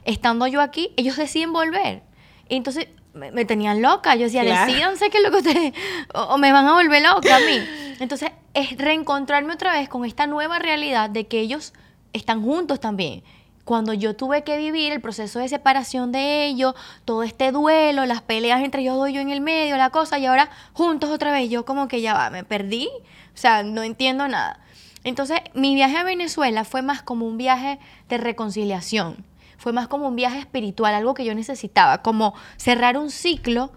Estando 0.03 0.45
yo 0.45 0.61
aquí, 0.61 0.93
ellos 0.97 1.15
deciden 1.15 1.53
volver. 1.53 2.03
Y 2.49 2.57
entonces 2.57 2.87
me, 3.13 3.45
tenían 3.45 3.81
loca. 3.81 4.15
Yo 4.15 4.25
decía, 4.25 4.43
decídanse 4.43 5.09
que 5.09 5.17
es 5.17 5.23
lo 5.23 5.31
que 5.31 5.37
ustedes. 5.37 5.73
O, 6.13 6.37
me 6.37 6.51
van 6.51 6.67
a 6.67 6.73
volver 6.73 7.01
loca 7.01 7.37
a 7.37 7.39
mí. 7.39 7.65
Entonces, 7.99 8.31
es 8.53 8.77
reencontrarme 8.77 9.53
otra 9.53 9.73
vez 9.73 9.89
con 9.89 10.05
esta 10.05 10.27
nueva 10.27 10.59
realidad 10.59 11.09
de 11.09 11.27
que 11.27 11.39
ellos 11.39 11.73
están 12.13 12.43
juntos 12.43 12.79
también 12.79 13.23
cuando 13.67 13.91
yo 13.91 14.15
tuve 14.15 14.45
que 14.45 14.57
vivir 14.57 14.93
el 14.93 15.01
proceso 15.01 15.39
de 15.39 15.49
separación 15.49 16.13
de 16.13 16.45
ellos, 16.45 16.73
todo 17.03 17.21
este 17.23 17.51
duelo, 17.51 18.05
las 18.05 18.21
peleas 18.21 18.63
entre 18.63 18.81
ellos 18.81 18.95
dos 18.95 19.11
yo 19.11 19.19
en 19.19 19.29
el 19.29 19.41
medio, 19.41 19.75
la 19.75 19.89
cosa, 19.89 20.17
y 20.17 20.25
ahora 20.25 20.49
juntos 20.71 21.09
otra 21.09 21.33
vez, 21.33 21.49
yo 21.49 21.65
como 21.65 21.89
que 21.89 21.99
ya 21.99 22.13
va, 22.13 22.29
me 22.29 22.45
perdí, 22.45 22.87
o 22.87 23.37
sea, 23.37 23.63
no 23.63 23.83
entiendo 23.83 24.25
nada. 24.29 24.61
Entonces, 25.03 25.41
mi 25.53 25.75
viaje 25.75 25.97
a 25.97 26.03
Venezuela 26.03 26.63
fue 26.63 26.81
más 26.81 27.01
como 27.01 27.27
un 27.27 27.37
viaje 27.37 27.77
de 28.07 28.17
reconciliación, 28.17 29.25
fue 29.57 29.73
más 29.73 29.89
como 29.89 30.07
un 30.07 30.15
viaje 30.15 30.39
espiritual, 30.39 30.95
algo 30.95 31.13
que 31.13 31.25
yo 31.25 31.35
necesitaba, 31.35 32.01
como 32.01 32.35
cerrar 32.55 32.97
un 32.97 33.11
ciclo 33.11 33.73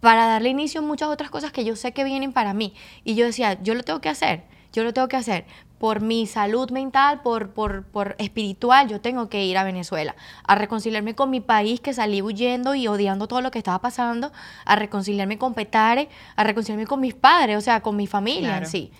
para 0.00 0.26
darle 0.26 0.50
inicio 0.50 0.82
a 0.82 0.84
muchas 0.84 1.08
otras 1.08 1.30
cosas 1.30 1.50
que 1.50 1.64
yo 1.64 1.76
sé 1.76 1.92
que 1.92 2.04
vienen 2.04 2.34
para 2.34 2.52
mí. 2.52 2.74
Y 3.04 3.14
yo 3.14 3.24
decía, 3.24 3.58
yo 3.62 3.74
lo 3.74 3.84
tengo 3.84 4.02
que 4.02 4.10
hacer, 4.10 4.44
yo 4.74 4.84
lo 4.84 4.92
tengo 4.92 5.08
que 5.08 5.16
hacer 5.16 5.46
por 5.82 6.00
mi 6.00 6.28
salud 6.28 6.70
mental, 6.70 7.22
por, 7.22 7.50
por, 7.50 7.82
por, 7.82 8.14
espiritual, 8.18 8.86
yo 8.86 9.00
tengo 9.00 9.28
que 9.28 9.44
ir 9.44 9.58
a 9.58 9.64
Venezuela, 9.64 10.14
a 10.46 10.54
reconciliarme 10.54 11.16
con 11.16 11.28
mi 11.28 11.40
país 11.40 11.80
que 11.80 11.92
salí 11.92 12.22
huyendo 12.22 12.76
y 12.76 12.86
odiando 12.86 13.26
todo 13.26 13.40
lo 13.40 13.50
que 13.50 13.58
estaba 13.58 13.80
pasando, 13.80 14.30
a 14.64 14.76
reconciliarme 14.76 15.38
con 15.38 15.54
Petare, 15.54 16.08
a 16.36 16.44
reconciliarme 16.44 16.86
con 16.86 17.00
mis 17.00 17.14
padres, 17.14 17.56
o 17.56 17.60
sea, 17.60 17.80
con 17.80 17.96
mi 17.96 18.06
familia 18.06 18.58
en 18.58 18.66
sí. 18.66 18.92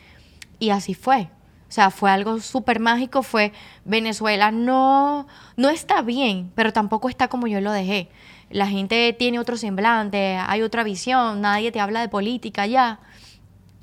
Y 0.58 0.70
así 0.70 0.94
fue. 0.94 1.28
O 1.68 1.72
sea, 1.72 1.92
fue 1.92 2.10
algo 2.10 2.40
súper 2.40 2.80
mágico, 2.80 3.22
fue 3.22 3.52
Venezuela 3.84 4.50
no, 4.50 5.28
no 5.56 5.70
está 5.70 6.02
bien, 6.02 6.50
pero 6.56 6.72
tampoco 6.72 7.08
está 7.08 7.28
como 7.28 7.46
yo 7.46 7.60
lo 7.60 7.70
dejé. 7.70 8.08
La 8.50 8.66
gente 8.66 9.14
tiene 9.16 9.38
otro 9.38 9.56
semblante, 9.56 10.36
hay 10.36 10.62
otra 10.62 10.82
visión, 10.82 11.42
nadie 11.42 11.70
te 11.70 11.78
habla 11.78 12.00
de 12.00 12.08
política 12.08 12.66
ya. 12.66 12.98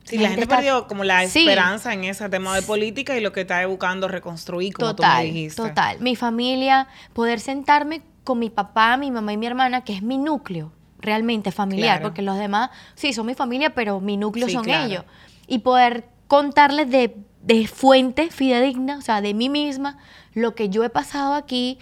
Sí, 0.09 0.17
la, 0.17 0.29
gente, 0.29 0.47
perdió 0.47 0.87
como 0.87 1.03
la 1.03 1.23
esperanza 1.23 1.93
en 1.93 2.03
ese 2.03 2.27
tema 2.29 2.55
de 2.55 2.63
política 2.63 3.15
y 3.15 3.21
lo 3.21 3.31
que 3.31 3.41
está 3.41 3.65
buscando 3.67 4.07
reconstruir, 4.07 4.73
como 4.73 4.95
total, 4.95 5.11
tú 5.11 5.17
me 5.17 5.23
dijiste. 5.25 5.61
Total. 5.61 5.99
Mi 5.99 6.15
familia, 6.15 6.87
poder 7.13 7.39
sentarme 7.39 8.01
con 8.23 8.39
mi 8.39 8.49
papá, 8.49 8.97
mi 8.97 9.11
mamá 9.11 9.33
y 9.33 9.37
mi 9.37 9.45
hermana, 9.45 9.83
que 9.83 9.93
es 9.93 10.01
mi 10.01 10.17
núcleo 10.17 10.71
realmente 10.99 11.51
familiar, 11.51 12.01
porque 12.01 12.21
los 12.21 12.37
demás, 12.37 12.71
sí, 12.95 13.13
son 13.13 13.25
mi 13.25 13.33
familia, 13.33 13.73
pero 13.73 13.99
mi 14.01 14.17
núcleo 14.17 14.49
son 14.49 14.69
ellos. 14.69 15.03
Y 15.47 15.59
poder 15.59 16.05
contarles 16.27 16.89
de, 16.89 17.15
de 17.41 17.67
fuente 17.67 18.29
fidedigna, 18.29 18.97
o 18.97 19.01
sea, 19.01 19.21
de 19.21 19.33
mí 19.33 19.49
misma, 19.49 19.97
lo 20.33 20.55
que 20.55 20.69
yo 20.69 20.83
he 20.83 20.89
pasado 20.89 21.33
aquí, 21.33 21.79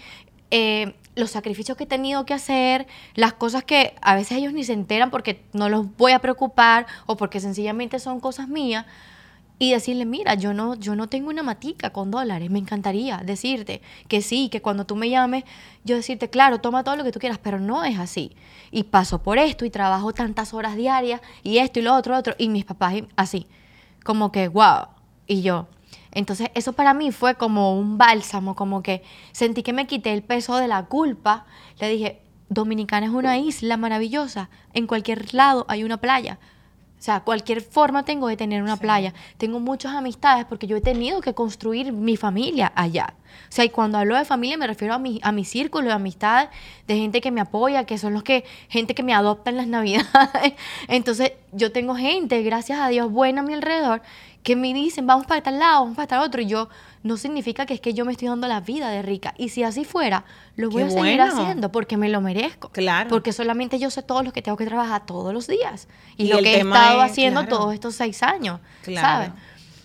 eh, 0.51 0.95
los 1.18 1.32
sacrificios 1.32 1.78
que 1.78 1.84
he 1.86 1.88
tenido 1.88 2.26
que 2.26 2.34
hacer, 2.34 2.88
las 3.15 3.34
cosas 3.34 3.63
que 3.63 3.95
a 4.01 4.15
veces 4.15 4.38
ellos 4.38 4.53
ni 4.53 4.63
se 4.63 4.74
enteran 4.74 5.11
porque 5.11 5.43
no 5.53 5.68
los 5.68 5.95
voy 5.97 6.13
a 6.13 6.20
preocupar 6.20 6.86
o 7.07 7.18
porque 7.18 7.39
sencillamente 7.39 7.99
son 7.99 8.20
cosas 8.20 8.47
mías. 8.47 8.86
y 9.59 9.72
decirle, 9.72 10.05
mira, 10.05 10.36
yo 10.36 10.53
no, 10.53 10.76
yo 10.76 10.95
no 10.95 11.07
tengo 11.09 11.30
una 11.30 11.41
matica 11.41 11.89
con 11.89 12.11
dólares, 12.11 12.51
me 12.51 12.59
encantaría 12.59 13.18
decirte 13.26 13.82
que 14.07 14.22
sí, 14.22 14.49
que 14.49 14.61
cuando 14.61 14.86
tú 14.86 14.95
me 14.95 15.09
llames, 15.09 15.45
yo 15.84 15.95
decirte, 15.95 16.30
claro, 16.30 16.61
toma 16.61 16.84
todo 16.84 16.95
lo 16.95 17.03
que 17.03 17.11
tú 17.11 17.20
quieras, 17.20 17.39
pero 17.41 17.59
no 17.59 17.84
es 17.84 17.97
así. 17.97 18.36
Y 18.70 18.84
paso 18.84 19.24
por 19.24 19.39
esto 19.39 19.65
y 19.65 19.72
trabajo 19.72 20.13
tantas 20.13 20.53
horas 20.53 20.76
diarias 20.76 21.22
y 21.41 21.57
esto 21.57 21.80
y 21.80 21.82
lo 21.84 21.95
otro, 21.95 22.13
lo 22.13 22.20
otro, 22.20 22.36
y 22.38 22.49
mis 22.49 22.65
papás 22.65 22.93
así, 23.15 23.47
como 24.03 24.32
que, 24.32 24.47
wow, 24.47 24.89
y 25.26 25.41
yo. 25.41 25.68
Entonces 26.18 26.49
eso 26.55 26.74
para 26.74 26.95
mí 26.95 27.11
fue 27.11 27.36
como 27.36 27.78
un 27.78 27.99
bálsamo, 27.99 28.55
como 28.55 28.82
que 28.82 29.03
sentí 29.32 29.61
que 29.61 29.72
me 29.72 29.86
quité 29.86 30.13
el 30.13 30.24
peso 30.24 30.57
de 30.57 30.68
la 30.68 30.86
culpa. 30.86 31.45
Le 31.80 31.89
dije, 31.89 32.22
Dominicana 32.49 33.05
es 33.05 33.11
una 33.11 33.38
isla 33.38 33.78
maravillosa, 33.78 34.49
en 34.74 34.88
cualquier 34.88 35.34
lado 35.36 35.65
hay 35.70 35.84
una 35.84 35.97
playa 35.97 36.39
o 36.99 37.01
sea, 37.01 37.20
cualquier 37.20 37.61
forma 37.61 38.03
tengo 38.03 38.28
de 38.28 38.36
tener 38.36 38.63
una 38.63 38.76
playa. 38.76 39.13
Tengo 39.38 39.59
muchas 39.59 39.93
amistades 39.93 40.45
porque 40.45 40.65
yo 40.65 40.78
he 40.78 40.82
tenido 40.82 41.22
que 41.22 41.36
construir 41.36 41.93
mi 41.93 42.18
familia 42.18 42.72
allá. 42.76 43.13
O 43.47 43.51
sea, 43.51 43.65
y 43.65 43.70
cuando 43.70 43.99
hablo 43.99 44.18
de 44.18 44.26
familia 44.26 44.57
me 44.57 44.65
refiero 44.65 44.95
a 44.95 44.97
mi, 44.97 45.20
a 45.22 45.32
mi 45.32 45.45
círculo 45.45 45.89
de 45.89 45.93
amistades, 45.93 46.49
de 46.88 46.97
gente 46.97 47.22
que 47.22 47.30
me 47.30 47.39
apoya, 47.39 47.86
que 47.86 47.99
son 47.99 48.13
los 48.13 48.24
que, 48.24 48.45
gente 48.68 48.95
que 48.95 49.03
me 49.03 49.13
adopta 49.13 49.51
en 49.51 49.57
las 49.57 49.68
navidades. 49.78 50.53
Entonces, 50.88 51.34
yo 51.51 51.72
tengo 51.72 51.95
gente, 51.95 52.41
gracias 52.41 52.80
a 52.80 52.88
Dios, 52.88 53.11
buena 53.11 53.41
a 53.41 53.43
mi 53.43 53.53
alrededor, 53.53 54.01
que 54.48 54.56
me 54.56 54.74
dicen, 54.74 55.06
vamos 55.06 55.28
para 55.28 55.43
tal 55.43 55.60
lado, 55.60 55.82
vamos 55.82 55.98
para 55.98 56.08
tal 56.08 56.22
otro. 56.22 56.41
Y 56.41 56.45
yo, 56.45 56.70
no 57.04 57.18
significa 57.18 57.66
que 57.66 57.74
es 57.74 57.82
que 57.82 57.93
yo 57.93 58.06
me 58.06 58.14
estoy 58.14 58.30
dando 58.30 58.48
la 58.48 58.62
vida 58.62 58.89
de 58.89 59.02
rica. 59.02 59.34
Y 59.38 59.50
si 59.50 59.64
así 59.64 59.84
fuera, 59.84 60.24
lo 60.56 60.70
voy 60.70 60.84
a 60.84 60.89
seguir 60.89 61.20
haciendo 61.20 61.70
porque 61.70 61.98
me 61.98 62.08
lo 62.08 62.22
merezco. 62.22 62.70
Claro. 62.70 63.10
Porque 63.10 63.34
solamente 63.34 63.78
yo 63.78 63.89
sé 63.89 64.04
todo 64.04 64.24
lo 64.24 64.32
que 64.32 64.41
tengo 64.41 64.58
que 64.58 64.66
trabajar 64.66 65.06
todos 65.06 65.34
los 65.34 65.48
días. 65.48 65.89
Y, 66.16 66.30
lo 66.30 66.38
que 66.38 66.54
he 66.54 66.60
estado 66.60 67.02
haciendo 67.02 67.45
todos 67.45 67.74
estos 67.74 67.95
seis 67.95 68.24
años. 68.24 68.62
Claro. 68.84 69.34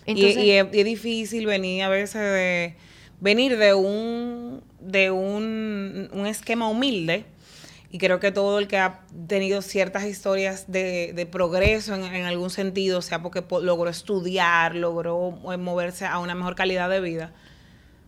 y, 0.07 0.51
es, 0.51 0.71
difícil 0.71 1.45
venir 1.45 1.83
a 1.83 1.89
veces 1.89 2.21
de 2.23 2.77
venir 3.21 3.59
de 3.59 3.75
un 3.75 4.63
de 4.79 5.11
un, 5.11 6.09
un 6.13 6.27
esquema 6.27 6.69
humilde 6.69 7.25
y 7.93 7.99
creo 7.99 8.21
que 8.21 8.33
todo 8.33 8.59
el 8.59 8.69
que 8.69 8.79
ha 8.79 9.01
tenido 9.29 9.61
ciertas 9.61 10.05
historias 10.05 10.65
de, 10.67 11.29
progreso 11.31 11.95
en, 11.95 12.25
algún 12.25 12.49
sentido, 12.49 13.03
sea 13.03 13.21
porque 13.21 13.45
logró 13.61 13.91
estudiar, 13.91 14.75
logró 14.75 15.39
eh, 15.53 15.59
moverse 15.59 16.07
a 16.07 16.19
una 16.19 16.35
mejor 16.35 16.55
calidad 16.55 16.89
de 16.89 17.03
vida, 17.03 17.35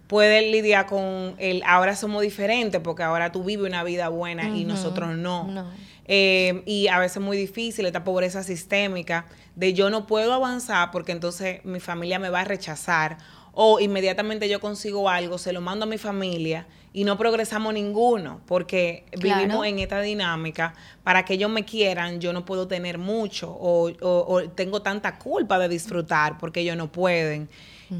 puede 0.06 0.50
lidiar 0.50 0.86
con 0.86 1.34
el 1.36 1.62
ahora 1.66 1.96
somos 1.96 2.22
diferentes 2.22 2.80
porque 2.80 3.02
ahora 3.02 3.30
tú 3.30 3.44
vives 3.44 3.66
una 3.66 3.84
vida 3.84 4.08
buena 4.08 4.48
y 4.56 4.64
nosotros 4.64 5.16
no. 5.16 5.70
Eh, 6.06 6.62
y 6.64 6.88
a 6.88 6.98
veces 6.98 7.18
es 7.18 7.22
muy 7.22 7.36
difícil 7.36 7.84
esta 7.84 8.04
pobreza 8.04 8.42
sistémica 8.42 9.26
de 9.54 9.74
yo 9.74 9.90
no 9.90 10.06
puedo 10.06 10.32
avanzar 10.32 10.90
porque 10.92 11.12
entonces 11.12 11.62
mi 11.64 11.80
familia 11.80 12.18
me 12.18 12.30
va 12.30 12.40
a 12.40 12.44
rechazar 12.44 13.18
o 13.52 13.80
inmediatamente 13.80 14.48
yo 14.48 14.60
consigo 14.60 15.10
algo, 15.10 15.36
se 15.36 15.52
lo 15.52 15.60
mando 15.60 15.84
a 15.84 15.88
mi 15.88 15.98
familia 15.98 16.66
y 16.96 17.02
no 17.02 17.18
progresamos 17.18 17.74
ninguno, 17.74 18.40
porque 18.46 19.04
vivimos 19.20 19.66
en 19.66 19.80
esta 19.80 20.00
dinámica. 20.00 20.74
Para 21.02 21.24
que 21.24 21.34
ellos 21.34 21.50
me 21.50 21.64
quieran, 21.64 22.20
yo 22.20 22.32
no 22.32 22.44
puedo 22.44 22.68
tener 22.68 22.98
mucho 22.98 23.50
o, 23.50 24.42
tengo 24.54 24.80
tanta 24.80 25.18
culpa 25.18 25.58
de 25.58 25.68
disfrutar 25.68 26.38
porque 26.38 26.60
ellos 26.60 26.76
no 26.76 26.92
pueden. 26.92 27.50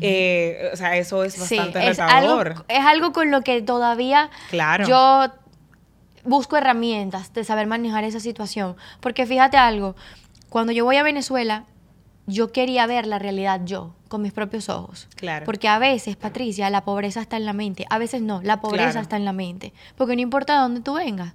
Eh, 0.01 0.71
o 0.73 0.77
sea, 0.77 0.97
eso 0.97 1.25
es 1.25 1.39
bastante 1.39 1.81
sí, 1.81 1.87
es 1.89 1.99
algo, 1.99 2.41
es 2.69 2.85
algo 2.87 3.13
con 3.13 3.33
lo 3.33 3.43
que 3.43 3.61
todavía 3.63 4.31
claro. 4.49 4.87
yo 4.87 5.27
busco 6.23 6.57
herramientas 6.57 7.33
de 7.35 7.43
saber 7.43 7.67
manejar 7.67 8.05
esa 8.05 8.21
situación. 8.21 8.77
Porque 9.01 9.27
fíjate 9.27 9.57
algo, 9.57 9.97
cuando 10.51 10.73
yo 10.73 10.85
voy 10.85 10.99
a 10.99 11.03
Venezuela, 11.03 11.65
yo 12.27 12.53
quería 12.53 12.87
ver 12.87 13.07
la 13.07 13.19
realidad 13.19 13.61
yo, 13.65 13.95
con 14.09 14.23
mis 14.23 14.33
propios 14.33 14.69
ojos. 14.69 15.09
Claro. 15.17 15.45
Porque 15.45 15.69
a 15.69 15.79
veces, 15.79 16.17
Patricia, 16.17 16.71
la 16.71 16.85
pobreza 16.85 17.21
está 17.21 17.37
en 17.37 17.45
la 17.45 17.53
mente. 17.53 17.87
A 17.91 17.99
veces 17.99 18.23
no, 18.23 18.41
la 18.43 18.61
pobreza 18.61 19.01
está 19.01 19.17
en 19.17 19.25
la 19.25 19.33
mente. 19.33 19.73
Porque 19.97 20.17
no 20.17 20.23
importa 20.23 20.55
de 20.55 20.61
dónde 20.61 20.81
tú 20.81 20.95
vengas. 20.95 21.35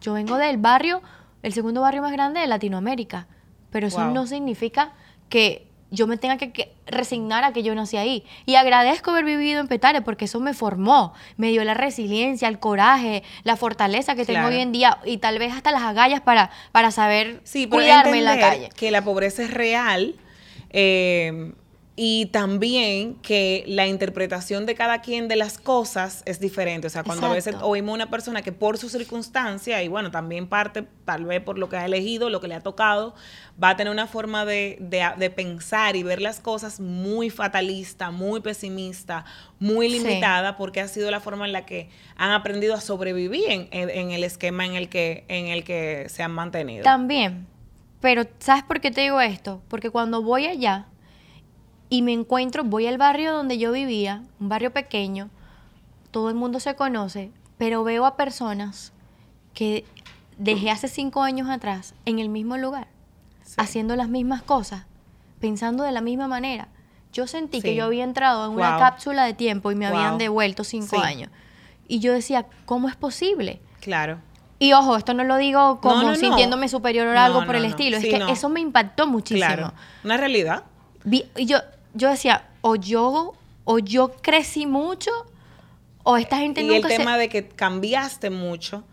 Yo 0.00 0.14
vengo 0.14 0.36
del 0.36 0.56
barrio, 0.56 1.02
el 1.42 1.52
segundo 1.52 1.82
barrio 1.82 2.02
más 2.02 2.12
grande 2.12 2.40
de 2.40 2.46
Latinoamérica. 2.46 3.26
Pero 3.70 3.88
eso 3.88 4.04
no 4.06 4.26
significa 4.26 4.92
que 5.28 5.66
yo 5.90 6.06
me 6.06 6.16
tenga 6.16 6.38
que, 6.38 6.72
resignar 6.86 7.44
a 7.44 7.52
que 7.52 7.62
yo 7.62 7.74
nací 7.74 7.96
ahí. 7.96 8.24
Y 8.46 8.54
agradezco 8.54 9.10
haber 9.10 9.24
vivido 9.24 9.60
en 9.60 9.68
Petare 9.68 10.02
porque 10.02 10.24
eso 10.24 10.40
me 10.40 10.54
formó, 10.54 11.12
me 11.36 11.50
dio 11.50 11.64
la 11.64 11.74
resiliencia, 11.74 12.48
el 12.48 12.58
coraje, 12.58 13.22
la 13.44 13.56
fortaleza 13.56 14.14
que 14.14 14.24
tengo 14.24 14.48
hoy 14.48 14.56
en 14.56 14.72
día 14.72 14.98
y 15.04 15.18
tal 15.18 15.38
vez 15.38 15.52
hasta 15.52 15.72
las 15.72 15.82
agallas 15.82 16.20
para, 16.20 16.50
para 16.72 16.90
saber 16.90 17.42
cuidarme 17.68 18.18
en 18.18 18.24
la 18.24 18.38
calle. 18.38 18.68
Que 18.76 18.90
la 18.90 19.02
pobreza 19.02 19.42
es 19.42 19.52
real 19.52 20.14
eh, 20.70 21.52
y 22.02 22.26
también 22.26 23.16
que 23.16 23.62
la 23.66 23.86
interpretación 23.86 24.64
de 24.64 24.74
cada 24.74 25.02
quien 25.02 25.28
de 25.28 25.36
las 25.36 25.58
cosas 25.58 26.22
es 26.24 26.40
diferente. 26.40 26.86
O 26.86 26.90
sea, 26.90 27.02
cuando 27.04 27.26
a 27.26 27.32
veces 27.34 27.56
oímos 27.60 27.94
una 27.94 28.08
persona 28.08 28.40
que 28.40 28.52
por 28.52 28.78
su 28.78 28.88
circunstancia, 28.88 29.82
y 29.82 29.88
bueno, 29.88 30.10
también 30.10 30.46
parte 30.46 30.86
tal 31.04 31.26
vez 31.26 31.42
por 31.42 31.58
lo 31.58 31.68
que 31.68 31.76
ha 31.76 31.84
elegido, 31.84 32.30
lo 32.30 32.40
que 32.40 32.48
le 32.48 32.54
ha 32.54 32.62
tocado, 32.62 33.14
va 33.62 33.68
a 33.68 33.76
tener 33.76 33.92
una 33.92 34.06
forma 34.06 34.46
de, 34.46 35.32
pensar 35.36 35.94
y 35.94 36.02
ver 36.02 36.22
las 36.22 36.40
cosas 36.40 36.80
muy 36.80 37.28
fatalista, 37.28 38.10
muy 38.10 38.40
pesimista, 38.40 39.26
muy 39.58 39.90
limitada, 39.90 40.56
porque 40.56 40.80
ha 40.80 40.88
sido 40.88 41.10
la 41.10 41.20
forma 41.20 41.44
en 41.44 41.52
la 41.52 41.66
que 41.66 41.90
han 42.16 42.30
aprendido 42.30 42.74
a 42.74 42.80
sobrevivir 42.80 43.44
en, 43.50 43.68
en, 43.72 44.10
el 44.10 44.24
esquema 44.24 44.64
en 44.64 44.74
el, 44.74 44.88
que, 44.88 45.26
en 45.28 45.48
el 45.48 45.64
que 45.64 46.06
se 46.08 46.22
han 46.22 46.32
mantenido. 46.32 46.82
También, 46.82 47.46
pero 48.00 48.24
¿sabes 48.38 48.62
por 48.64 48.80
qué 48.80 48.90
te 48.90 49.02
digo 49.02 49.20
esto? 49.20 49.62
Porque 49.68 49.90
cuando 49.90 50.22
voy 50.22 50.46
allá 50.46 50.86
y 51.88 52.02
me 52.02 52.12
encuentro, 52.12 52.64
voy 52.64 52.86
al 52.86 52.98
barrio 52.98 53.32
donde 53.32 53.58
yo 53.58 53.72
vivía, 53.72 54.22
un 54.38 54.48
barrio 54.48 54.72
pequeño, 54.72 55.28
todo 56.10 56.28
el 56.28 56.34
mundo 56.34 56.60
se 56.60 56.74
conoce, 56.74 57.30
pero 57.58 57.84
veo 57.84 58.06
a 58.06 58.16
personas 58.16 58.92
que 59.54 59.84
dejé 60.38 60.70
hace 60.70 60.88
cinco 60.88 61.22
años 61.22 61.48
atrás 61.48 61.94
en 62.06 62.18
el 62.18 62.28
mismo 62.28 62.56
lugar, 62.56 62.88
haciendo 63.58 63.96
las 63.96 64.08
mismas 64.08 64.42
cosas, 64.42 64.86
pensando 65.40 65.84
de 65.84 65.92
la 65.92 66.00
misma 66.00 66.26
manera. 66.28 66.68
Yo 67.12 67.26
sentí 67.26 67.60
que 67.60 67.74
yo 67.74 67.84
había 67.84 68.04
entrado 68.04 68.46
en 68.46 68.52
una 68.52 68.78
cápsula 68.78 69.24
de 69.24 69.34
tiempo 69.34 69.72
y 69.72 69.74
me 69.74 69.86
habían 69.86 70.16
devuelto 70.16 70.64
cinco 70.64 70.98
años. 71.00 71.30
Y 71.88 71.98
yo 71.98 72.12
decía, 72.12 72.46
¿cómo 72.66 72.88
es 72.88 72.94
posible? 72.94 73.60
Claro. 73.80 74.20
Y 74.62 74.74
ojo, 74.74 74.94
esto 74.96 75.14
no 75.14 75.24
lo 75.24 75.38
digo 75.38 75.80
como 75.80 76.14
sintiéndome 76.14 76.68
superior 76.68 77.06
o 77.06 77.18
algo 77.18 77.46
por 77.46 77.56
el 77.56 77.64
estilo. 77.64 77.96
es 77.96 78.04
que 78.04 78.22
eso 78.30 78.48
me 78.48 78.60
impactó 78.60 79.06
muchísimo. 79.06 79.46
Claro. 79.46 79.72
Una 80.04 80.18
realidad. 80.18 80.64
y 81.04 81.24
yo, 81.46 81.58
yo 81.94 82.10
decía, 82.10 82.44
o 82.60 82.76
yo, 82.76 83.32
o 83.64 83.78
yo 83.78 84.12
crecí 84.20 84.66
mucho, 84.66 85.10
o 86.02 86.18
esta 86.18 86.36
gente 86.36 86.60
y 86.60 86.66
nunca 86.66 86.88
el 86.88 86.96
tema 86.96 87.16
de 87.16 87.30
que 87.30 87.48
cambiaste 87.48 88.28
mucho 88.28 88.84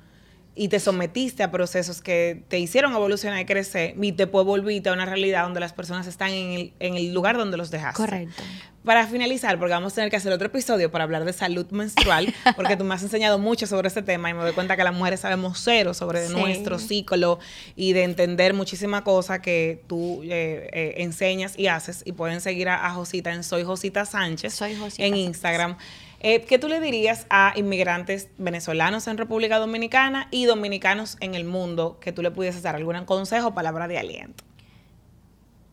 y 0.56 0.70
te 0.70 0.80
sometiste 0.80 1.44
a 1.44 1.52
procesos 1.52 2.02
que 2.02 2.44
te 2.48 2.60
hicieron 2.60 2.94
evolucionar 2.94 3.40
y 3.40 3.46
crecer 3.46 3.96
y 4.02 4.12
te 4.14 4.26
volver 4.26 4.88
a 4.88 4.94
una 4.94 5.06
realidad 5.06 5.44
donde 5.44 5.60
las 5.60 5.74
personas 5.74 6.08
están 6.08 6.32
en 6.32 6.52
el, 6.52 6.74
en 6.80 6.96
el 6.96 7.14
lugar 7.14 7.38
donde 7.38 7.58
los 7.58 7.72
dejaste. 7.72 8.02
Correcto. 8.02 8.42
Para 8.88 9.06
finalizar, 9.06 9.60
porque 9.60 9.74
vamos 9.74 9.92
a 9.92 9.96
tener 9.96 10.10
que 10.10 10.16
hacer 10.16 10.32
otro 10.32 10.48
episodio 10.48 10.90
para 10.90 11.04
hablar 11.04 11.26
de 11.26 11.34
salud 11.34 11.70
menstrual, 11.72 12.34
porque 12.56 12.78
tú 12.78 12.86
me 12.86 12.96
has 12.96 13.04
enseñado 13.04 13.38
mucho 13.38 13.68
sobre 13.68 13.90
este 13.90 14.02
tema 14.02 14.30
y 14.30 14.34
me 14.34 14.42
doy 14.42 14.54
cuenta 14.54 14.78
que 14.78 14.84
las 14.86 14.94
mujeres 14.94 15.20
sabemos 15.20 15.60
cero 15.62 15.94
sobre 15.94 16.30
nuestro 16.30 16.80
ciclo 16.80 17.38
y 17.76 17.92
de 17.92 18.04
entender 18.06 18.54
muchísimas 18.54 19.02
cosas 19.02 19.42
que 19.42 19.84
tú 19.88 20.22
eh, 20.24 20.70
eh, 20.72 20.94
enseñas 21.00 21.60
y 21.60 21.68
haces. 21.68 22.02
Y 22.06 22.14
pueden 22.14 22.40
seguir 22.40 22.70
a, 22.70 22.90
Josita 22.92 23.34
en 23.34 23.44
Soy 23.44 23.66
Josita 23.66 24.06
Sánchez 24.06 24.54
Soy 24.54 24.78
Josita 24.78 25.04
en 25.04 25.18
Instagram. 25.18 25.76
Eh, 26.22 26.46
¿Qué 26.46 26.58
tú 26.58 26.70
le 26.70 26.80
dirías 26.80 27.28
a 27.30 27.52
inmigrantes 27.58 28.30
venezolanos 28.38 29.08
en 29.08 29.18
República 29.18 29.58
Dominicana 29.58 30.30
y 30.32 30.46
dominicanos 30.46 31.18
en 31.20 31.36
el 31.36 31.44
mundo 31.44 31.98
que 32.00 32.14
tú 32.14 32.22
le 32.22 32.32
pudieses 32.32 32.64
dar 32.64 32.78
algún 32.78 33.04
consejo 33.04 33.50
o 33.50 33.54
palabra 33.54 33.90
de 33.90 33.98
aliento? 33.98 34.46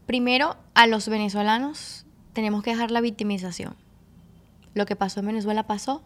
Primero, 0.05 0.57
a 0.75 0.89
los 0.89 1.09
venezolanos 1.09 2.04
tenemos 2.35 2.63
que 2.63 2.71
dejar 2.71 2.91
la 2.91 3.01
victimización. 3.01 3.77
Lo 4.75 4.85
que 4.85 4.97
pasó 4.97 5.21
en 5.21 5.27
Venezuela 5.27 5.67
pasó. 5.67 6.03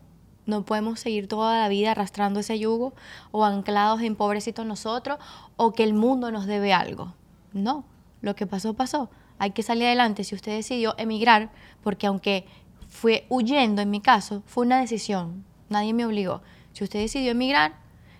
No 0.46 0.64
podemos 0.64 1.00
seguir 1.00 1.28
toda 1.28 1.60
la 1.60 1.68
vida 1.68 1.90
arrastrando 1.90 2.40
ese 2.40 2.58
yugo 2.58 2.94
o 3.32 3.44
anclados 3.44 4.00
en 4.00 4.16
pobrecitos 4.16 4.64
nosotros 4.64 5.18
o 5.56 5.72
que 5.72 5.84
el 5.84 5.92
mundo 5.92 6.30
nos 6.30 6.46
debe 6.46 6.72
algo. 6.72 7.12
No, 7.52 7.84
lo 8.22 8.34
que 8.34 8.46
pasó 8.46 8.74
pasó. 8.74 9.10
Hay 9.38 9.50
que 9.50 9.62
salir 9.62 9.84
adelante. 9.84 10.24
Si 10.24 10.34
usted 10.34 10.52
decidió 10.56 10.94
emigrar, 10.96 11.50
porque 11.82 12.06
aunque 12.06 12.46
fue 12.88 13.26
huyendo, 13.28 13.82
en 13.82 13.90
mi 13.90 14.00
caso, 14.00 14.42
fue 14.46 14.64
una 14.64 14.80
decisión. 14.80 15.44
Nadie 15.68 15.92
me 15.92 16.06
obligó. 16.06 16.40
Si 16.72 16.84
usted 16.84 17.00
decidió 17.00 17.32
emigrar, 17.32 17.74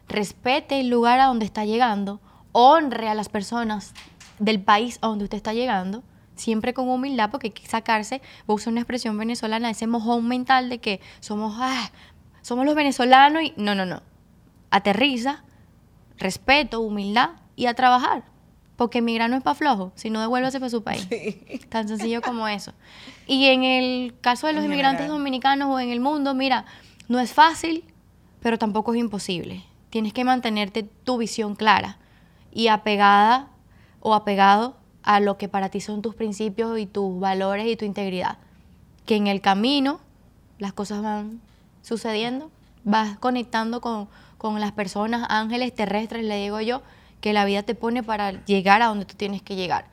respete 0.07 0.81
el 0.81 0.89
lugar 0.89 1.21
a 1.21 1.27
donde 1.27 1.47
está 1.47 1.65
llegando, 1.65 2.21
honre 2.53 3.09
a 3.09 3.15
las 3.15 3.29
personas 3.29 3.95
del 4.39 4.61
país 4.61 4.99
a 5.01 5.09
donde 5.09 5.25
usted 5.25 5.37
está 5.37 5.55
llegando, 5.55 6.03
siempre 6.39 6.73
con 6.73 6.89
humildad, 6.89 7.31
porque 7.31 7.49
hay 7.49 7.53
que 7.53 7.67
sacarse, 7.67 8.23
voy 8.47 8.55
a 8.55 8.57
usar 8.57 8.73
una 8.73 8.81
expresión 8.81 9.19
venezolana, 9.19 9.69
ese 9.71 9.87
mojón 9.87 10.27
mental 10.27 10.71
de 10.71 10.79
que 10.79 11.01
somos, 11.21 11.57
ah, 11.59 11.91
somos 12.43 12.65
los 12.65 12.75
venezolanos 12.75 13.43
y 13.43 13.53
no, 13.57 13.75
no, 13.75 13.85
no. 13.85 14.03
Aterriza, 14.71 15.43
respeto, 16.17 16.81
humildad 16.81 17.31
y 17.57 17.67
a 17.67 17.75
trabajar. 17.75 18.25
porque 18.77 18.99
emigrar 18.99 19.29
no 19.29 19.37
es 19.37 19.43
para 19.43 19.57
flojo, 19.57 19.91
sino 19.97 20.21
devuélvase 20.21 20.61
para 20.61 20.71
su 20.71 20.85
país. 20.85 21.09
Tan 21.69 21.89
sencillo 21.89 22.23
como 22.23 22.47
eso. 22.47 22.73
Y 23.27 23.47
en 23.47 23.65
el 23.65 24.15
caso 24.21 24.47
de 24.47 24.53
los 24.53 24.63
En 24.63 24.71
inmigrantes 24.71 25.01
general. 25.03 25.19
dominicanos 25.19 25.69
o 25.69 25.81
en 25.81 25.91
el 25.91 25.99
mundo, 25.99 26.33
mira, 26.33 26.65
no 27.09 27.19
es 27.19 27.33
fácil, 27.33 27.83
pero 28.41 28.57
tampoco 28.57 28.95
es 28.95 29.01
imposible. 29.01 29.65
Tienes 29.91 30.13
que 30.13 30.23
mantenerte 30.23 30.85
tu 30.85 31.19
visión 31.19 31.57
clara 31.57 31.99
y 32.53 32.69
apegada 32.69 33.49
o 33.99 34.15
apegado 34.15 34.77
a 35.09 35.21
lo 35.21 35.39
que 35.39 35.49
para 35.49 35.71
ti 35.71 35.81
son 35.81 36.03
tus 36.03 36.15
principios 36.15 36.79
y 36.79 36.85
tus 36.85 37.19
valores 37.19 37.67
y 37.67 37.77
tu 37.77 37.87
integridad. 37.87 38.37
Que 39.07 39.17
en 39.17 39.27
el 39.27 39.41
camino 39.41 40.01
las 40.59 40.75
cosas 40.75 41.03
van 41.03 41.41
sucediendo, 41.81 42.51
vas 42.85 43.17
conectando 43.17 43.81
con, 43.81 44.11
con 44.37 44.61
las 44.61 44.73
personas, 44.73 45.27
ángeles 45.31 45.75
terrestres, 45.75 46.27
le 46.27 46.37
digo 46.37 46.61
yo, 46.61 46.83
que 47.23 47.33
la 47.33 47.47
vida 47.47 47.63
te 47.63 47.75
pone 47.75 48.03
para 48.03 48.45
llegar 48.45 48.83
a 48.83 48.89
donde 48.89 49.07
tú 49.07 49.15
tienes 49.17 49.41
que 49.41 49.57
llegar. 49.57 49.87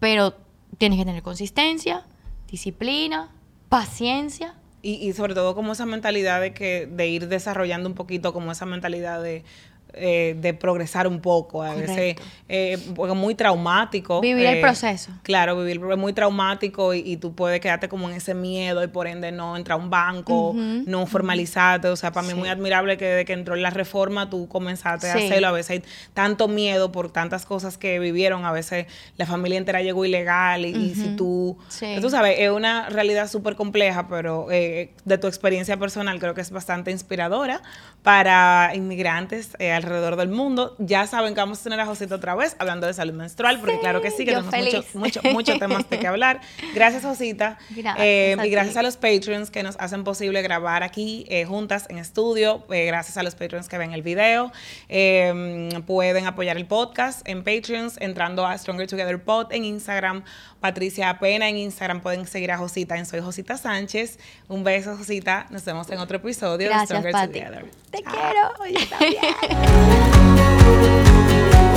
Pero 0.00 0.36
tienes 0.78 0.98
que 0.98 1.04
tener 1.04 1.22
consistencia, 1.22 2.06
disciplina, 2.50 3.28
paciencia. 3.68 4.54
Y, 4.80 4.94
y 5.06 5.12
sobre 5.12 5.34
todo 5.34 5.54
como 5.54 5.72
esa 5.72 5.84
mentalidad 5.84 6.40
de 6.40 6.54
que 6.54 6.86
de 6.86 7.08
ir 7.08 7.28
desarrollando 7.28 7.90
un 7.90 7.94
poquito 7.94 8.32
como 8.32 8.50
esa 8.50 8.64
mentalidad 8.64 9.22
de, 9.22 9.44
eh, 9.94 10.36
de 10.38 10.54
progresar 10.54 11.06
un 11.06 11.20
poco. 11.20 11.62
A 11.62 11.74
veces 11.74 12.16
eh, 12.48 12.78
muy 13.14 13.34
traumático. 13.34 14.20
Vivir 14.20 14.46
el 14.46 14.58
eh, 14.58 14.60
proceso. 14.60 15.12
Claro, 15.22 15.58
vivir 15.58 15.80
es 15.90 15.98
muy 15.98 16.12
traumático 16.12 16.94
y, 16.94 17.00
y 17.00 17.16
tú 17.16 17.34
puedes 17.34 17.60
quedarte 17.60 17.88
como 17.88 18.08
en 18.08 18.16
ese 18.16 18.34
miedo 18.34 18.82
y 18.82 18.88
por 18.88 19.06
ende 19.06 19.32
no 19.32 19.56
entrar 19.56 19.78
a 19.78 19.82
un 19.82 19.90
banco, 19.90 20.54
no 20.54 21.06
formalizarte. 21.06 21.88
O 21.88 21.96
sea, 21.96 22.12
para 22.12 22.26
mí 22.26 22.32
Sí. 22.32 22.38
muy 22.38 22.48
admirable 22.48 22.96
que 22.96 23.04
desde 23.04 23.24
que 23.24 23.32
entró 23.34 23.54
la 23.56 23.70
reforma 23.70 24.30
tú 24.30 24.48
comenzaste 24.48 25.08
a 25.08 25.14
hacerlo. 25.14 25.48
A 25.48 25.52
veces 25.52 25.70
hay 25.70 25.82
tanto 26.14 26.48
miedo 26.48 26.90
por 26.92 27.12
tantas 27.12 27.44
cosas 27.46 27.76
que 27.78 27.98
vivieron. 27.98 28.44
A 28.44 28.52
veces 28.52 28.86
la 29.16 29.26
familia 29.26 29.58
entera 29.58 29.82
llegó 29.82 30.04
ilegal 30.04 30.64
y, 30.64 30.70
y 30.70 30.94
si 30.94 31.08
Ujú, 31.08 31.16
tú... 31.16 31.58
sí. 31.68 31.96
Tú 32.00 32.10
sabes, 32.10 32.36
es 32.38 32.50
una 32.50 32.88
realidad 32.88 33.28
súper 33.28 33.54
compleja, 33.56 34.08
pero 34.08 34.48
eh, 34.50 34.90
de 35.04 35.18
tu 35.18 35.26
experiencia 35.26 35.76
personal 35.76 36.18
creo 36.18 36.34
que 36.34 36.40
es 36.40 36.50
bastante 36.50 36.90
inspiradora 36.90 37.62
para 38.02 38.72
inmigrantes 38.74 39.56
alrededor 39.82 40.16
del 40.16 40.28
mundo. 40.28 40.74
Ya 40.78 41.06
saben 41.06 41.34
que 41.34 41.40
vamos 41.40 41.60
a 41.60 41.62
tener 41.64 41.80
a 41.80 41.86
Josita 41.86 42.14
otra 42.14 42.34
vez 42.34 42.56
hablando 42.58 42.86
de 42.86 42.94
salud 42.94 43.14
menstrual, 43.14 43.58
porque 43.58 43.74
Sí, 43.74 43.78
claro 43.80 44.00
que 44.00 44.10
sí, 44.10 44.24
que 44.24 44.32
tenemos 44.32 44.46
mucho, 44.46 44.70
feliz. 44.82 44.94
mucho, 44.94 45.20
mucho 45.32 45.58
temas 45.58 45.88
de 45.88 45.98
que 45.98 46.06
hablar. 46.06 46.40
Gracias, 46.74 47.02
Josita. 47.04 47.58
Gracias 47.70 47.96
Eh, 47.98 48.36
y 48.44 48.50
gracias 48.50 48.76
a 48.76 48.82
los 48.82 48.96
patrons 48.96 49.50
que 49.50 49.62
nos 49.62 49.76
hacen 49.78 50.04
posible 50.04 50.42
grabar 50.42 50.82
aquí 50.82 51.26
eh, 51.28 51.44
juntas 51.44 51.86
en 51.88 51.98
estudio. 51.98 52.64
Eh, 52.70 52.86
gracias 52.86 53.16
a 53.16 53.22
los 53.22 53.34
patrons 53.34 53.68
que 53.68 53.78
ven 53.78 53.92
el 53.92 54.02
video. 54.02 54.52
Eh, 54.88 55.70
pueden 55.86 56.26
apoyar 56.26 56.56
el 56.56 56.66
podcast 56.66 57.26
en 57.28 57.42
Patreons 57.44 57.96
entrando 58.00 58.46
a 58.46 58.56
Stronger 58.56 58.86
Together 58.86 59.22
Pod 59.22 59.52
en 59.52 59.64
Instagram. 59.64 60.24
Patricia 60.62 61.10
Apena 61.10 61.48
en 61.48 61.56
Instagram. 61.58 62.00
Pueden 62.00 62.26
seguir 62.26 62.52
a 62.52 62.56
Josita 62.56 62.96
en 62.96 63.04
Soy 63.04 63.20
Josita 63.20 63.58
Sánchez. 63.58 64.18
Un 64.48 64.62
beso, 64.64 64.96
Josita. 64.96 65.46
Nos 65.50 65.64
vemos 65.64 65.90
en 65.90 65.98
otro 65.98 66.16
episodio 66.18 66.70
de 66.70 66.84
Stronger 66.86 67.12
Pati. 67.12 67.40
Together. 67.40 67.66
Te 67.90 68.02
quiero. 68.02 68.52
Yo 68.70 68.88
también. 68.88 69.20